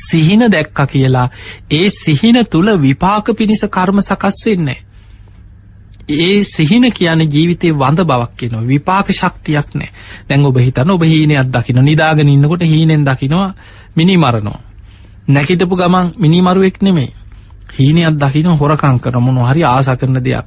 සිහින 0.00 0.50
දැක්ක 0.50 0.78
කියලා 0.86 1.28
ඒ 1.70 1.88
සිහින 1.90 2.46
තුළ 2.46 2.68
විපාක 2.82 3.26
පිණිස 3.38 3.64
කර්ම 3.66 4.00
සකස් 4.00 4.46
වෙන්නේ. 4.46 4.78
ඒ 6.10 6.44
සිහින 6.44 6.92
කියන 6.92 7.20
ජීවිතය 7.32 7.72
වඳ 7.72 8.04
බවක් 8.04 8.36
කියන 8.36 8.68
විපාක 8.68 9.10
ශක්තියක් 9.10 9.74
නෑ 9.74 9.90
දැන් 10.28 10.44
ඔබ 10.44 10.58
හිතන 10.58 10.90
ඔබ 10.90 11.02
හීනයක් 11.02 11.48
දකින 11.48 11.84
නිදාගෙන 11.84 12.28
ඉන්නකොට 12.28 12.62
හීනෙන් 12.62 13.04
දකිනවා 13.04 13.54
මිනි 13.96 14.16
මරනවා. 14.16 14.60
නැකිටපු 15.28 15.76
ගමන් 15.76 16.12
මිනිමරුවෙක් 16.16 16.82
නෙමේ 16.82 17.10
හීනයක් 17.78 18.14
දකින 18.14 18.46
හොරකං 18.52 19.00
කරමුණු 19.00 19.42
හරි 19.44 19.64
ආස 19.64 19.88
කරන 19.90 20.24
දෙයක්. 20.24 20.46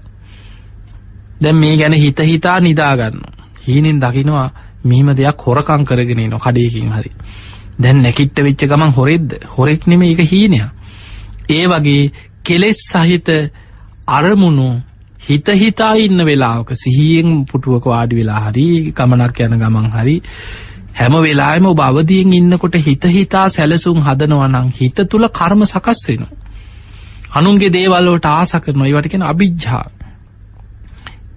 දැන් 1.41 1.55
මේ 1.55 1.77
ගැන 1.77 1.93
හිත 1.93 2.19
හිතා 2.21 2.59
නිදාගන්න. 2.59 3.21
හීනෙන් 3.67 3.99
දකිනවා 3.99 4.49
මීම 4.83 5.13
දෙයක් 5.13 5.37
හොරකං 5.39 5.85
කරගෙන 5.85 6.21
න 6.23 6.37
කඩයකින් 6.37 6.91
හරි. 6.91 7.11
දැන් 7.79 8.01
නැකිට්ට 8.01 8.39
වෙච්ච 8.39 8.65
ගමන් 8.65 8.91
හොරෙද්ද 8.91 9.37
හොරෙක් 9.47 9.87
නෙම 9.87 10.01
එක 10.03 10.21
හීනය. 10.21 10.61
ඒ 11.49 11.65
වගේ 11.67 12.11
කෙලෙස් 12.43 12.79
සහිත 12.85 13.29
අරමුණු 14.09 14.81
හිතහිතා 15.19 15.93
ඉන්න 15.97 16.25
වෙලාක 16.25 16.69
සිහියෙන් 16.73 17.45
පුටුවක 17.45 17.85
වාඩි 17.85 18.15
වෙලා 18.15 18.41
හරි 18.45 18.65
ගමනක් 18.91 19.39
යන 19.41 19.55
ගමන් 19.57 19.87
හරි 19.91 20.15
හැම 20.95 21.13
වෙලාම 21.19 21.65
ඔබ 21.65 21.81
අවදියෙන් 21.81 22.33
ඉන්නකොට 22.33 22.75
හිතහිතා 22.79 23.45
සැලසුම් 23.49 23.99
හදනවනං 24.01 24.69
හිත 24.73 24.97
තුළ 25.05 25.27
කර්ම 25.29 25.61
සකස් 25.65 26.01
වෙන. 26.07 26.25
අනුන්ගේ 27.31 27.69
දේවල්ලෝට 27.69 28.25
ආස 28.27 28.51
කරන 28.57 28.85
ඒවටකෙන 28.85 29.23
අභිජ්ජා 29.23 29.83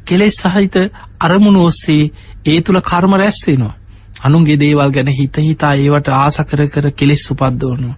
කෙලෙස් 0.04 0.36
සහිත 0.44 0.74
අරමුණ 1.20 1.56
ඔස්සේ 1.58 2.10
ඒ 2.46 2.60
තුළ 2.60 2.80
කර්ම 2.82 3.12
රැස් 3.14 3.38
වෙනවා. 3.46 3.76
අනුන්ගේ 4.20 4.56
දේවල් 4.56 4.90
ගැන 4.90 5.10
හිත 5.10 5.36
හිතා 5.38 5.74
ඒවට 5.74 6.08
ආසකර 6.10 6.60
කර 6.68 6.90
කෙලෙස් 6.92 7.22
උපද්දවනු. 7.30 7.94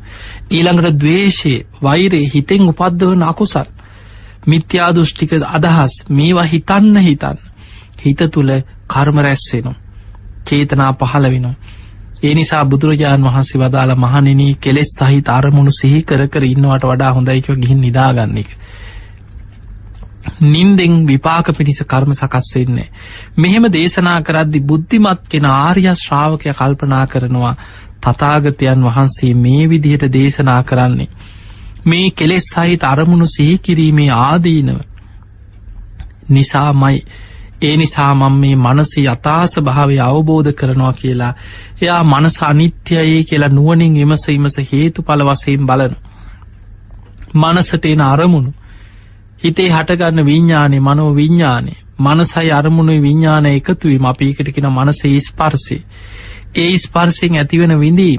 ඊළඟට 0.50 0.98
දවේශය 0.98 1.54
වෛරේ 1.82 2.26
හිතෙන් 2.26 2.62
උපද්දවන 2.64 3.22
අකුසල්. 3.24 3.68
මිත්‍යාදුෘෂ්ටික 4.46 5.32
අදහස් 5.48 5.94
මේවා 6.10 6.44
හිතන්න 6.44 6.96
හිතන්න. 6.98 7.38
හිත 8.00 8.20
තුළ 8.30 8.52
කර්ම 8.86 9.16
රැස්වෙනවා. 9.18 9.80
චේතනා 10.44 10.92
පහළ 10.94 11.26
වෙනවා. 11.26 11.56
ඒ 12.22 12.34
නිසා 12.34 12.64
බුදුරජාණන් 12.64 13.26
වහන්සේ 13.26 13.60
වදාළ 13.60 13.92
මහනිනී 13.96 14.54
කෙලෙස් 14.56 14.90
සහිත 14.98 15.28
අරමුණු 15.28 15.72
සිහි 15.72 16.02
කර 16.02 16.22
කර 16.28 16.44
ඉන්නවට 16.44 16.84
වඩා 16.84 17.12
හොඳයිකව 17.12 17.56
ගිහින් 17.56 17.80
නිදාගන්න 17.80 18.38
එක. 18.38 18.50
නින්දෙන් 20.42 21.06
විපාක 21.06 21.46
පිණිස 21.48 21.80
කර්ම 21.82 22.12
සකස් 22.12 22.54
වෙන්නේ. 22.54 22.88
මෙහෙම 23.36 23.64
දේශනා 23.68 24.20
කරද්දි 24.22 24.60
බුද්ධිමත් 24.62 25.28
කෙන 25.28 25.44
ආර්ය 25.46 25.84
ශ්‍රාවකය 25.96 26.52
කල්පනා 26.52 27.06
කරනවා 27.06 27.54
තතාගතයන් 28.02 28.80
වහන්සේ 28.82 29.34
මේ 29.36 29.68
විදිහට 29.68 30.12
දේශනා 30.12 30.62
කරන්නේ. 30.62 31.08
මේ 31.84 32.10
කෙලෙස් 32.12 32.44
සහිත 32.46 32.84
අරමුණු 32.84 33.26
සිහිකිරීමේ 33.26 34.10
ආදීනව. 34.12 34.80
නිසාමයි 36.28 37.04
ඒ 37.62 37.76
නිසා 37.76 38.14
මං 38.14 38.34
මේ 38.34 38.56
මනස 38.56 38.92
යථාස 39.00 39.52
භාවය 39.60 39.96
අවබෝධ 40.00 40.50
කරනවා 40.52 40.92
කියලා 40.94 41.32
එයා 41.82 42.02
මනස 42.04 42.36
අනිත්‍යයේ 42.42 43.22
කියලා 43.22 43.48
නුවනින් 43.50 43.94
විමස 43.94 44.26
විමස 44.28 44.56
හේතු 44.72 45.02
පල 45.02 45.22
වසයෙන් 45.22 45.66
බලන. 45.66 45.94
මනසට 47.34 47.84
එන 47.84 48.00
අරමුණු 48.02 48.52
හිතේ 49.44 49.70
හටගන්න 49.70 50.26
විඤ්ඥානය 50.26 50.80
මනෝ 50.80 51.10
විඤ්ඥානය 51.14 51.72
මනසයි 52.00 52.50
අරමුණුයි 52.52 53.00
විඤ්ඥාන 53.00 53.46
එකතුවීම 53.48 54.06
අපිකටකෙන 54.06 54.68
මනස 54.70 55.02
ස්පර්සේ 55.22 55.80
ඒ 56.56 56.74
ස්පර්සිෙන් 56.78 57.36
ඇතිවෙන 57.36 57.80
විඳී 57.80 58.14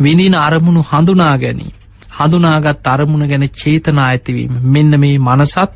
විඳීන 0.00 0.36
අරමුණු 0.36 0.82
හඳුනා 0.82 1.34
ගැනී 1.38 1.72
හඳුනාගත් 2.14 2.86
අරමුණ 2.86 3.28
ගැන 3.28 3.46
චේතනා 3.52 4.06
ඇතිවීම. 4.06 4.58
මෙන්න 4.64 5.00
මේ 5.00 5.16
මනසත් 5.20 5.72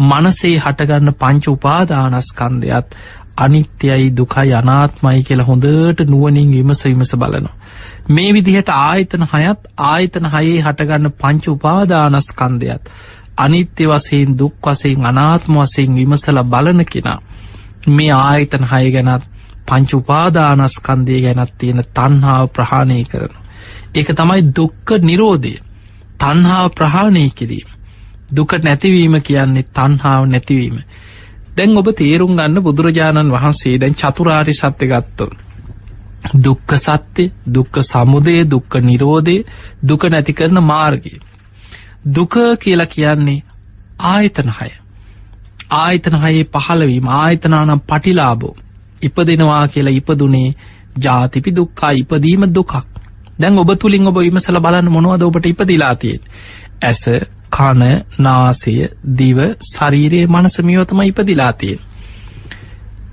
මනසේ 0.00 0.56
හටගන්න 0.56 1.14
පංච 1.14 1.44
උපාදානස්කන්දයත් 1.48 2.96
අනිත්‍යයි 3.36 4.06
දුකයි 4.12 4.54
අනාත්මයි 4.54 5.22
කියලා 5.22 5.46
හොඳට 5.46 6.00
නුවනින් 6.06 6.52
විමස 6.52 6.84
විමස 6.84 7.12
බලනවා. 7.14 7.54
මේ 8.08 8.30
විදිහට 8.32 8.70
ආයතන 8.70 9.26
හයත් 9.26 9.70
ආයතන 9.84 10.26
හයේ 10.28 10.56
හටගන්න 10.60 11.12
පංච 11.14 11.44
උපාදානස්කන්දයත් 11.48 12.92
අනිත්‍ය 13.36 13.84
වසයෙන් 13.86 14.30
දුක් 14.34 14.54
වසයෙන් 14.64 15.06
අනාත්ම 15.06 15.54
වසයෙන් 15.56 15.94
විමසල 15.94 16.38
බලන 16.44 16.84
කෙනා 16.86 17.20
මේ 17.88 18.12
ආයතන 18.12 18.64
හය 18.64 18.84
ගැනත් 18.92 19.24
පංච 19.66 19.90
උපාදානස්කන්දය 19.94 21.20
ගැනත් 21.22 21.52
තියෙන 21.58 21.84
තන්හාාව 21.90 22.48
ප්‍රහාණය 22.48 23.04
කරන. 23.04 23.34
ඒක 23.94 24.08
තමයි 24.10 24.42
දුක්ක 24.52 24.88
නිරෝධය 25.00 25.54
තන්හාාව 26.18 26.70
ප්‍රහාණය 26.72 27.24
කිරීම. 27.30 27.68
දුක 28.30 28.52
නැතිවීම 28.58 29.16
කියන්නේ 29.22 29.68
තන්හාාව 29.70 30.24
නැතිවීම. 30.26 30.76
දැන් 31.56 31.76
ඔබ 31.76 31.88
තේරුම් 31.92 32.32
ගන්න 32.34 32.62
බුදුරජාණන් 32.62 33.32
වහන්සේ 33.32 33.76
දැන් 33.76 33.94
චතුරාරි 33.94 34.54
සත්‍ය 34.54 34.86
ගත්තොන්. 34.86 35.32
දුක්ක 36.36 36.70
සත්‍යය 36.76 37.30
දුක්ක 37.46 37.74
සමුදය 37.82 38.36
දුක්ක 38.44 38.72
නිරෝධය 38.80 39.36
දුක 39.82 40.02
නැති 40.04 40.32
කරන 40.32 40.58
මාර්ගය. 40.62 41.14
දුක 42.14 42.34
කියලා 42.58 42.86
කියන්නේ 42.86 43.42
ආයතන 44.06 44.50
හය. 44.50 44.70
ආයතන 45.72 46.16
හයේ 46.16 46.44
පහළවීම 46.46 47.08
ආයතනානම් 47.10 47.80
පටිලාබෝ. 47.82 48.56
ඉපදෙනවා 49.02 49.68
කියලා 49.68 49.92
ඉපදුනේ 49.92 50.54
ජාතිපි 51.02 51.50
දුක්කා 51.52 51.90
ඉපදීම 51.92 52.46
දුකක්. 52.50 52.72
දැන් 53.40 53.58
ඔබ 53.58 53.70
තුළින් 53.76 54.06
ඔබ 54.06 54.18
විමසල 54.18 54.60
බලන්න 54.60 54.90
මොනවද 54.90 55.22
ඔබට 55.22 55.46
ඉපදිලාතියෙන්. 55.46 56.20
ඇස 56.82 57.02
කණ 57.50 57.82
නාසය 58.18 58.74
දිව 59.18 59.38
ශරීරයේ 59.66 60.26
මනසමියවතම 60.28 61.00
ඉපදිලාතියෙන්. 61.02 61.78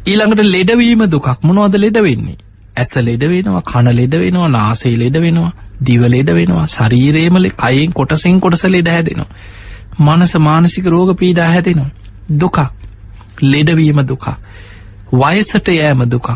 ඊළඟට 0.06 0.44
ලෙඩවීම 0.46 1.06
දුකක් 1.08 1.28
මොනවද 1.44 1.76
ලෙඩ 1.78 2.00
වෙන්නේ. 2.00 2.38
ඇස 2.76 2.96
ලෙඩ 3.00 3.24
වෙනවා 3.26 3.64
කණ 3.64 3.96
ලෙඩ 3.96 4.16
වෙනවා 4.16 4.50
නාසේ 4.50 4.96
ලෙඩ 4.98 5.18
වෙනවා 5.18 5.52
දිවලෙඩ 5.86 6.30
වෙනවා 6.32 6.68
ශරීරේමල 6.68 7.50
කයින් 7.58 7.94
කොටසින් 7.94 8.40
කොටස 8.40 8.64
ලෙඩ 8.66 8.88
හැදෙනවා. 8.88 9.30
මනස 10.00 10.34
මානසික 10.40 10.86
රෝග 10.88 11.18
පීඩා 11.18 11.48
හැදෙනවා. 11.48 11.92
දුකක් 12.36 12.58
ලෙඩවීම 13.44 14.00
දුකක්. 14.04 14.28
වයසට 15.14 15.68
යෑම 15.70 16.04
දුකක්. 16.08 16.30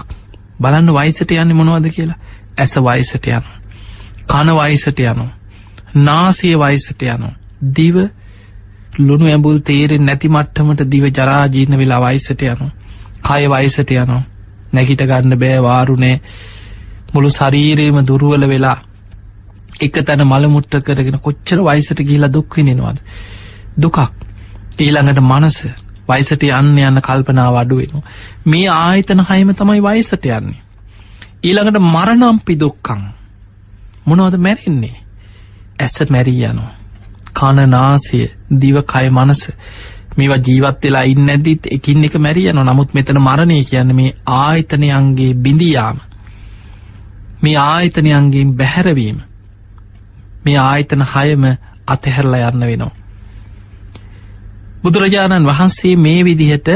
බලන්න 0.59 0.93
වයිසට 0.93 1.31
යන්න 1.33 1.55
මොනවද 1.55 1.89
කියලා 1.89 2.17
ඇස 2.57 2.75
වයිසට 2.77 3.27
යන. 3.29 3.43
කන 4.27 4.53
වයිසට 4.53 4.99
යනු. 5.01 5.27
නාසය 5.97 6.53
වයිසට 6.55 7.01
යනු. 7.03 7.29
දිව 7.75 7.95
ලුණු 8.99 9.25
ඇඹුල් 9.27 9.59
තේරෙන් 9.61 10.05
නැති 10.05 10.29
මට්ටමට 10.29 10.85
දිව 10.87 11.05
ජරාජීර්ණ 11.11 11.77
වෙලා 11.77 12.01
වයිසට 12.01 12.41
යනු. 12.43 12.71
කය 13.21 13.43
වයිසට 13.47 13.91
යනු. 13.93 14.21
නැගිට 14.73 15.01
ගන්න 15.03 15.39
බෑ 15.39 15.61
වාරුණේ 15.61 16.21
මුළු 17.13 17.29
ශරීරයම 17.29 18.01
දුරුවල 18.03 18.47
වෙලා 18.47 18.77
එක 19.79 19.99
තැන 20.01 20.23
මළමුට්ට 20.25 20.79
කරගෙන 20.81 21.19
කොච්චර 21.19 21.59
වයිසට 21.61 21.99
ගිහිලා 22.01 22.31
දුක්විනිනවාද. 22.31 22.97
දුකක්. 23.77 23.97
ඊළඟට 24.79 25.21
මනස. 25.21 25.59
වයිසට 26.07 26.43
යන්න 26.43 26.79
යන්න 26.79 27.01
කල්පනාව 27.01 27.55
අඩුවෙනවා. 27.55 28.03
මේ 28.45 28.69
ආයතන 28.69 29.21
හයම 29.23 29.53
තමයි 29.53 29.83
වයිසට 29.83 30.25
යන්නේ. 30.27 30.61
ඊළඟට 31.43 31.79
මරණම්පි 31.85 32.55
දුක්කං 32.55 33.03
මොනවද 34.05 34.37
මැරෙන්නේ? 34.37 34.97
ඇස 35.79 35.95
මැරී 36.09 36.43
යනවා. 36.43 36.73
කණනාසය 37.33 38.19
දිවකය 38.51 39.09
මනස. 39.11 39.43
මේවා 40.17 40.37
ජීවත් 40.39 40.83
වෙලා 40.83 41.05
ඉන්න 41.05 41.29
ඇදිත් 41.29 41.67
එකින් 41.71 42.03
එක 42.03 42.15
මැරිය 42.17 42.49
යන 42.49 42.63
නමුත් 42.63 42.93
මෙතන 42.93 43.19
මරණය 43.19 43.63
කියන්න 43.63 43.95
මේ 43.95 44.15
ආයතනයන්ගේ 44.35 45.33
බිඳියාම. 45.35 45.97
මේ 47.43 47.57
ආයතනයන්ගේ 47.59 48.45
බැහැරවීම 48.53 49.19
මේ 50.47 50.59
ආයතන 50.59 51.03
හයම 51.07 51.49
අතහැරලා 51.87 52.49
යන්න 52.49 52.65
වෙනවා 52.65 52.93
බුදුරජාණන් 54.83 55.47
වහන්සේ 55.47 55.95
මේ 55.97 56.19
විදිහට 56.23 56.69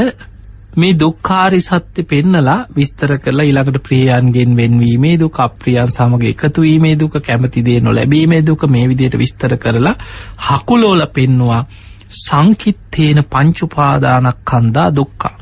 මේ 0.76 0.96
දුක්කාරි 0.96 1.60
සත්‍ය 1.60 2.02
පෙන්නලා 2.04 2.58
විස්තර 2.72 3.18
කරලා 3.18 3.44
ඊළඟට 3.44 3.82
ප්‍රියයන්ගෙන් 3.82 4.56
වෙන්වීමේ 4.56 5.16
දුක 5.18 5.40
අප්‍රියන් 5.40 5.90
සමග 5.90 6.22
එකතුවීමේ 6.26 6.96
දුක 6.96 7.16
කැමතිදේ 7.20 7.80
නොලැබීමේ 7.80 8.42
දුක 8.42 8.62
මේ 8.66 8.88
විදියට 8.88 9.18
විස්තර 9.18 9.56
කරලා 9.58 9.96
හකුලෝල 10.40 11.06
පෙන්නවා 11.08 11.62
සංකිත්තේන 12.10 13.24
පංචුපාදානක් 13.26 14.38
කන්දා 14.44 14.88
දුක්කා. 14.92 15.38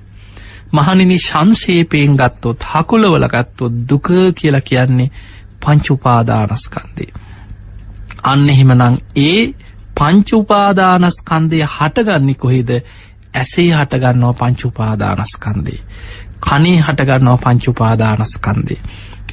මහනිනි 0.72 1.18
ශංශේපයෙන් 1.18 2.14
ගත්තොත් 2.16 2.64
හකුලවල 2.64 3.26
ගත්තොත් 3.26 3.74
දුක 3.88 4.08
කියලා 4.34 4.60
කියන්නේ 4.62 5.10
පංචුපාදානස්කන්දේ. 5.60 7.10
අන්න 8.22 8.48
එහෙමනං 8.48 8.98
ඒ 9.18 9.54
පංචුපාදානස්කන්දය 9.96 11.60
හටගන්නේ 11.66 12.34
කොහෙද 12.34 12.70
ඇසේ 13.34 13.70
හටගන්නවා 13.72 14.32
පංචුපාදානස්කන්දේ. 14.34 15.80
කනේ 16.40 16.78
හටගන්නවා 16.78 17.38
පංචුපාදානස්කන්දේ. 17.38 18.80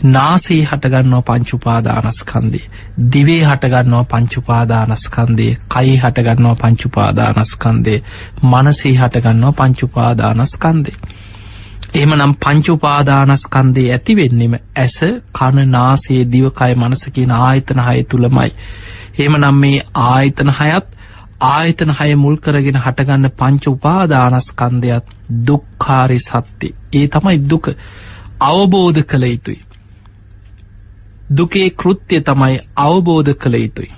නාසේ 0.05 0.63
හටගන්නවා 0.63 1.21
පංචුපාදානස්කන්දේ. 1.23 2.65
දිවේ 3.11 3.43
හටගන්නවා 3.43 4.03
පංචුපාදානස්කන්දේ 4.05 5.57
කයි 5.69 5.97
හටගන්නවා 5.97 6.55
පංචුපාදානස්කන්දේ 6.55 8.03
මනසේ 8.43 8.93
හටගන්නවා 8.93 9.53
පංචුපාදානස්කන්දේ. 9.53 10.97
එහම 11.93 12.13
නම් 12.13 12.33
පංචුපාදානස්කන්දේ 12.35 13.87
ඇතිවෙන්නෙම 13.91 14.55
ඇස 14.75 14.97
කණ 15.33 15.71
නාසේ 15.71 16.21
දිවකය 16.27 16.73
මනසකින 16.75 17.31
ආයතන 17.33 17.79
හය 17.81 18.03
තුළමයි. 18.05 18.49
එහම 19.19 19.37
නම් 19.37 19.55
මේ 19.55 19.79
ආයතන 20.05 20.51
හයත් 20.51 20.87
ආයතන 21.41 21.91
හය 21.91 22.09
මුල් 22.15 22.35
කරගෙන 22.37 22.79
හටගන්න 22.79 23.29
පංච 23.33 23.67
උපාදානස්කන්දයක් 23.67 25.05
දුක්කාරි 25.43 26.19
සත්‍ය. 26.21 26.73
ඒ 26.93 27.07
තමයි 27.09 27.37
දුක. 27.45 27.69
අවබෝධ 28.41 29.01
කළ 29.03 29.23
යුතුයි. 29.25 29.61
දුකේ 31.31 31.69
කෘත්‍යය 31.71 32.21
තමයි 32.21 32.59
අවබෝධ 32.77 33.33
කළ 33.35 33.55
යුතුයි. 33.55 33.91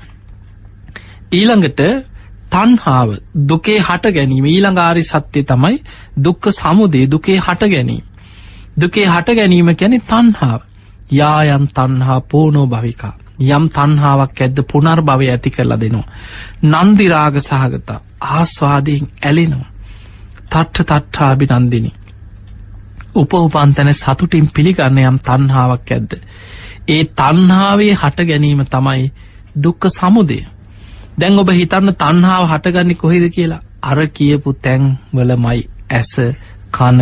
ඊළඟට 1.32 1.82
තන්හාාව 2.52 3.10
දුකේ 3.48 3.80
හට 3.80 4.06
ගැනීම 4.12 4.46
ඊළඟාරි 4.48 5.04
සත්‍යය 5.04 5.44
තමයි 5.46 5.78
දුක්ක 6.24 6.44
සමුදේ 6.52 7.06
දුකේ 7.08 7.40
හට 7.40 7.64
ගැනීම 7.68 8.04
දුකේ 8.78 9.08
හට 9.08 9.36
ගැනීම 9.36 9.74
ගැන 9.76 9.96
තන්හාාව 10.04 10.62
යායන් 11.12 11.66
තන්හා 11.70 12.20
පෝනෝ 12.24 12.68
භවිකා 12.68 13.16
යම් 13.40 13.66
තන්හාාවක් 13.70 14.42
ඇද්ද 14.42 14.60
පුනර් 14.64 15.02
භවය 15.02 15.28
ඇති 15.28 15.50
කරලා 15.50 15.80
දෙනවා. 15.80 16.08
නන්දිරාග 16.64 17.36
සහගත 17.40 17.90
ආස්වාදයෙන් 18.22 19.08
ඇලෙනවා. 19.22 19.72
තට්ට 20.46 20.78
තට්ටාබි 20.82 21.46
නන්දිනි. 21.48 21.92
උප 23.16 23.34
උපන්තැන 23.36 23.94
සතුටින් 23.94 24.48
පිළිගන්න 24.50 25.00
යම් 25.02 25.18
තන්හාාවක් 25.20 25.90
ඇද්ද. 25.90 26.12
ඒ 26.88 27.04
තන්හාාවේ 27.14 27.94
හට 27.94 28.28
ගැනීම 28.28 28.66
තමයි 28.68 29.12
දුක්ක 29.56 29.84
සමුදය. 29.90 30.40
දැන් 31.20 31.40
ඔබ 31.40 31.52
හිතන්න 31.52 31.96
තන්හාාව 31.96 32.48
හටගන්න 32.48 32.96
කොහෙද 32.96 33.26
කියලා? 33.32 33.62
අර 33.84 34.00
කියපු 34.10 34.54
තැන් 34.60 34.90
වලමයි. 35.14 35.60
ඇස 35.92 36.14
කන 36.72 37.00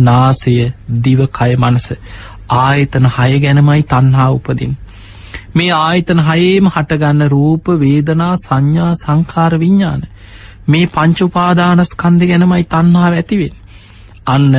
නාසය 0.00 0.56
දිවකය 1.04 1.50
මනස. 1.56 1.86
ආයතන 2.56 3.08
හය 3.10 3.30
ගැනමයි 3.38 3.82
තන්හා 3.84 4.28
උපදින්. 4.30 4.76
මේ 5.54 5.70
ආයතන 5.74 6.20
හයේම 6.22 6.68
හටගන්න 6.68 7.28
රූප 7.28 7.72
වේදනා 7.80 8.34
සංඥා 8.38 8.92
සංකාර 8.94 9.52
විඤ්ඥාන 9.60 10.02
මේ 10.68 10.86
පංචුපාදානස්කන්ද 10.88 12.22
ගැනමයි 12.24 12.64
තන්නාව 12.66 13.14
ඇතිවෙන් 13.14 13.54
අන්න 14.26 14.54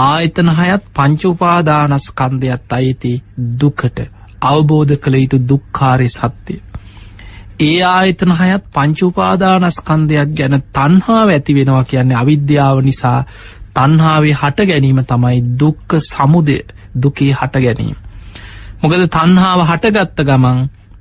ආයතන 0.00 0.50
හයත් 0.50 0.84
පංචුපාදානස්කන්දයක් 0.96 2.72
අයිති 2.72 3.14
දුකට 3.60 3.98
අවබෝධ 4.42 4.94
කළ 4.98 5.16
යුතු 5.16 5.42
දුක්කාරය 5.48 6.08
සත්‍යය. 6.08 6.60
ඒ 7.60 7.82
ආයතන 7.84 8.32
හයත් 8.32 8.64
පංචුපාදානස්කන්දයක් 8.70 10.30
ගැන 10.36 10.62
තන්හාාව 10.72 11.28
ඇති 11.28 11.54
වෙනවා 11.54 11.84
කියන්නේ 11.84 12.16
අවිද්‍යාව 12.16 12.78
නිසා 12.80 13.18
තන්හාාවේ 13.74 14.34
හට 14.34 14.66
ගැනීම 14.66 15.00
තමයි 15.04 15.38
දුක්ක 15.60 15.90
සමුදය 16.02 16.58
දුකේ 17.02 17.32
හට 17.32 17.54
ගැනීම 17.58 17.96
මොකද 18.80 19.02
තන්හාාව 19.08 19.60
හටගත්ත 19.62 20.24
ගමන් 20.24 20.58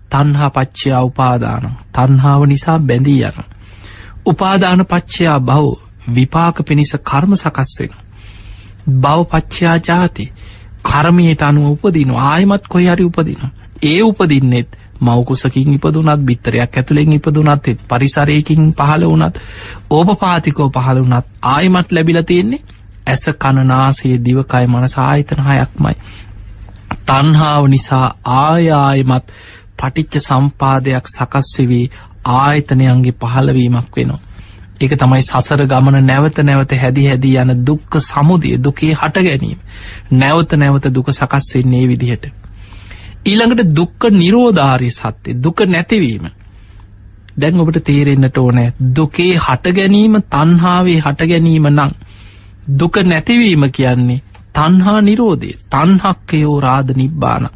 තන්හා 0.10 0.50
පච්චයා 0.50 1.02
උපාදාන 1.02 1.64
තන්හාාව 1.92 2.44
නිසා 2.46 2.80
බැඳී 2.80 3.22
යන. 3.22 3.38
උපාදාන 4.26 4.86
පච්චයා 4.86 5.40
බව 5.42 5.66
විපාක 6.16 6.58
පිණිස 6.68 6.94
කර්ම 7.02 7.36
සකස් 7.36 7.72
වෙන. 7.80 7.94
බව 9.02 9.20
පච්චයා 9.26 9.78
ජාති 9.80 10.26
කර්මයට 10.84 11.42
අනුව 11.42 11.68
උපදින 11.68 12.12
ආයමත් 12.24 12.64
කොයි 12.68 12.88
හරි 12.88 13.04
උපදින. 13.04 13.42
ඒ 13.84 14.02
උපදින්නෙත් 14.02 14.70
මවකුසකින් 15.02 15.74
ඉපදුනත් 15.74 16.22
බිත්තරයක් 16.22 16.78
ඇතුළෙන් 16.78 17.14
ඉපදුනත් 17.14 17.68
එත් 17.68 17.80
පරිසරයකින් 17.88 18.74
පහළ 18.74 19.08
වනත් 19.08 19.36
ඕප 19.92 20.10
පාතිකෝ 20.20 20.70
පහළ 20.72 21.04
වනත් 21.04 21.26
ආයමත් 21.48 21.92
ලැබිල 21.92 22.24
තියෙන්නේ 22.24 22.62
ඇස 23.06 23.26
කණනාසේ 23.36 24.16
දිවකයි 24.20 24.68
මනස 24.68 24.98
ආයතන 25.00 25.42
හයක්මයි 25.44 25.96
තන්හාාව 27.06 27.66
නිසා 27.68 28.08
ආයායමත් 28.36 29.34
පටිච්ච 29.78 30.20
සම්පාදයක් 30.22 31.06
සකස්වෙවී 31.10 31.86
ආයතනයන්ගේ 32.34 33.14
පහළවීමක් 33.14 33.96
වෙනවා. 33.96 34.20
ඒක 34.82 34.94
තමයි 34.96 35.22
සසර 35.22 35.66
ගමන 35.66 36.06
නැවත 36.06 36.38
නැවත 36.40 36.72
හැදි 36.74 37.08
හැදී 37.08 37.36
යන 37.38 37.52
දුක්ක 37.62 38.00
සමුදිය 38.02 38.56
දුකේ 38.60 38.94
හට 38.94 39.16
ගැනීම. 39.20 39.60
නැවත 40.14 40.54
නැවත 40.54 40.86
දුක 40.90 41.12
සකස් 41.12 41.48
වෙන්නේ 41.56 41.88
විදිහට. 41.88 42.26
ඊළඟට 43.24 43.72
දුක්ක 43.72 44.10
නිරෝධාරය 44.12 44.90
සත්‍යය 44.92 45.36
දුක 45.38 45.60
නැතිවීම. 45.66 46.26
දැන් 47.36 47.60
ඔබට 47.60 47.84
තේරෙන්න්නට 47.84 48.38
ඕනෑ 48.38 48.74
දුකේ 48.96 49.34
හට 49.38 49.74
ගැනීම 49.74 50.22
තන්හාාවේ 50.28 51.00
හට 51.00 51.28
ගැනීම 51.28 51.68
නං. 51.70 51.92
දුක 52.72 52.96
නැතිවීම 53.04 53.64
කියන්නේ 53.72 54.22
තන්හා 54.54 55.02
නිරෝධය 55.02 55.52
තන්හක්කයෝ 55.70 56.60
රාධ 56.60 56.92
නිබ්බාන 56.96 57.50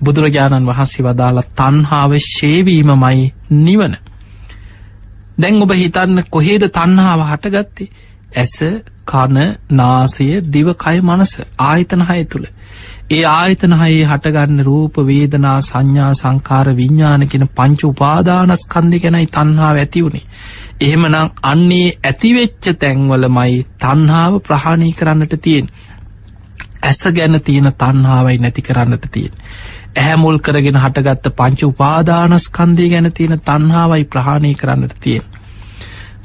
බුදුරජාණන් 0.00 0.66
වහන්සේ 0.66 1.04
වදාළ 1.04 1.40
තන්හාාව 1.54 2.12
ශේවීමමයි 2.26 3.32
නිවන 3.58 3.94
දැන් 5.38 5.62
ඔබ 5.62 5.72
හිතන්න 5.74 6.22
කොහේද 6.30 6.64
තන්හාාව 6.70 7.22
හටගත්තේ 7.24 7.88
ඇස 8.34 8.56
කන 9.06 9.36
නාසය 9.72 10.28
දිවකය 10.48 10.96
මනස 11.00 11.32
ආයතන 11.60 12.02
හය 12.02 12.20
තුළ 12.26 12.46
ඒ 13.10 13.24
ආයතන 13.26 13.74
හයේ 13.74 14.04
හටගන්න 14.04 14.62
රූප 14.62 14.96
වේදනා 15.04 15.58
සංඥා 15.62 16.12
සංකාර 16.14 16.68
විඤ්ඥාන 16.72 17.28
කෙන 17.28 17.48
පංචු 17.50 17.88
උපාදානස්කන්දි 17.88 18.98
ගැනයි 19.00 19.26
තන්හාාව 19.28 19.76
ඇතිවුණේ 19.76 20.24
එහෙමනම් 20.80 21.28
අන්නේ 21.44 21.86
ඇතිවෙච්ච 22.04 22.66
තැන්වලමයි 22.76 23.54
තන්හාාව 23.78 24.40
ප්‍රහාණය 24.42 24.90
කරන්නට 24.92 25.36
තියෙන් 25.40 25.70
ඇස 26.82 27.02
ගැන 27.12 27.40
තියෙන 27.42 27.72
තන්හාාවයි 27.74 28.38
නැති 28.38 28.62
කරන්නට 28.62 29.06
තියෙන. 29.10 29.32
ඇහැමුල් 29.96 30.38
කරගෙන 30.40 30.78
හටගත්ත 30.78 31.34
පංච 31.34 31.62
උපාදානස්කන්දය 31.64 32.88
ගැන 32.88 33.12
තියෙන 33.12 33.40
තන්හාාවයි 33.42 34.04
ප්‍රහාණය 34.06 34.54
කරන්නට 34.56 35.00
තියෙන. 35.00 35.24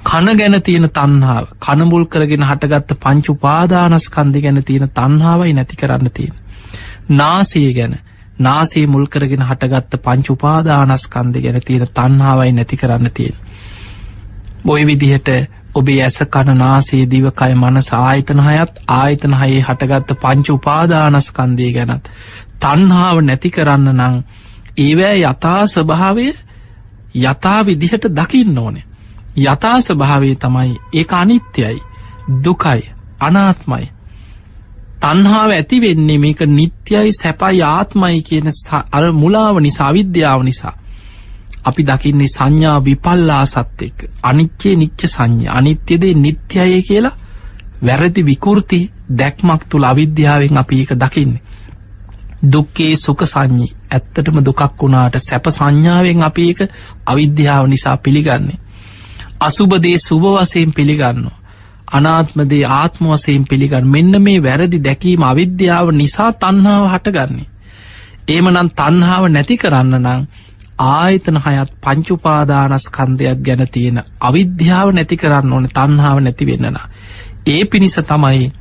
කන 0.04 0.38
ගැන 0.38 0.62
තියෙන 0.64 0.90
තන්හාාව 0.92 1.46
කනමුල් 1.60 2.06
කරගෙන 2.08 2.44
හටගත්ත 2.44 3.00
පංච 3.00 3.30
උපාදානස්කන්දි 3.32 4.42
ගැන 4.42 4.64
තියෙන 4.64 4.90
තන්හාාවයි 4.92 5.54
නැති 5.54 5.76
කරන්න 5.78 6.12
තියෙන. 6.12 6.41
නාසය 7.12 7.64
ගැන 7.74 7.96
නාසේ 8.40 8.86
මුල් 8.88 9.06
කරගෙන 9.08 9.44
හටගත්ත 9.44 10.02
පංච 10.02 10.30
උපාදානස්කන්දි 10.32 11.42
ගැන 11.42 11.62
තියෙන 11.62 11.88
තන්හාාවයි 11.90 12.52
නැති 12.52 12.78
කරන්න 12.78 13.12
තියෙන. 13.12 13.36
බොයි 14.64 14.86
විදිහට 14.86 15.30
ඔබේ 15.74 16.02
ඇස 16.02 16.18
කණනාසේ 16.28 17.04
දිවකය 17.08 17.56
මනස 17.56 17.90
ආයතන 17.96 18.40
හයත් 18.42 18.80
ආයතන 18.90 19.34
හයේ 19.36 19.62
හටගත්ත 19.62 20.18
පංච 20.18 20.50
උපාදානස්කන්දය 20.52 21.72
ගැනත් 21.72 22.10
තන්හාාව 22.60 23.22
නැති 23.22 23.52
කරන්න 23.52 23.92
නං 23.98 24.18
ඒවෑ 24.78 25.20
යථා 25.22 25.68
ස්වභාවය 25.68 26.28
යථා 27.22 27.60
විදිහට 27.64 28.10
දකින්න 28.12 28.58
ඕනේ 28.58 28.86
යථා 29.38 29.78
ස්වභාවේ 29.82 30.36
තමයි 30.38 30.76
ඒ 30.94 31.06
අනිත්‍යයි 31.14 31.80
දුකයි 32.44 32.84
අනාත්මයි 33.20 33.88
තන්හාාව 35.02 35.52
ඇති 35.52 35.82
වෙන්නේ 35.82 36.18
මේක 36.18 36.42
නිත්‍යයි 36.50 37.12
සැපයි 37.14 37.62
ආත්මයි 37.64 38.22
කියන 38.22 38.48
අර 38.92 39.06
මුලාව 39.14 39.60
නිසා 39.60 39.88
අවිද්‍යාව 39.88 40.44
නිසා. 40.44 40.76
අපි 41.64 41.82
දකින්නේ 41.84 42.28
සංඥා 42.28 42.78
විපල්ලා 42.80 43.46
සත් 43.46 43.82
එක්ක. 43.82 44.00
අනිච්චේ 44.24 44.76
නිච්ච 44.76 45.02
සංඥ. 45.06 45.48
අනිත්‍යදේ 45.50 46.14
නිත්‍යය 46.16 46.82
කියලා 46.82 47.18
වැරදි 47.82 48.26
විකෘති 48.26 48.80
දැක්මක් 49.18 49.62
තුළ 49.70 49.84
අවිද්‍යාවෙන් 49.84 50.58
අපි 50.58 50.82
එක 50.82 50.94
දකින්නේ. 50.96 51.44
දුක්කේ 52.44 52.96
සුක 52.96 53.22
සංඥි 53.26 53.68
ඇත්තටම 53.92 54.38
දුකක් 54.42 54.62
වුණාට 54.80 55.16
සැප 55.20 55.46
සංඥාවෙන් 55.50 56.24
අපි 56.24 56.50
එක 56.50 56.60
අවිද්‍යාව 57.06 57.68
නිසා 57.68 57.98
පිළිගන්නේ. 57.98 58.60
අසුබදේ 59.40 59.98
සුභ 60.00 60.28
වසයෙන් 60.36 60.74
පිළිගන්නවා. 60.74 61.41
අනාත්මදේ 61.92 62.64
ආත්ම 62.72 63.04
වසයෙන් 63.08 63.44
පිළිගන්න. 63.46 63.88
මෙන්න 63.88 64.22
මේ 64.22 64.40
වැරදි 64.40 64.80
දැකීම 64.80 65.24
අවිද්‍යාව 65.24 65.92
නිසා 65.94 66.32
තන්හාාව 66.36 66.88
හටගන්නේ. 66.94 67.48
ඒමනම් 68.28 68.70
තන්හාාව 68.72 69.26
නැති 69.30 69.58
කරන්න 69.58 69.96
නං 70.00 70.22
ආයතන 70.80 71.38
හයත් 71.38 71.72
පංචුපාදානස්කන්දයක් 71.82 73.40
ගැන 73.42 73.64
තියෙන 73.68 74.02
අවිද්‍යාව 74.22 74.88
නැති 74.92 75.18
කරන්න 75.18 75.54
ඕන 75.54 75.68
තන්හාාව 75.70 76.20
නැති 76.20 76.48
වෙන්නන 76.48 76.80
ඒ 77.48 77.62
පිණිස 77.66 77.98
තමයි 78.04 78.52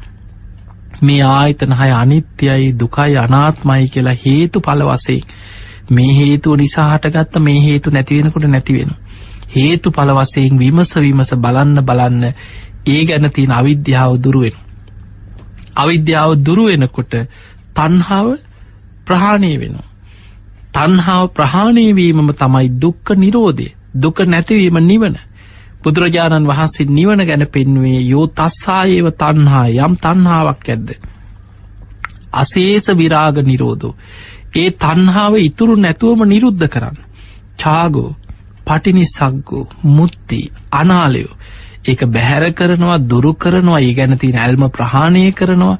මේ 1.03 1.23
ආයතන 1.25 1.73
හය 1.75 1.91
අනිත්‍යයි 1.93 2.67
දුකයි 2.75 3.17
අනාත්මයි 3.19 3.89
කියලා 3.89 4.17
හේතු 4.17 4.61
පලවසේ 4.61 5.21
මේ 5.91 6.11
හේතුව 6.15 6.57
නිසා 6.57 6.89
හටගත්ත 6.89 7.41
මේ 7.41 7.59
හේතු 7.61 7.91
නැතිවෙනකොට 7.91 8.47
නැතිවෙන 8.47 8.93
හේතු 9.51 9.91
පලවසයෙන් 9.91 10.59
විමස 10.59 10.91
විමස 10.97 11.31
බලන්න 11.37 11.85
බලන්න 11.85 12.35
ඒ 12.87 13.03
ගැන 13.05 13.31
තියෙන 13.31 13.53
අවිද්‍යාව 13.53 14.13
දුරුවෙන 14.19 14.57
අවිද්‍යාව 15.77 16.31
දුරුවෙනකොට 16.39 17.13
තන්හාාව 17.75 18.29
ප්‍රහාණය 19.05 19.53
වෙනවා 19.59 19.89
තන්හාාව 20.73 21.27
ප්‍රහාණයවීමම 21.31 22.31
තමයි 22.35 22.69
දුක්ක 22.77 23.07
නිරෝධය 23.17 23.69
දුක 23.95 24.19
නැතිවීම 24.25 24.79
නිවන 24.83 25.17
බුදුරජාණන් 25.83 26.47
වහන්සේ 26.47 26.87
නිවන 26.89 27.23
ගැන 27.27 27.47
පෙන්වේ 27.49 28.01
යෝ 28.03 28.27
තස්සායේව 28.29 29.07
තන්හා 29.15 29.67
යම් 29.79 29.95
තන්හාාවක් 29.97 30.67
ඇද්ද. 30.67 30.89
අසේස 32.33 32.87
විරාග 32.93 33.37
නිරෝධෝ. 33.43 33.95
ඒ 34.55 34.71
තන්හාාව 34.73 35.35
ඉතුරු 35.39 35.77
නැතුවම 35.77 36.21
නිරුද්ධ 36.25 36.69
කරන්න. 36.69 36.99
චාගෝ 37.59 38.11
පටිනිසක්ගෝ 38.67 39.65
මුත්ති 39.89 40.41
අනාලයෝ 40.73 41.39
ඒක 41.85 42.01
බැහැර 42.07 42.53
කරනවා 42.53 42.99
දුරු 43.01 43.35
කරනවා 43.35 43.81
ඒ 43.81 43.95
ගැනති 43.95 44.29
නැල්ම 44.29 44.65
ප්‍රහාණය 44.69 45.33
කරනවා. 45.33 45.79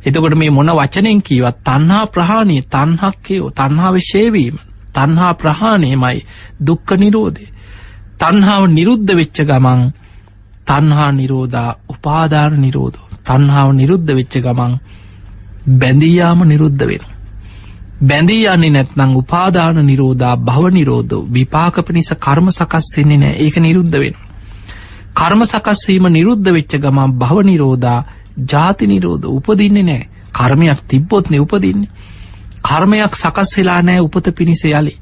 එතකොට 0.00 0.34
මේ 0.34 0.50
මොන 0.50 0.70
වචනෙන් 0.70 1.22
කීවත් 1.22 1.58
තන්හා 1.64 2.06
ප්‍රහාණය 2.08 2.56
තන්හක්කයෝ 2.64 3.50
තන්හාාව 3.50 3.96
ශේවීම 4.02 4.56
තන්හා 4.94 5.32
ප්‍රහාණයමයි 5.34 6.18
දුක්ක 6.60 6.88
නිරෝධය. 6.94 7.46
තන්හාාව 8.18 8.64
නිරුද්ධ 8.68 9.12
වෙච්ච 9.12 9.38
ගමන් 9.42 9.80
තන්හා 10.64 11.12
නිරෝධා 11.12 11.76
උපාධාන 11.88 12.54
නිරෝධ. 12.56 12.98
තන්හාාව 13.24 13.70
නිරුද්ධ 13.72 14.10
වෙච්ච 14.10 14.34
ගමන් 14.38 14.72
බැඳීයාම 15.70 16.40
නිරුද්ධ 16.44 16.82
වෙන. 16.82 17.04
බැඳී 18.00 18.46
යන්නේ 18.46 18.70
නැත්නං 18.70 19.16
උපාදාන 19.16 19.86
නිරෝධා 19.86 20.36
භව 20.38 20.64
නිරෝධ. 20.70 21.14
විපාකපනිස 21.28 22.10
කර්ම 22.16 22.48
සකස් 22.50 22.86
වෙන්නේ 22.96 23.18
නෑ 23.18 23.34
ඒක 23.36 23.56
නිරුද්ධ 23.58 23.98
වෙන. 23.98 24.27
කර්ම 25.18 25.42
සකස්වීම 25.44 26.06
නිරුද්ධ 26.08 26.50
වෙච්ච 26.50 26.72
ගමන් 26.76 27.12
භව 27.14 27.38
නිරෝධා 27.44 28.00
ජාති 28.44 28.86
නිරෝධ 28.86 29.26
උපදින්නේ 29.28 29.82
නෑ. 29.84 30.08
කර්මයක් 30.32 30.80
තිබ්බොත්න 30.84 31.34
උපදින්නේ. 31.36 31.90
කර්මයක් 32.62 33.14
සකස් 33.14 33.56
වෙලා 33.56 33.82
නෑ 33.82 34.00
උපත 34.00 34.26
පිණිස 34.32 34.62
යලි. 34.64 34.94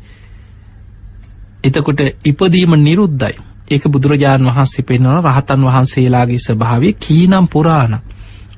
එතකොට 1.64 2.00
ඉපදීම 2.24 2.72
නිරුද්ධයි. 2.78 3.36
ඒක 3.66 3.84
බුදුරජාණන් 3.86 4.48
වහන්සේ 4.48 4.84
පෙන්වන 4.84 5.18
රහතන් 5.18 5.62
වහන්සේලාගේ 5.62 6.38
ස්භාවය 6.40 6.92
කීනම් 6.94 7.46
පුරාණ. 7.46 7.98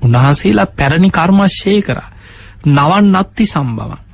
උන්වහන්සේලා 0.02 0.66
පැරණි 0.68 1.10
කර්මශ්‍යය 1.10 1.80
කර. 1.82 2.00
නවන් 2.66 3.06
නත්ති 3.12 3.46
සම්බව. 3.46 4.07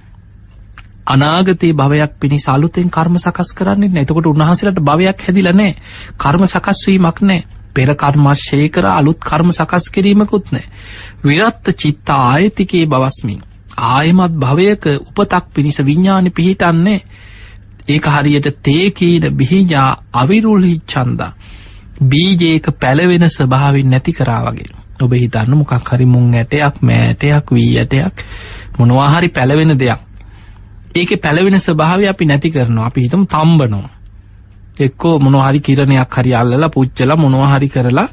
අනාගතයේ 1.06 1.72
භවයක් 1.74 2.12
පිණි 2.20 2.38
සාලුතෙන් 2.38 2.90
කර්ම 2.90 3.16
සකස් 3.16 3.50
කරන්නේ 3.52 3.88
නැතකොට 3.90 4.26
උන්වහසලට 4.26 4.78
භවයක් 4.80 5.18
හැදිලනෑ 5.20 5.72
කර්ම 6.16 6.44
සකස්වීමක් 6.46 7.18
නෑ 7.22 7.40
පෙර 7.74 7.90
කර්මශ්‍යය 7.94 8.68
කර 8.70 8.86
අලුත් 8.90 9.20
කර්ම 9.22 9.50
සකස් 9.52 9.90
කිරීමකුත් 9.90 10.52
නෑ 10.52 10.66
විරත්ත 11.24 11.74
චිත්තා 11.76 12.20
ආයතිකයේ 12.28 12.86
බවස්මින් 12.88 13.42
ආයමත් 13.76 14.34
භවයක 14.34 14.84
උපතක් 15.00 15.44
පිණිස 15.50 15.78
විඤ්ඥානි 15.80 16.30
පිහිටන්නේ. 16.30 17.00
ඒක 17.88 18.06
හරියට 18.06 18.62
තේකීන 18.62 19.24
බිහිජා 19.30 19.96
අවිරුල්හි 20.12 20.80
චන්දා 20.84 21.32
බීජයක 22.02 22.66
පැලවෙන 22.72 23.28
ස්වභාවින් 23.28 23.90
නැති 23.90 24.12
කරා 24.12 24.42
වගේ. 24.44 24.70
ඔබ 25.00 25.12
හිතන්න 25.12 25.52
මොකක් 25.52 25.72
හරි 25.86 26.06
මුං 26.06 26.32
ඇටයක් 26.32 26.82
මෑටයක් 26.82 27.50
වී 27.50 27.78
ඇටයක් 27.78 28.24
මොනවාහරි 28.78 29.28
පැලවෙන 29.28 29.78
දෙයක්. 29.78 30.00
ඒක 30.94 31.10
පැලවෙන 31.22 31.58
ස්වභාව 31.58 32.00
අපි 32.04 32.24
නැති 32.24 32.50
කරනවා. 32.50 32.86
අපි 32.86 33.00
හිතම 33.00 33.26
තම්බනවා. 33.26 33.90
එක්කෝ 34.80 35.18
මොනහරි 35.18 35.60
කිරණයක් 35.60 36.14
හරි 36.14 36.34
අල්ලලා 36.34 36.68
පුච්චල 36.68 37.10
මොනවාහරි 37.16 37.68
කරලා 37.68 38.08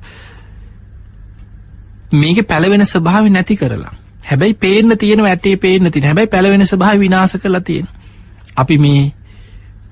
මේක 2.14 2.48
පැලවෙන 2.48 2.86
ස්වභාව 2.86 3.26
නැති 3.28 3.56
කරලා. 3.56 3.94
හැබැයි 4.24 4.54
පේන්න 4.56 4.98
තියෙන 4.98 5.22
වැටේ 5.22 5.56
පේන්න 5.58 5.92
තින 5.92 6.04
හැබැයි 6.04 6.28
පැලවෙන 6.28 6.66
ස්භාව 6.66 7.00
විනාස 7.00 7.34
කරලා 7.34 7.62
තියෙන. 7.62 7.88
අපි 8.56 8.78
මේ 8.78 9.12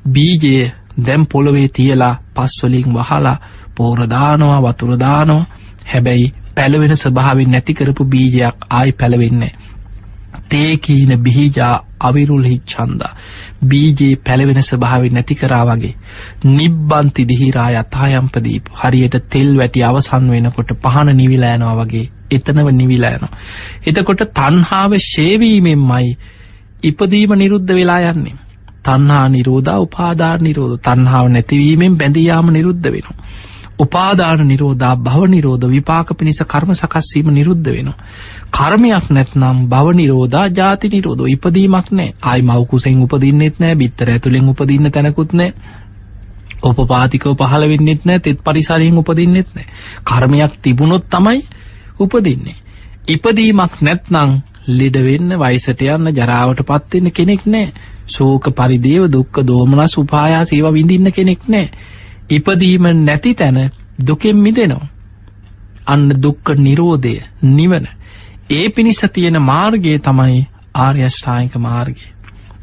බීජය 0.10 0.72
දැම් 1.06 1.26
පොළොවේ 1.28 1.68
තියලා 1.68 2.20
පස්වලින් 2.34 2.94
වහලා 2.94 3.38
පෝරදානවා 3.76 4.62
වතුරදානවා 4.64 5.46
හැබැයි 5.86 6.34
පැළවෙන 6.56 6.96
ස්වභාවෙන් 6.96 7.52
නැතිකරපු 7.52 8.06
බීජයක් 8.06 8.56
ආයි 8.70 8.92
පැළවෙන්නේ. 8.92 9.52
තේකීන 10.50 11.12
බිහිජා 11.20 11.74
අවිරුල් 12.02 12.44
හිච්චන්ද 12.44 13.02
බීජයේ 13.64 14.16
පැළවෙන 14.20 14.62
ස්වභාවෙන් 14.62 15.14
නැති 15.14 15.36
කරා 15.36 15.64
වගේ 15.68 15.94
නිබ්බන්ති 16.50 17.28
දිහිරා 17.28 17.70
යථායම්පදීප 17.74 18.72
හරියට 18.74 19.18
තෙල් 19.30 19.52
වැටි 19.58 19.84
අවසන් 19.84 20.32
වෙනකොට 20.32 20.74
පහන 20.84 21.16
නිවිලෑනවා 21.16 21.78
වගේ 21.82 22.06
එතනව 22.32 22.68
නිවිලෑනවා. 22.74 23.38
එතකොට 23.86 24.22
තන්හාාව 24.34 24.94
ශේවීමෙන්මයි 25.06 26.18
ඉපදීම 26.84 27.32
නිරුද්ධ 27.36 27.74
වෙලා 27.74 28.02
යන්නේ. 28.08 28.38
තන්හා 28.86 29.26
නිරෝධා 29.30 29.80
උපාධාර 29.80 30.40
නිරෝධ 30.42 30.78
තන්හාාව 30.82 31.28
නැතිවීමෙන් 31.30 31.98
බැඳයාම 31.98 32.52
නිරුද්ධ 32.52 32.88
වෙනවා. 32.88 33.18
උපාදාන 33.80 34.42
නිරෝධා 34.44 34.96
භව 34.98 35.28
නිරෝධ 35.28 35.66
විපාක 35.68 36.10
පිණිස 36.14 36.40
කර්ම 36.44 36.72
සකස්වීම 36.74 37.28
නිරුද්ධ 37.30 37.68
වෙනවා. 37.68 37.98
කර්මයක් 38.52 39.06
නැත්නම් 39.10 39.58
බව 39.68 39.88
නිරෝධා 39.94 40.48
ජාති 40.50 40.88
නිරෝධ 40.90 41.24
ඉපදීමක් 41.28 41.88
නෑ 41.92 42.10
අයි 42.24 42.42
මවකුසෙන් 42.44 43.02
උපදින්නෙත් 43.02 43.60
නෑ 43.60 43.76
බිත්තර 43.76 44.10
ඇතුළෙන් 44.10 44.50
උපදින්න 44.50 44.92
තැනකුත් 44.92 45.34
නෑ 45.34 45.54
ඔපපාතිකව 46.64 47.36
පහළ 47.36 47.66
වෙන්නෙත් 47.68 48.02
නෑ 48.06 48.20
තෙත් 48.20 48.40
පරිසරයෙන් 48.42 48.98
උපදින්නෙත් 48.98 49.50
නෑ 49.56 49.68
කර්මයක් 50.04 50.54
තිබුණොත් 50.62 51.06
තමයි 51.08 51.40
උපදින්නේ. 52.00 52.58
ඉපදීමක් 53.08 53.80
නැත්නං 53.82 54.34
ලෙඩවෙන්න 54.70 55.38
වයිසට 55.38 55.86
යන්න 55.88 56.12
ජරාවට 56.14 56.66
පත්වෙන්න 56.66 57.12
කෙනෙක් 57.12 57.48
නෑ 57.48 57.72
සෝක 58.08 58.52
පරිදේව 58.52 59.08
දුක්ක 59.10 59.40
දෝමනස් 59.44 59.96
උපායා 59.98 60.44
සේව 60.46 60.68
විඳින්න 60.72 61.12
කෙනෙක් 61.12 61.48
නෑ. 61.48 61.72
ඉපදීම 62.30 62.86
නැති 63.00 63.34
තැන 63.34 63.72
දුකෙන් 64.00 64.38
මිදෙනවා. 64.38 64.88
අන්න 65.88 66.10
දුක්ක 66.18 66.56
නිරෝධය 66.58 67.16
නිවන. 67.44 67.88
ඒ 68.50 68.70
පිණිස 68.70 69.02
තියෙන 69.08 69.42
මාර්ගය 69.42 70.00
තමයි 70.00 70.48
ආර්යෂ්ඨායික 70.76 71.56
මාර්ගය. 71.58 72.06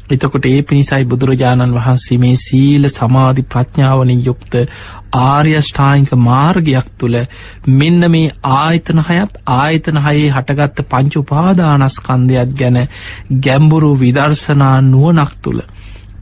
එතකොට 0.09 0.45
ඒ 0.45 0.61
පිණිසයි 0.61 1.05
බුදුරජාණන් 1.05 1.73
වහන්සේ 1.73 2.17
මේ 2.17 2.35
සීල 2.37 2.89
සමාධි 2.89 3.43
ප්‍රඥාවනින් 3.45 4.21
යුක්ත 4.25 4.53
ආර්යෂ්ඨායික 5.17 6.11
මාර්ගයක් 6.19 6.87
තුළ 6.97 7.17
මෙන්න 7.73 8.11
මේ 8.11 8.33
ආයතන 8.51 9.01
හයත් 9.01 9.41
ආයතන 9.53 9.99
හයේ 9.99 10.29
හටගත්ත 10.29 10.87
පංච 10.89 11.13
උපාදානස්කන්දයක් 11.17 12.53
ගැන 12.55 12.79
ගැම්බුරු 13.39 13.91
විදර්ශනා 13.97 14.75
නුවනක් 14.83 15.33
තුළ 15.41 15.61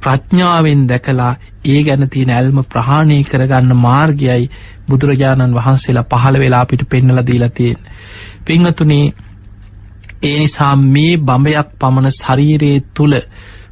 ප්‍රඥාවෙන් 0.02 0.88
දැකලා 0.88 1.34
ඒ 1.66 1.82
ගැන 1.84 2.10
තියෙන 2.10 2.32
ඇල්ම 2.32 2.60
ප්‍රහාණය 2.66 3.18
කරගන්න 3.26 3.78
මාර්ගයයි 3.78 4.50
බුදුරජාණන් 4.88 5.56
වහන්සේලා 5.56 6.10
පහළ 6.12 6.40
වෙලා 6.40 6.66
පිට 6.66 6.84
පෙන්නල 6.86 7.22
දීලතියෙන්. 7.24 7.80
පිංහතුනේ 8.46 9.06
ඒ 10.24 10.36
නිසා 10.36 10.76
මේ 10.88 11.14
බඹයක් 11.20 11.70
පමණ 11.80 12.12
ශරීරයේ 12.14 12.84
තුළ 12.94 13.16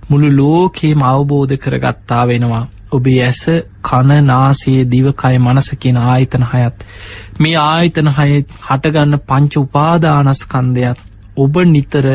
මුළු 0.10 0.30
ලෝකේම 0.34 1.04
අවබෝධ 1.04 1.56
කරගත්තා 1.58 2.24
වෙනවා 2.28 2.64
ඔබේ 2.92 3.20
ඇස 3.22 3.42
කන 3.82 4.12
නාසයේ 4.24 4.84
දිවකය 4.88 5.36
මනස 5.38 5.70
කියන 5.78 5.98
ආයතන 6.00 6.46
හයත් 6.46 6.86
මේ 7.40 7.56
ආයතන 7.62 8.10
හයත් 8.12 8.56
හටගන්න 8.62 9.22
පංච 9.28 9.54
උපාදානස්කන්දයක් 9.60 11.00
ඔබ 11.38 11.56
නිතර 11.68 12.08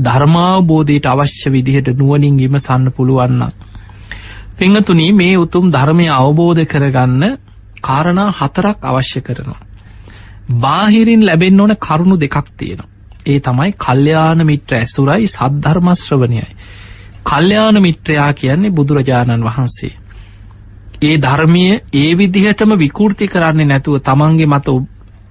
ධර්මාබෝධයට 0.00 1.06
අවශ්‍ය 1.06 1.52
විදිහට 1.52 1.88
නුවනින් 1.94 2.36
විමසන්න 2.36 2.92
පුළුවන්න. 2.92 3.42
පිංහතුනී 4.58 5.12
මේ 5.12 5.34
උතුම් 5.36 5.66
ධර්මය 5.72 6.06
අවබෝධ 6.10 6.64
කරගන්න 6.64 7.24
කාරණා 7.80 8.30
හතරක් 8.32 8.78
අවශ්‍ය 8.82 9.20
කරනවා. 9.20 9.62
බාහිරින් 10.54 11.26
ලැබෙන් 11.26 11.60
ඕන 11.60 11.72
කරුණු 11.78 12.16
දෙකක් 12.16 12.48
තියෙනවා. 12.52 12.88
ඒ 13.26 13.38
තමයි 13.40 13.72
කල්්‍යයාන 13.76 14.40
මිත්‍ර 14.46 14.74
ඇසුරයි 14.74 15.26
සද්ධර්මශ්‍රවනයයි. 15.28 16.46
කල්්‍යයාන 17.24 17.76
මිත්‍රයා 17.82 18.32
කියන්නේ 18.32 18.70
බුදුරජාණන් 18.70 19.44
වහන්සේ. 19.44 19.94
ඒ 21.02 21.16
ධර්මය 21.18 21.64
ඒ 21.94 22.10
විදිහටම 22.14 22.70
විකෘති 22.76 23.26
කරන්නේ 23.28 23.66
නැතුව 23.66 23.94
තමන්ගේ 24.00 24.48
මත 24.48 24.68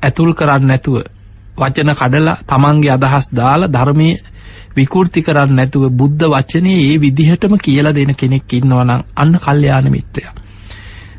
ඇතුල් 0.01 0.31
කරන්න 0.33 0.67
නැතුව 0.67 0.95
වචන 1.57 1.91
කඩලා 1.93 2.37
තමන්ගේ 2.45 2.91
අදහස් 2.91 3.25
දාලා 3.31 3.73
ධර්මය 3.73 4.09
විකෘති 4.77 5.21
කරන්න 5.21 5.55
නැතුව 5.55 5.85
බුද්ධ 5.91 6.25
වචනය 6.27 6.73
ඒ 6.79 6.97
විදිහටම 6.97 7.55
කියලා 7.59 7.93
දෙන 7.93 8.13
කෙනෙක් 8.15 8.53
ඉන්නවනම් 8.53 9.01
අන්න 9.15 9.33
කල්්‍යයාන 9.37 9.87
මිත්‍රය. 9.89 10.23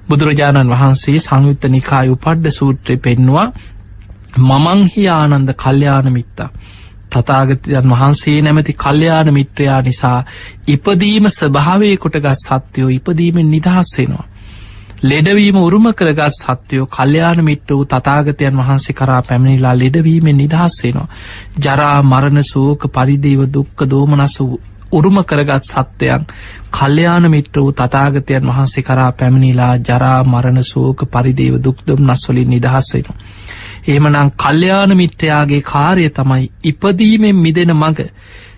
බුදුරජාණන් 0.08 0.70
වහන්සේ 0.70 1.18
සංයුත්ත 1.18 1.64
නිකාය 1.68 2.08
උපඩ්ඩ 2.08 2.46
සූත්‍රය 2.50 2.96
පෙන්නවා 2.98 3.46
මමංහි 4.38 5.08
ආනන්ද 5.10 5.50
කල්්‍යාන 5.54 6.12
මිත්තා. 6.12 6.50
තතාගතයන් 7.10 7.90
වහන්සේ 7.90 8.42
නැමති 8.42 8.72
කල්්‍යයාන 8.74 9.34
මිත්‍රයා 9.34 9.82
නිසා 9.82 10.24
ඉපදීම 10.68 11.28
ස්භාවය 11.30 11.96
කොටගත් 11.96 12.36
සත්‍යයෝ 12.38 12.90
ඉපදීමෙන් 12.90 13.50
නිදහස් 13.50 13.90
වෙනවා. 13.98 14.26
ලෙඩවීම 15.00 15.56
උරුම 15.56 15.92
කරගත් 15.92 16.32
සත්‍යයෝ 16.32 16.86
කල්්‍යයාන 16.88 17.40
මිට්‍ර 17.40 17.70
වූ 17.70 17.84
තතාගතයන් 17.86 18.56
වහන්සේ 18.58 18.94
කරා 18.94 19.22
පැමිණිලා 19.22 19.74
ලෙඩවීමෙන් 19.74 20.36
නිදහස් 20.36 20.82
වෙනවා. 20.82 21.08
ජරා 21.56 22.02
මරණ 22.02 22.42
සෝක 22.44 22.82
පරිදේව 22.88 23.40
දුක්ක 23.48 23.78
දෝමනස 23.84 24.34
වූ 24.40 24.60
උරුම 24.92 25.18
කරගත් 25.24 25.64
සත්‍යයන් 25.64 26.26
කල්්‍යයාන 26.70 27.30
මිට්‍ර 27.30 27.60
වූ 27.60 27.72
තතාගතයන් 27.72 28.48
වහන්සේ 28.48 28.82
කරා 28.82 29.12
පැමිණිලා 29.12 29.74
ජරා 29.78 30.24
මරණ 30.24 30.62
සෝක 30.64 31.04
පරිදේව 31.06 31.54
දුක්දුම් 31.58 32.00
නස්වලින් 32.04 32.50
නිදහස් 32.50 32.88
වෙනවා. 32.94 33.16
එහෙමනම් 33.86 34.30
කල්්‍යයාන 34.36 34.96
මිත්‍රයාගේ 34.96 35.62
කාරය 35.62 36.10
තමයි 36.10 36.50
ඉපදීමෙන් 36.64 37.36
මිදෙන 37.36 37.72
මඟ 37.72 38.00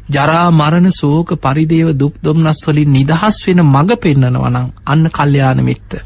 ජරා 0.09 0.51
මරණ 0.51 0.91
සෝක 0.91 1.29
පරිදේව 1.39 1.89
දුක් 1.95 2.15
දොම්නස් 2.21 2.63
වලින් 2.67 2.91
නිදහස් 2.91 3.37
වෙන 3.47 3.61
මඟ 3.65 3.93
පෙන්න්නනවනං 3.99 4.73
අන්න 4.87 5.05
කල්්‍යයාන 5.11 5.63
මිත්‍ර. 5.63 6.01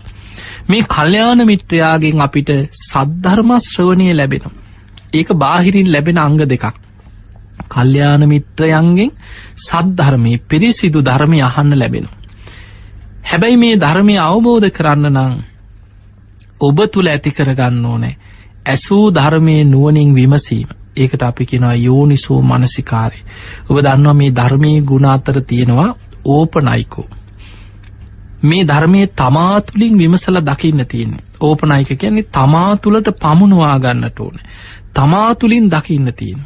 මේ 0.65 0.83
කල්්‍යයාන 0.87 1.41
මිත්‍රයාගෙන් 1.45 2.21
අපිට 2.21 2.51
සද්ධර්මශ්‍රවනය 2.81 4.09
ලැබෙන. 4.13 4.45
ඒක 5.13 5.29
බාහිරින් 5.35 5.89
ලැබෙන 5.89 6.19
අංග 6.19 6.39
දෙකක්. 6.45 6.65
කල්්‍යයාන 7.69 8.23
මිත්‍රයන්ගෙන් 8.27 9.11
සද්ධර්මය 9.61 10.33
පිරිසිදු 10.43 11.01
ධර්මය 11.03 11.39
අහන්න 11.43 11.73
ලැබෙන. 11.75 12.07
හැබැයි 13.25 13.57
මේ 13.57 13.77
ධර්මය 13.77 14.15
අවබෝධ 14.21 14.69
කරන්න 14.71 15.07
නං 15.11 15.35
ඔබ 16.61 16.79
තුළ 16.89 17.09
ඇති 17.09 17.31
කරගන්න 17.31 17.85
ඕනෑ 17.87 18.15
ඇසූ 18.67 19.05
ධර්මය 19.11 19.57
නුවනින් 19.65 20.15
විමසීම 20.15 20.69
ඒකට 20.97 21.23
අපි 21.23 21.47
කෙනවා 21.47 21.75
යෝනිසෝ 21.77 22.41
මනසිකාරය 22.43 23.21
ඔබ 23.69 23.77
දන්නවා 23.79 24.15
මේ 24.15 24.31
ධර්මය 24.31 24.71
ගුණ 24.83 25.07
අතර 25.07 25.39
තියෙනවා 25.43 25.89
ඕපනයිකෝ 26.27 27.07
මේ 28.45 28.63
ධර්මය 28.65 29.07
තමා 29.13 29.61
තුළින් 29.63 29.99
විමසල 29.99 30.37
දකින්න 30.43 30.87
තියෙන්නේ. 30.87 31.25
ඕපනයික 31.41 31.91
කියන්නේ 31.95 32.31
තමා 32.31 32.71
තුළට 32.77 33.09
පමුණවා 33.19 33.79
ගන්නට 33.79 34.21
ඕන. 34.21 34.37
තමා 34.95 35.35
තුළින් 35.35 35.71
දකින්න 35.71 36.13
තියෙන 36.13 36.43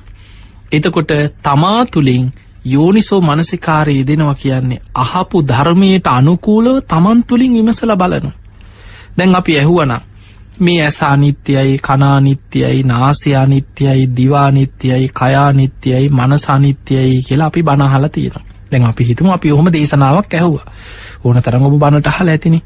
එතකොට 0.72 1.10
තමා 1.42 1.86
තුළින් 1.86 2.32
යෝනිසෝ 2.64 3.20
මනසිකාරය 3.20 4.06
දෙනවා 4.06 4.34
කියන්නේ 4.34 4.78
අහපු 4.96 5.42
ධර්මයට 5.42 6.06
අනුකූලව 6.08 6.82
තමන් 6.84 7.24
තුළින් 7.24 7.52
විමසල 7.52 7.96
බලනු 7.96 8.30
දැන් 9.18 9.34
අපි 9.34 9.58
ඇහුවනම් 9.58 10.00
මේ 10.60 10.82
ඇස 10.82 11.02
අනිත්‍යයි 11.02 11.78
කනානිත්‍යයි 11.78 12.82
නාසය 12.82 13.34
අනිත්‍යයි 13.34 14.16
දිවානිත්‍යයි 14.16 15.08
කයානිත්‍යයි 15.10 16.08
මනසානිත්‍යයි 16.10 17.22
කියලා 17.22 17.46
අපි 17.46 17.62
බනහල 17.62 18.08
තියෙනවා. 18.08 18.44
දැන් 18.72 18.84
අපි 18.84 19.04
හිතම 19.04 19.28
අපි 19.28 19.52
ඔහොම 19.52 19.72
දේශනාවක් 19.72 20.34
ඇහුව. 20.34 20.56
ඕන 21.20 21.40
තරම 21.40 21.62
ඔබ 21.62 21.76
බණට 21.76 22.10
හල 22.10 22.28
ඇතිනි 22.28 22.60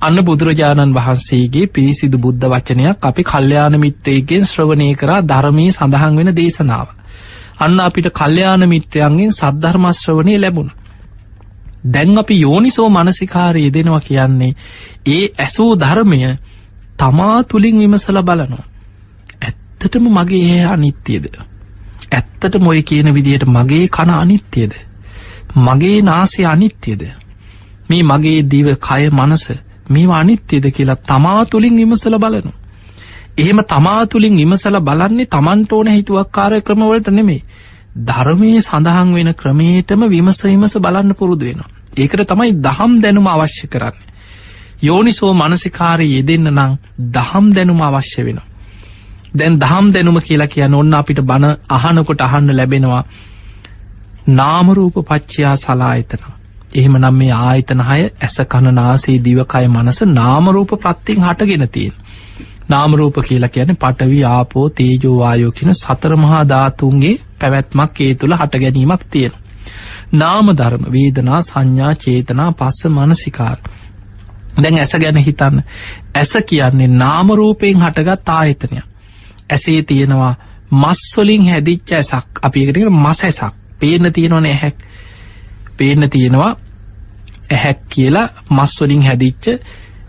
අන්න 0.00 0.18
බුදුරජාණන් 0.22 0.94
වහන්සේගේ 0.94 1.66
පිරිසිදු 1.68 2.18
බුද්ධ 2.18 2.46
වචනයක් 2.48 2.98
අපි 3.02 3.22
කල්්‍යයාන 3.24 3.78
මිත්‍රයගෙන් 3.78 4.44
ශ්‍රවණය 4.44 4.88
කරා 4.96 5.20
ධර්මී 5.24 5.70
සඳහන් 5.70 6.14
වෙන 6.16 6.34
දේශනාව 6.34 6.88
අන්න 7.58 7.80
අපිට 7.80 8.08
කල්්‍යයාන 8.12 8.68
මිත්‍රයන්ගෙන් 8.68 9.32
සද්ධර්මශ්‍රවනය 9.32 10.38
ලැබුණ 10.38 10.70
දැන් 11.86 12.18
අපි 12.18 12.40
යෝනිසෝ 12.40 12.88
මනසිකාරය 12.90 13.70
දෙනවා 13.70 14.00
කියන්නේ 14.02 14.52
ඒ 15.08 15.24
ඇසූ 15.36 15.70
ධර්මය 15.76 16.18
තමා 16.98 17.44
තුළින් 17.44 17.78
විමසල 17.78 18.18
බලනවා. 18.22 18.64
ඇත්තටම 19.42 20.04
මගේ 20.08 20.44
ඒ 20.50 20.64
අනිත්‍යයද. 20.66 21.26
ඇත්තට 22.12 22.54
මොය 22.58 22.82
කියන 22.82 23.14
විදියට 23.14 23.44
මගේ 23.46 23.88
කන 23.88 24.10
අනිත්‍යයද. 24.12 24.72
මගේ 25.56 25.98
නාසේ 26.02 26.46
අනිත්‍යයද. 26.46 27.02
මේ 27.88 28.02
මගේ 28.04 28.42
දිව 28.44 28.68
කය 28.78 29.02
මනස 29.10 29.44
මේ 29.88 30.06
අනිත්‍යයද 30.12 30.66
කියලා 30.70 31.02
තමා 31.04 31.44
තුළින් 31.46 31.76
විමසල 31.76 32.16
බලනු. 32.16 32.52
එහෙම 33.36 33.58
තමා 33.66 34.06
තුළින් 34.06 34.36
විමසල 34.36 34.76
බලන්නේ 34.80 35.26
තමන්ට 35.26 35.72
ඕන 35.72 35.88
හිතුවක් 35.88 36.30
කාරය 36.30 36.60
ක්‍රමවලට 36.60 37.08
නෙමේ. 37.10 37.42
ධර්මය 37.98 38.60
සඳහන් 38.60 39.14
වෙන 39.14 39.34
ක්‍රමේටම 39.34 40.02
විමස 40.06 40.38
විමස 40.44 40.74
බලන්න 40.76 41.14
පුරුදු 41.14 41.44
වෙනවා. 41.44 41.70
ඒකට 41.96 42.24
තමයි 42.26 42.52
දහම් 42.58 42.92
දැනුම 43.00 43.26
අවශ්‍ය 43.28 43.66
කරන්නේ. 43.66 44.08
යෝනිසෝ 44.80 45.34
මනසිකාරය 45.34 46.06
යෙදෙන්න 46.08 46.48
නං 46.50 46.78
දහම් 47.10 47.46
දැනුම 47.50 47.82
අවශ්‍ය 47.82 48.22
වෙන. 48.22 48.40
දැන් 49.34 49.58
දහම් 49.58 49.86
දැනුම 49.92 50.20
කියලා 50.20 50.46
කියන්න 50.48 50.74
ඔන්න 50.74 50.94
අපිට 50.94 51.20
බණ 51.22 51.58
අහනකොට 51.70 52.20
අහන්න 52.20 52.56
ලැබෙනවා 52.56 53.04
නාමරූප 54.28 54.96
පච්චයා 55.02 55.56
සලායතන. 55.56 56.22
එහෙම 56.74 56.94
නම් 56.94 57.14
මේ 57.14 57.32
ආයතන 57.40 57.82
හය 57.82 58.00
ඇස 58.20 58.36
කණනාසේ 58.46 59.18
දිවකය 59.20 59.64
මනස 59.68 60.00
නාමරූප 60.10 60.72
ප්‍රත්තිෙන් 60.76 61.22
හටගෙන 61.22 61.68
තියෙන්. 61.68 61.94
නාමරූප 62.68 63.16
කියලා 63.22 63.48
කියන 63.48 63.76
පටවි 63.76 64.24
ආපෝ 64.26 64.66
තේජෝවායෝ 64.70 65.52
කියන 65.52 65.74
සතර 65.74 66.16
මහා 66.16 66.42
ධාතුන්ගේ 66.46 67.14
පැවැත්මක් 67.38 68.00
ඒ 68.00 68.14
තුළ 68.14 68.34
හට 68.34 68.60
ගැනීමක් 68.60 69.04
තියෙන. 69.10 69.32
නාම 70.14 70.46
ධර්ම 70.52 70.84
වේදනා 70.92 71.40
සංඥා 71.42 71.94
චේතනා 71.96 72.50
පස්ස 72.52 72.80
මනසිකාර. 72.88 73.58
දැන් 74.56 74.78
ඇස 74.78 74.92
ගැන 74.96 75.16
හිතන්න 75.18 75.62
ඇස 76.14 76.32
කියන්නේ 76.46 76.88
නාමරූපයෙන් 76.94 77.78
හටගත් 77.78 78.28
ආයතනය 78.30 78.82
ඇසේ 79.50 79.82
තියෙනවා 79.82 80.34
මස්වලින් 80.72 81.48
හැදිච්ච 81.48 81.92
ඇසක් 81.92 82.42
අපි 82.42 82.64
එකට 82.64 82.90
මස 82.96 83.24
ඇසක් 83.24 83.54
පේන 83.80 84.12
තියෙනවන 84.12 84.46
ඇහැක් 84.46 84.76
පේන 85.82 86.08
තියෙනවා 86.10 86.50
ඇහැක් 87.50 87.82
කියලා 87.88 88.26
මස්වලින් 88.52 89.02
හැදිච්ච 89.02 89.50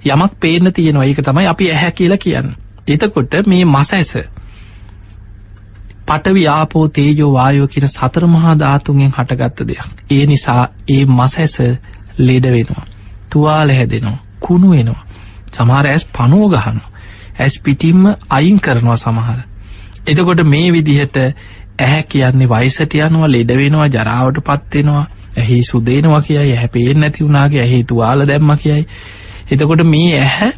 යමක් 0.08 0.40
පේන 0.40 0.74
තියෙනවා 0.74 1.06
ඒක 1.06 1.22
තමයි 1.24 1.48
අපි 1.48 1.72
ඇහැ 1.72 1.92
කියලා 1.94 2.20
කියන්න 2.20 2.56
එතකොට 2.90 3.40
මේ 3.48 3.64
මස 3.68 3.94
ඇස 3.94 4.12
පටවි 6.06 6.48
ආපෝ 6.50 6.88
තේජෝ 6.90 7.32
වායෝ 7.34 7.68
කියන 7.68 7.88
සතර 7.90 8.28
මහා 8.30 8.58
ධාතුන්ගෙන් 8.58 9.14
හටගත්ත 9.14 9.68
දෙයක් 9.68 10.06
ඒ 10.12 10.26
නිසා 10.26 10.62
ඒ 10.90 11.02
මස 11.12 11.40
ඇස 11.40 11.58
ලෙඩ 12.20 12.52
වෙනවා 12.52 12.86
තුවාල 13.30 13.72
හැදෙනවා 13.72 14.20
කුණු 14.44 14.70
වෙනවා. 14.70 15.06
සමහර 15.52 15.86
ඇස් 15.86 16.06
පනුව 16.08 16.54
ගහනු. 16.54 16.84
ඇස් 17.40 17.56
පිටිම්ම 17.60 18.04
අයින් 18.30 18.60
කරනවා 18.60 18.98
සමහර. 18.98 19.40
එතකොට 20.08 20.42
මේ 20.46 20.68
විදිහට 20.72 21.18
ඇහැ 21.80 22.04
කියන්නේ 22.06 22.50
වයිසට 22.50 22.96
යනවා 23.00 23.32
ලෙඩවෙනවා 23.32 23.88
ජරාවට 23.88 24.42
පත්වෙනවා 24.42 25.06
ඇහි 25.38 25.64
සුදේනවා 25.64 26.22
කියයි 26.22 26.40
ඇහැ 26.46 26.68
පේෙන් 26.70 27.00
නැති 27.00 27.24
වුණාගේ 27.24 27.62
ඇහි 27.62 27.84
තුවාල 27.84 28.28
දැම්ම 28.28 28.56
කියයි. 28.58 28.88
එතකොට 29.52 29.84
මේ 29.86 30.20
ඇහැ 30.20 30.52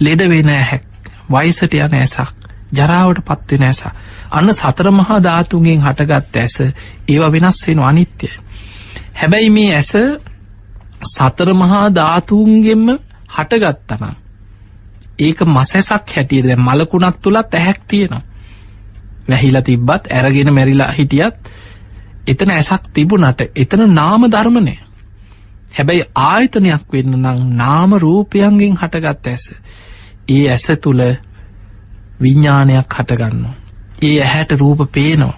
ලෙඩ 0.00 0.20
වෙන 0.28 0.48
ඇහැක් 0.50 0.84
වයිසට 1.30 1.74
යන 1.76 1.94
ඇසක් 1.94 2.48
ජරාවට 2.72 3.24
පත්වෙන 3.24 3.64
ඇස. 3.64 3.82
අන්න 4.30 4.52
සතර 4.52 4.90
මහා 4.92 5.18
ධාතුන්ගෙන් 5.20 5.80
හටගත් 5.80 6.36
ඇස 6.36 6.56
ඒවා 7.08 7.32
වෙනස් 7.32 7.66
වෙන 7.66 7.82
අනිත්‍යය. 7.82 8.32
හැබැයි 9.14 9.50
මේ 9.50 9.74
ඇස 9.74 9.92
සතර 11.06 11.54
මහා 11.54 11.84
ධාතුන්ගෙන්ම 11.92 12.88
හටගත්තනම් 13.28 14.16
ඒක 15.18 15.40
මසැසක් 15.48 16.16
හැටියට 16.16 16.46
දැ 16.46 16.58
මලකුණක් 16.58 17.16
තුළත් 17.18 17.54
ඇහැක් 17.54 17.80
තියෙනවා 17.88 18.22
වැහිලා 19.28 19.62
තිබ්බත් 19.62 20.04
ඇරගෙන 20.10 20.54
මැරිලා 20.54 20.92
හිටියත් 20.92 21.34
එතන 22.28 22.50
ඇසක් 22.50 22.92
තිබුණට 22.92 23.40
එතන 23.56 23.82
නාම 23.92 24.28
ධර්මණය 24.28 24.76
හැබැයි 25.72 26.04
ආයතනයක් 26.24 26.84
වෙන්න 26.92 27.16
නම් 27.16 27.40
නාම 27.56 27.90
රූපයන්ගෙන් 27.96 28.76
හටගත් 28.76 29.26
ඇස. 29.26 29.44
ඒ 30.28 30.44
ඇස 30.48 30.66
තුළ 30.82 31.02
විඤ්ඥානයක් 32.20 32.94
හටගන්න. 32.94 33.44
ඒ 34.02 34.16
ඇහැට 34.20 34.52
රූප 34.54 34.80
පේනවා. 34.92 35.36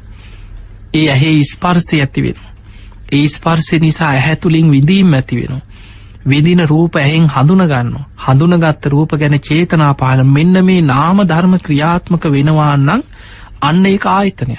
ඒ 0.95 1.07
ඇහේ 1.09 1.43
ස්පර්සය 1.45 1.97
ඇති 1.99 2.23
වෙන. 2.23 2.39
ඒ 3.13 3.27
ස්පර්සය 3.29 3.79
නිසා 3.79 4.11
ඇහැතුළින් 4.11 4.71
විඳීම් 4.71 5.13
ඇති 5.13 5.37
වෙනවා. 5.37 5.67
විදින 6.27 6.63
රූප 6.69 6.97
ඇහෙන් 6.97 7.29
හඳුනගන්න 7.29 7.93
හඳුනගත්ත 8.19 8.87
රූප 8.87 9.13
ගැන 9.15 9.41
චේතනා 9.41 9.93
පාල 9.95 10.25
මෙන්න 10.27 10.65
මේ 10.65 10.81
නාම 10.85 11.23
ධර්ම 11.25 11.55
ක්‍රියාත්මක 11.59 12.25
වෙනවාන්නන් 12.29 13.07
අන්න 13.61 13.87
ඒ 13.87 13.99
ආයතනය. 14.07 14.57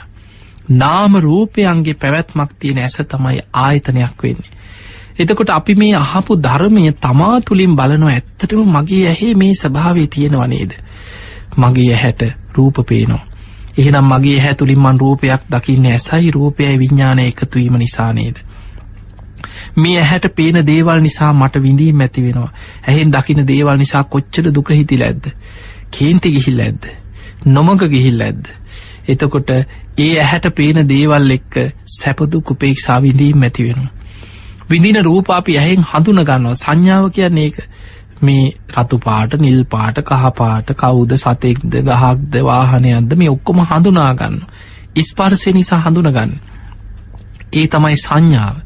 නාම 0.70 1.16
රූපයන්ගේ 1.18 1.94
පැවැත්මක් 1.96 2.52
තියෙන 2.60 2.78
ඇස 2.78 2.98
තමයි 3.08 3.40
ආයතනයක් 3.54 4.24
වෙන්නේ. 4.24 4.52
එතකොට 5.20 5.50
අපි 5.50 5.76
මේ 5.76 5.96
අහපු 5.96 6.38
ධර්මය 6.38 6.92
තමා 6.94 7.42
තුළින් 7.42 7.76
බලනවා 7.76 8.12
ඇත්තටම 8.12 8.62
මගේ 8.68 9.08
ඇහේ 9.08 9.34
මේ 9.34 9.54
ස්භාවේ 9.54 10.08
තියෙනව 10.08 10.48
නේද. 10.48 10.72
මගේ 11.58 11.94
ඇහැට 11.94 12.22
රූප 12.54 12.78
පේනවා. 12.88 13.26
එහෙනම් 13.78 14.06
මගේ 14.06 14.40
හැතුලින් 14.40 14.80
මන් 14.80 15.00
රූපයක් 15.00 15.42
දකින්න 15.52 15.86
ඇසයි 15.88 16.32
රූපයයි 16.32 16.80
විඤ්ඥානය 16.80 17.28
එකතුවීම 17.28 17.76
නිසානේද. 17.76 18.38
මේ 19.76 20.00
ඇහැට 20.00 20.36
පේන 20.36 20.66
දේවල් 20.66 21.00
නිසා 21.00 21.34
මට 21.34 21.62
විඳීම් 21.62 22.00
ඇති 22.00 22.24
වෙනවා 22.24 22.52
ඇහෙන් 22.84 23.12
දකින 23.12 23.48
දේවල් 23.48 23.78
නිසා 23.78 24.04
කොච්චර 24.06 24.50
දුක 24.54 24.70
හිතිල 24.72 25.02
ඇද්ද 25.02 25.30
කේන්ති 25.92 26.32
ගිහිල්ල 26.32 26.60
ඇද්ද 26.60 26.90
නොමග 27.48 27.86
ගිහිල්ල 27.88 28.22
ඇද්ද 28.22 28.52
එතකොට 29.08 29.54
ඒ 30.02 30.12
ඇහැට 30.18 30.48
පේන 30.56 30.82
දේවල් 30.88 31.32
එක්ක 31.32 31.56
සැපදුක් 31.92 32.52
උපේක්ෂා 32.52 33.02
විඳීම් 33.02 33.42
ඇති 33.42 33.64
වෙනවා. 33.64 33.92
විඳින 34.70 35.00
රූපාපි 35.04 35.58
ඇහෙන් 35.58 35.84
හඳුන 35.84 36.22
ගන්නවා. 36.22 36.56
සංඥාව 36.56 37.10
කියන්නේ 37.12 37.46
ඒක. 37.46 37.58
මේ 38.22 38.44
රතු 38.76 38.98
පාට 39.00 39.34
නිල් 39.36 39.64
පාට 39.66 39.98
කහපාට 40.04 40.70
කවුද 40.76 41.14
සතෙක්ද 41.18 41.74
ගහක්ද 41.82 42.34
වාහනයක්ද 42.44 43.16
මේ 43.16 43.30
ඔක්කොම 43.30 43.62
හඳුනාගන්න 43.66 44.36
ඉස්පර්සය 44.96 45.52
නිසා 45.52 45.80
හඳුනගන්න 45.80 46.34
ඒ 47.54 47.68
තමයි 47.68 47.96
සංඥාව. 47.98 48.58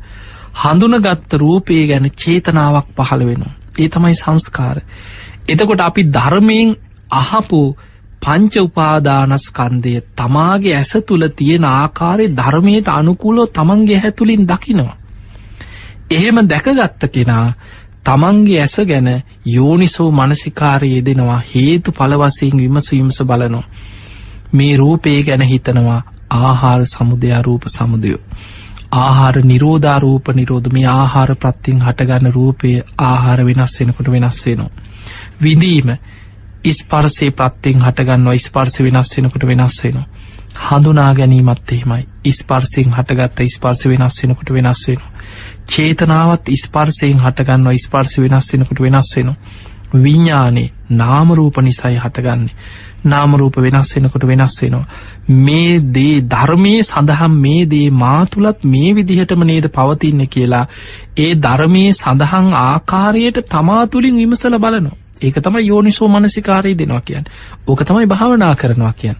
හඳුනගත්ත 0.55 1.33
රූපය 1.35 1.77
ගැන 1.87 2.09
චේතනාවක් 2.13 2.87
පහළ 2.97 3.25
වෙනවා. 3.25 3.53
ඒ 3.79 3.89
තමයි 3.89 4.13
සංස්කාර. 4.13 4.77
එතකොට 5.47 5.81
අපි 5.81 6.01
ධර්මයෙන් 6.09 6.75
අහපු 7.13 7.61
පංච 8.21 8.53
උපාදානස්කන්දය 8.59 9.95
තමාගේ 10.15 10.75
ඇස 10.75 10.93
තුළ 11.07 11.27
තියෙන 11.35 11.65
ආකාරය 11.71 12.25
ධර්මයට 12.33 12.87
අනුකූලෝ 12.89 13.47
තමන්ගේ 13.49 13.99
හැතුලින් 13.99 14.47
දකිනවා 14.47 14.95
එහෙම 16.11 16.37
දැකගත්ත 16.45 17.03
කෙනා 17.11 17.53
තමන්ගේ 18.03 18.59
ඇස 18.61 18.75
ගැන 18.83 19.07
යෝනිසෝ 19.47 20.11
මනසිකාරයේ 20.11 21.05
දෙනවා 21.05 21.41
හේතු 21.45 21.91
පලවසයෙන් 21.91 22.57
විමස 22.57 22.91
විමස 22.91 23.17
බලනවා. 23.21 23.63
මේ 24.53 24.77
රූපේ 24.77 25.23
ගැන 25.23 25.41
හිතනවා 25.43 26.01
ආහාර 26.31 26.85
සමුදයා 26.87 27.41
රූප 27.41 27.63
සමුදයෝ. 27.67 28.19
ආහාර 28.93 29.37
නිරෝධාරූප 29.43 30.27
නිරෝධ 30.29 30.69
මේ 30.73 30.85
ආහාර 30.89 31.35
ප්‍රත්තිං 31.35 31.81
හටගන්න 31.81 32.33
රූපය 32.33 32.71
ආහාර 32.99 33.45
වෙනස් 33.45 33.79
වෙනකොට 33.79 34.11
වෙනස් 34.11 34.45
වෙනවා. 34.45 34.69
විඳීම 35.43 35.89
ඉස්පර්සේ 36.65 37.31
ප්‍රත්තිෙන් 37.31 37.81
හටගන්නවා 37.81 38.33
ඉස්පර්ස 38.33 38.79
වෙනස් 38.79 39.17
වෙනකොට 39.17 39.43
වෙනස් 39.43 39.83
වෙනවා. 39.83 40.07
හඳුනා 40.57 41.13
ගැනීමත් 41.13 41.71
එහෙමයි 41.71 42.07
ඉස්පර්සිෙන් 42.23 42.93
හටගත්ත 42.93 43.39
ඉස්පර්ස 43.41 43.85
වෙනස් 43.85 44.23
වෙනකොට 44.23 44.49
වෙනස් 44.51 44.87
වෙනවා. 44.87 45.11
චේතනාවත් 45.67 46.49
ඉස්පර්සයෙන් 46.49 47.19
හටගන්නවා 47.19 47.73
ඉස්පර්ස 47.73 48.17
වෙනස් 48.19 48.53
වෙනකොට 48.53 48.81
වෙනස් 48.81 49.11
වෙන. 49.15 49.35
විඤ්ඥානේ 49.95 50.71
නාමරූප 50.91 51.57
නිසයි 51.59 51.97
හටගන්නේ. 51.97 52.55
නාමරූප 53.05 53.57
වෙනස් 53.57 53.93
වෙනකොට 53.95 54.23
වෙනස් 54.23 54.57
වෙනවා. 54.61 54.85
මේ 55.27 55.79
දේ 55.91 56.21
ධර්මය 56.23 56.75
සඳහම් 56.81 57.39
මේ 57.39 57.65
දේ 57.67 57.89
මාතුළත් 57.93 58.63
මේ 58.65 58.93
විදිහටම 58.93 59.43
නේද 59.43 59.69
පවතින්න 59.69 60.27
කියලා 60.27 60.65
ඒ 61.17 61.31
ධර්මයේ 61.37 61.93
සඳහන් 61.93 62.53
ආකාරයට 62.59 63.41
තමා 63.49 63.87
තුළින් 63.87 64.15
විමසල 64.15 64.57
බලනවා. 64.57 65.04
ඒක 65.21 65.39
තමයි 65.39 65.67
යෝනිසෝ 65.67 66.07
මනසිකාරී 66.07 66.77
දෙනවා 66.77 67.01
කියන් 67.01 67.25
ඕක 67.67 67.83
තමයි 67.83 68.07
භාවනා 68.07 68.55
කරනවා 68.55 68.93
කියන් 68.93 69.17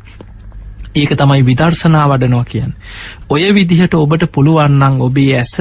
ඒක 0.95 1.11
තමයි 1.11 1.43
විදර්ශනා 1.43 2.07
වඩනවා 2.09 2.45
කියන්. 2.45 2.73
ඔය 3.29 3.43
විදිහට 3.53 3.93
ඔබට 3.95 4.23
පුළුවන්නන් 4.31 5.01
ඔබේ 5.01 5.31
ඇස 5.35 5.55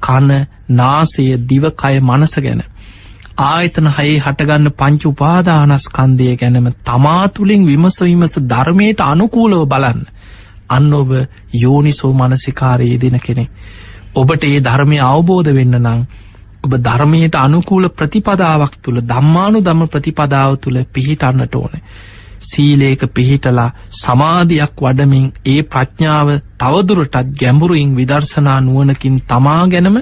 කන 0.00 0.30
නාසය 0.70 1.26
දිවකය 1.44 2.00
මනස 2.00 2.34
ගැන. 2.38 2.62
ආයතන 3.40 3.86
හයේ 3.88 4.18
හටගන්න 4.18 4.72
පංචු 4.72 5.08
උපාදානස්කන්දය 5.08 6.26
ගැනම 6.36 6.66
තමා 6.84 7.28
තුළින් 7.28 7.66
විමස 7.66 8.00
විමස 8.00 8.34
ධර්මයට 8.46 9.00
අනුකූලව 9.02 9.62
බලන්න. 9.68 10.00
අන්න 10.70 10.94
ඔබ 10.94 11.10
යෝනිසෝ 11.54 12.12
මනසිකාරයේ 12.12 13.00
දෙන 13.00 13.20
කෙනෙක්. 13.20 13.50
ඔබට 14.14 14.44
ඒ 14.44 14.60
ධර්මය 14.60 14.98
අවබෝධ 15.02 15.54
වෙන්න 15.54 15.78
නං 15.78 16.02
ඔබ 16.62 16.72
ධර්මයට 16.78 17.34
අනුකූල 17.36 17.88
ප්‍රතිපදාවක් 17.90 18.74
තුළ 18.82 19.00
දම්මානු 19.02 19.60
දම 19.60 19.86
ප්‍රතිපදාව 19.88 20.56
තුළ 20.56 20.78
පිහිටන්නට 20.86 21.54
ඕන. 21.54 21.74
සීලේක 22.40 23.02
පිහිටලා 23.08 23.70
සමාධයක් 23.92 24.74
වඩමින් 24.78 25.26
ඒ 25.46 25.62
ප්‍රඥාව 25.64 26.28
තවදුරටත් 26.58 27.34
ගැඹුරුයින් 27.40 27.96
විදර්ශනා 27.96 28.60
නුවනකින් 28.60 29.16
තමා 29.24 29.62
ගැනම 29.66 29.98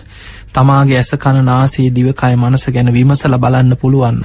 තමාගේ 0.52 0.96
ඇස 0.96 1.12
කණනාසේ 1.16 1.88
දිවකය 1.90 2.34
මනස 2.36 2.64
ගැන 2.68 2.92
විමසල 2.92 3.38
බලන්න 3.38 3.76
පුළුවන්න. 3.76 4.20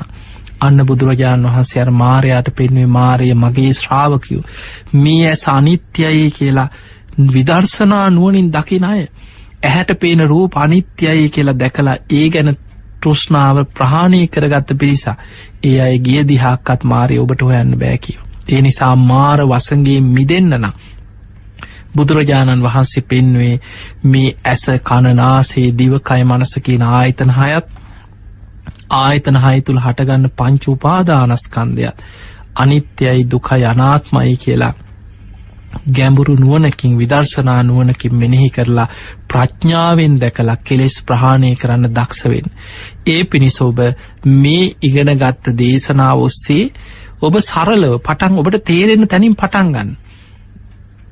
අන්න 0.62 0.86
බුදුරජාණන් 0.86 1.48
වහන්සේ 1.48 1.82
අර 1.82 1.92
මාරයාට 1.94 2.50
පෙන්වේ 2.56 2.88
මාරය 2.90 3.34
මගේ 3.36 3.72
ශ්‍රාවකයෝ 3.74 4.44
මේ 4.96 5.28
ඇස 5.28 5.44
අනිත්‍යයි 5.50 6.32
කියලා 6.32 6.70
විදර්ශනා 7.30 8.10
නුවනින් 8.10 8.52
දකින 8.52 8.86
අය 8.86 9.02
ඇහැට 9.66 10.00
පේන 10.00 10.22
රූප 10.26 10.58
අනිත්‍යයි 10.58 11.30
කියලා 11.30 11.60
දැකලා 11.60 11.98
ඒ 12.12 12.28
ගැන 12.30 12.58
තෘෂ්ණාව 13.02 13.58
ප්‍රහාණය 13.74 14.28
කරගත්ත 14.28 14.76
පිරිසා 14.80 15.16
ඒ 15.64 15.78
අය 15.82 15.96
ගිය 16.00 16.28
දිහාක්කත් 16.28 16.84
මාරය 16.86 17.20
ඔබට 17.20 17.42
හොයන්න 17.42 17.80
බෑකිව. 17.80 18.20
ඒ 18.50 18.62
නිසා 18.62 18.96
මාර 19.04 19.40
වසගේ 19.44 20.02
මිදන්න 20.10 20.54
නම්. 20.56 20.74
බුදුරජාණන් 21.96 22.64
වහන්සේ 22.64 23.04
පෙන්වේ 23.04 23.56
මේ 24.06 24.30
ඇස 24.44 24.66
කණනාසේ 24.84 25.68
දිවකය 25.78 26.22
මනසකින 26.24 26.88
ආයතන 26.90 27.32
හයත් 27.32 27.68
ආයතන 28.92 29.38
හය 29.38 29.62
තුළ 29.62 29.80
හටගන්න 29.80 30.32
පංච 30.32 30.64
උපාදානස්කන්දයත් 30.70 32.04
අනිත්‍යයි 32.56 33.22
දුකයි 33.32 33.66
අනාත්මයි 33.66 34.36
කියලා 34.38 34.74
ගැඹුරු 35.90 36.36
නුවනකින් 36.36 36.98
විදර්ශනා 36.98 37.62
නුවනකින් 37.64 38.16
මෙනෙහි 38.16 38.50
කරලා 38.50 38.88
ප්‍රඥාවෙන් 39.28 40.20
දැකලා 40.20 40.58
කෙලෙස් 40.60 40.96
ප්‍රහාණය 41.02 41.56
කරන්න 41.56 41.90
දක්ෂවෙන්. 41.92 42.48
ඒ 43.06 43.24
පිණිස 43.26 43.62
ඔබ 43.62 43.80
මේ 44.26 44.74
ඉගෙන 44.82 45.12
ගත්ත 45.16 45.56
දේශනාව 45.56 46.18
ඔස්සේ 46.22 46.64
ඔබ 47.22 47.36
සරලව 47.42 47.94
පටන් 48.00 48.40
ඔබට 48.40 48.64
තේරෙන 48.64 49.08
තැනින් 49.08 49.36
පටන්ගන්න. 49.36 49.96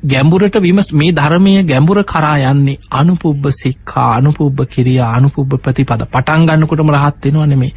ගැඹුරට 0.03 0.55
විමස් 0.57 0.87
මේ 0.91 1.11
ධර්මය 1.11 1.51
ගැඹුර 1.63 1.99
කරා 2.03 2.37
යන්නේ 2.45 2.79
අනුපුබ්බ 2.91 3.45
සික්කා 3.53 4.07
අනුපුබ්බ 4.13 4.57
කිරියා 4.67 5.11
අනුපුබ්බ 5.11 5.53
ප්‍රතිපද 5.57 6.03
පටන්ගන්නකොටම 6.07 6.91
රහත්වෙනවා 6.91 7.45
නෙමේ 7.45 7.71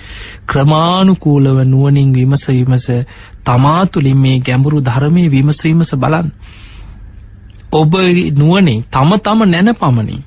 ක්‍රමානුකූලව 0.46 1.58
නුවනින් 1.64 2.10
විමස 2.12 2.44
විමස 2.48 2.86
තමාතුලින් 3.44 4.18
මේ 4.18 4.40
ගැඹුරු 4.40 4.82
ධර්මය 4.82 5.30
විමසවිමස 5.30 5.94
බලන් 5.96 6.32
ඔබ 7.72 7.94
නුවනේ 8.32 8.82
තම 8.84 9.10
තම 9.18 9.40
නැන 9.46 9.74
පමණින් 9.74 10.22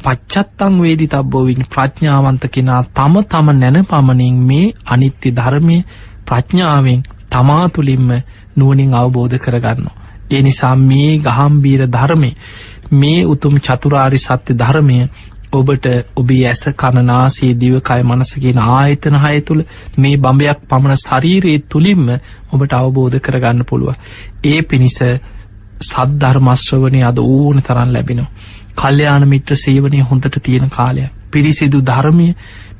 පච්චත්තං 0.00 0.74
වේදි 0.78 1.06
තබ්බෝවින් 1.08 1.64
ප්‍රඥාවන්ත 1.66 2.44
කෙනා 2.48 2.82
තම 2.90 3.14
තම 3.24 3.48
නැන 3.54 3.78
පමණින් 3.84 4.36
මේ 4.42 4.72
අනිත්‍ය 4.86 5.28
ධර්මය 5.32 5.76
ප්‍රඥාවෙන් 6.26 7.02
තමා 7.30 7.68
තුළින්ම 7.68 8.10
නුවනින් 8.56 8.94
අවබෝධ 8.94 9.36
කරගන්න. 9.38 9.86
ඒ 10.30 10.42
නිසා 10.42 10.76
මේ 10.78 11.18
ගහම්බීර 11.18 11.82
ධර්මය 11.88 12.30
මේ 12.92 13.26
උතුම් 13.26 13.54
චතුරාරි 13.58 14.18
සත්‍ය 14.18 14.52
ධර්මය 14.54 14.96
ඔබට 15.52 15.86
ඔබේ 16.16 16.44
ඇස 16.46 16.62
කණනාසේ 16.74 17.52
දිවකය 17.54 18.00
මනසගෙන 18.02 18.58
ආයතන 18.70 19.16
හය 19.16 19.40
තුළ 19.40 19.62
මේ 19.98 20.16
බඹයක් 20.16 20.60
පමණ 20.68 21.00
ශරීරයේ 21.00 21.64
තුළින්ම 21.66 22.06
ඔබට 22.52 22.72
අවබෝධ 22.72 23.18
කරගන්න 23.18 23.64
පුළුව. 23.64 23.94
ඒ 24.44 24.60
පිණිස 24.62 24.98
සද්ධර්මශ්‍රවනය 25.82 27.00
අද 27.02 27.18
ඕන 27.20 27.56
තරන් 27.60 27.92
ලැබෙනවා. 27.92 28.30
කල්්‍යයාන 28.74 29.28
මිත්‍ර 29.28 29.56
සේවනය 29.56 30.02
හොඳට 30.02 30.36
තියෙන 30.40 30.70
කාලය. 30.70 31.04
පිරිසිදු 31.30 31.78
ධර්මය 31.82 32.28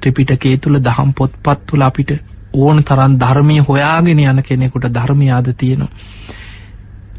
ත්‍රිපිටකේ 0.00 0.56
තුළ 0.58 0.78
දහම් 0.80 1.10
පොත්පත් 1.12 1.66
තුළ 1.66 1.82
අපිට 1.82 2.10
ඕන 2.54 2.84
තරන් 2.84 3.18
ධර්මය 3.18 3.56
හොයාගෙන 3.60 4.20
යන 4.20 4.42
කෙනෙකුට 4.42 4.86
ධර්මයාද 4.90 5.48
තියෙනවා. 5.54 5.92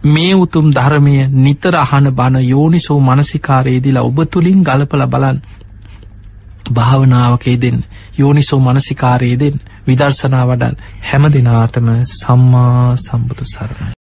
මේ 0.05 0.36
උතුම් 0.36 0.71
ධර්මය 0.71 1.15
නිතර 1.38 1.75
අහන 1.77 2.07
බණ 2.11 2.45
යෝනිසෝ 2.45 2.99
මනසිකාරයේදිලා 3.01 4.03
ඔබ 4.03 4.17
තුළින් 4.27 4.61
ගලපල 4.61 5.05
බලන් 5.07 5.41
භාවනාවකේ 6.71 7.57
දෙන්න 7.57 7.79
යෝනිසෝ 8.17 8.59
මනසිකාරයේ 8.59 9.39
දෙන්න 9.39 9.59
විදර්ශනා 9.88 10.45
වඩන් 10.45 10.79
හැම 11.01 11.34
දෙනාටම 11.34 11.89
සම්මා 12.11 12.95
සම්බුදු 12.97 13.45
සරණයි 13.47 14.03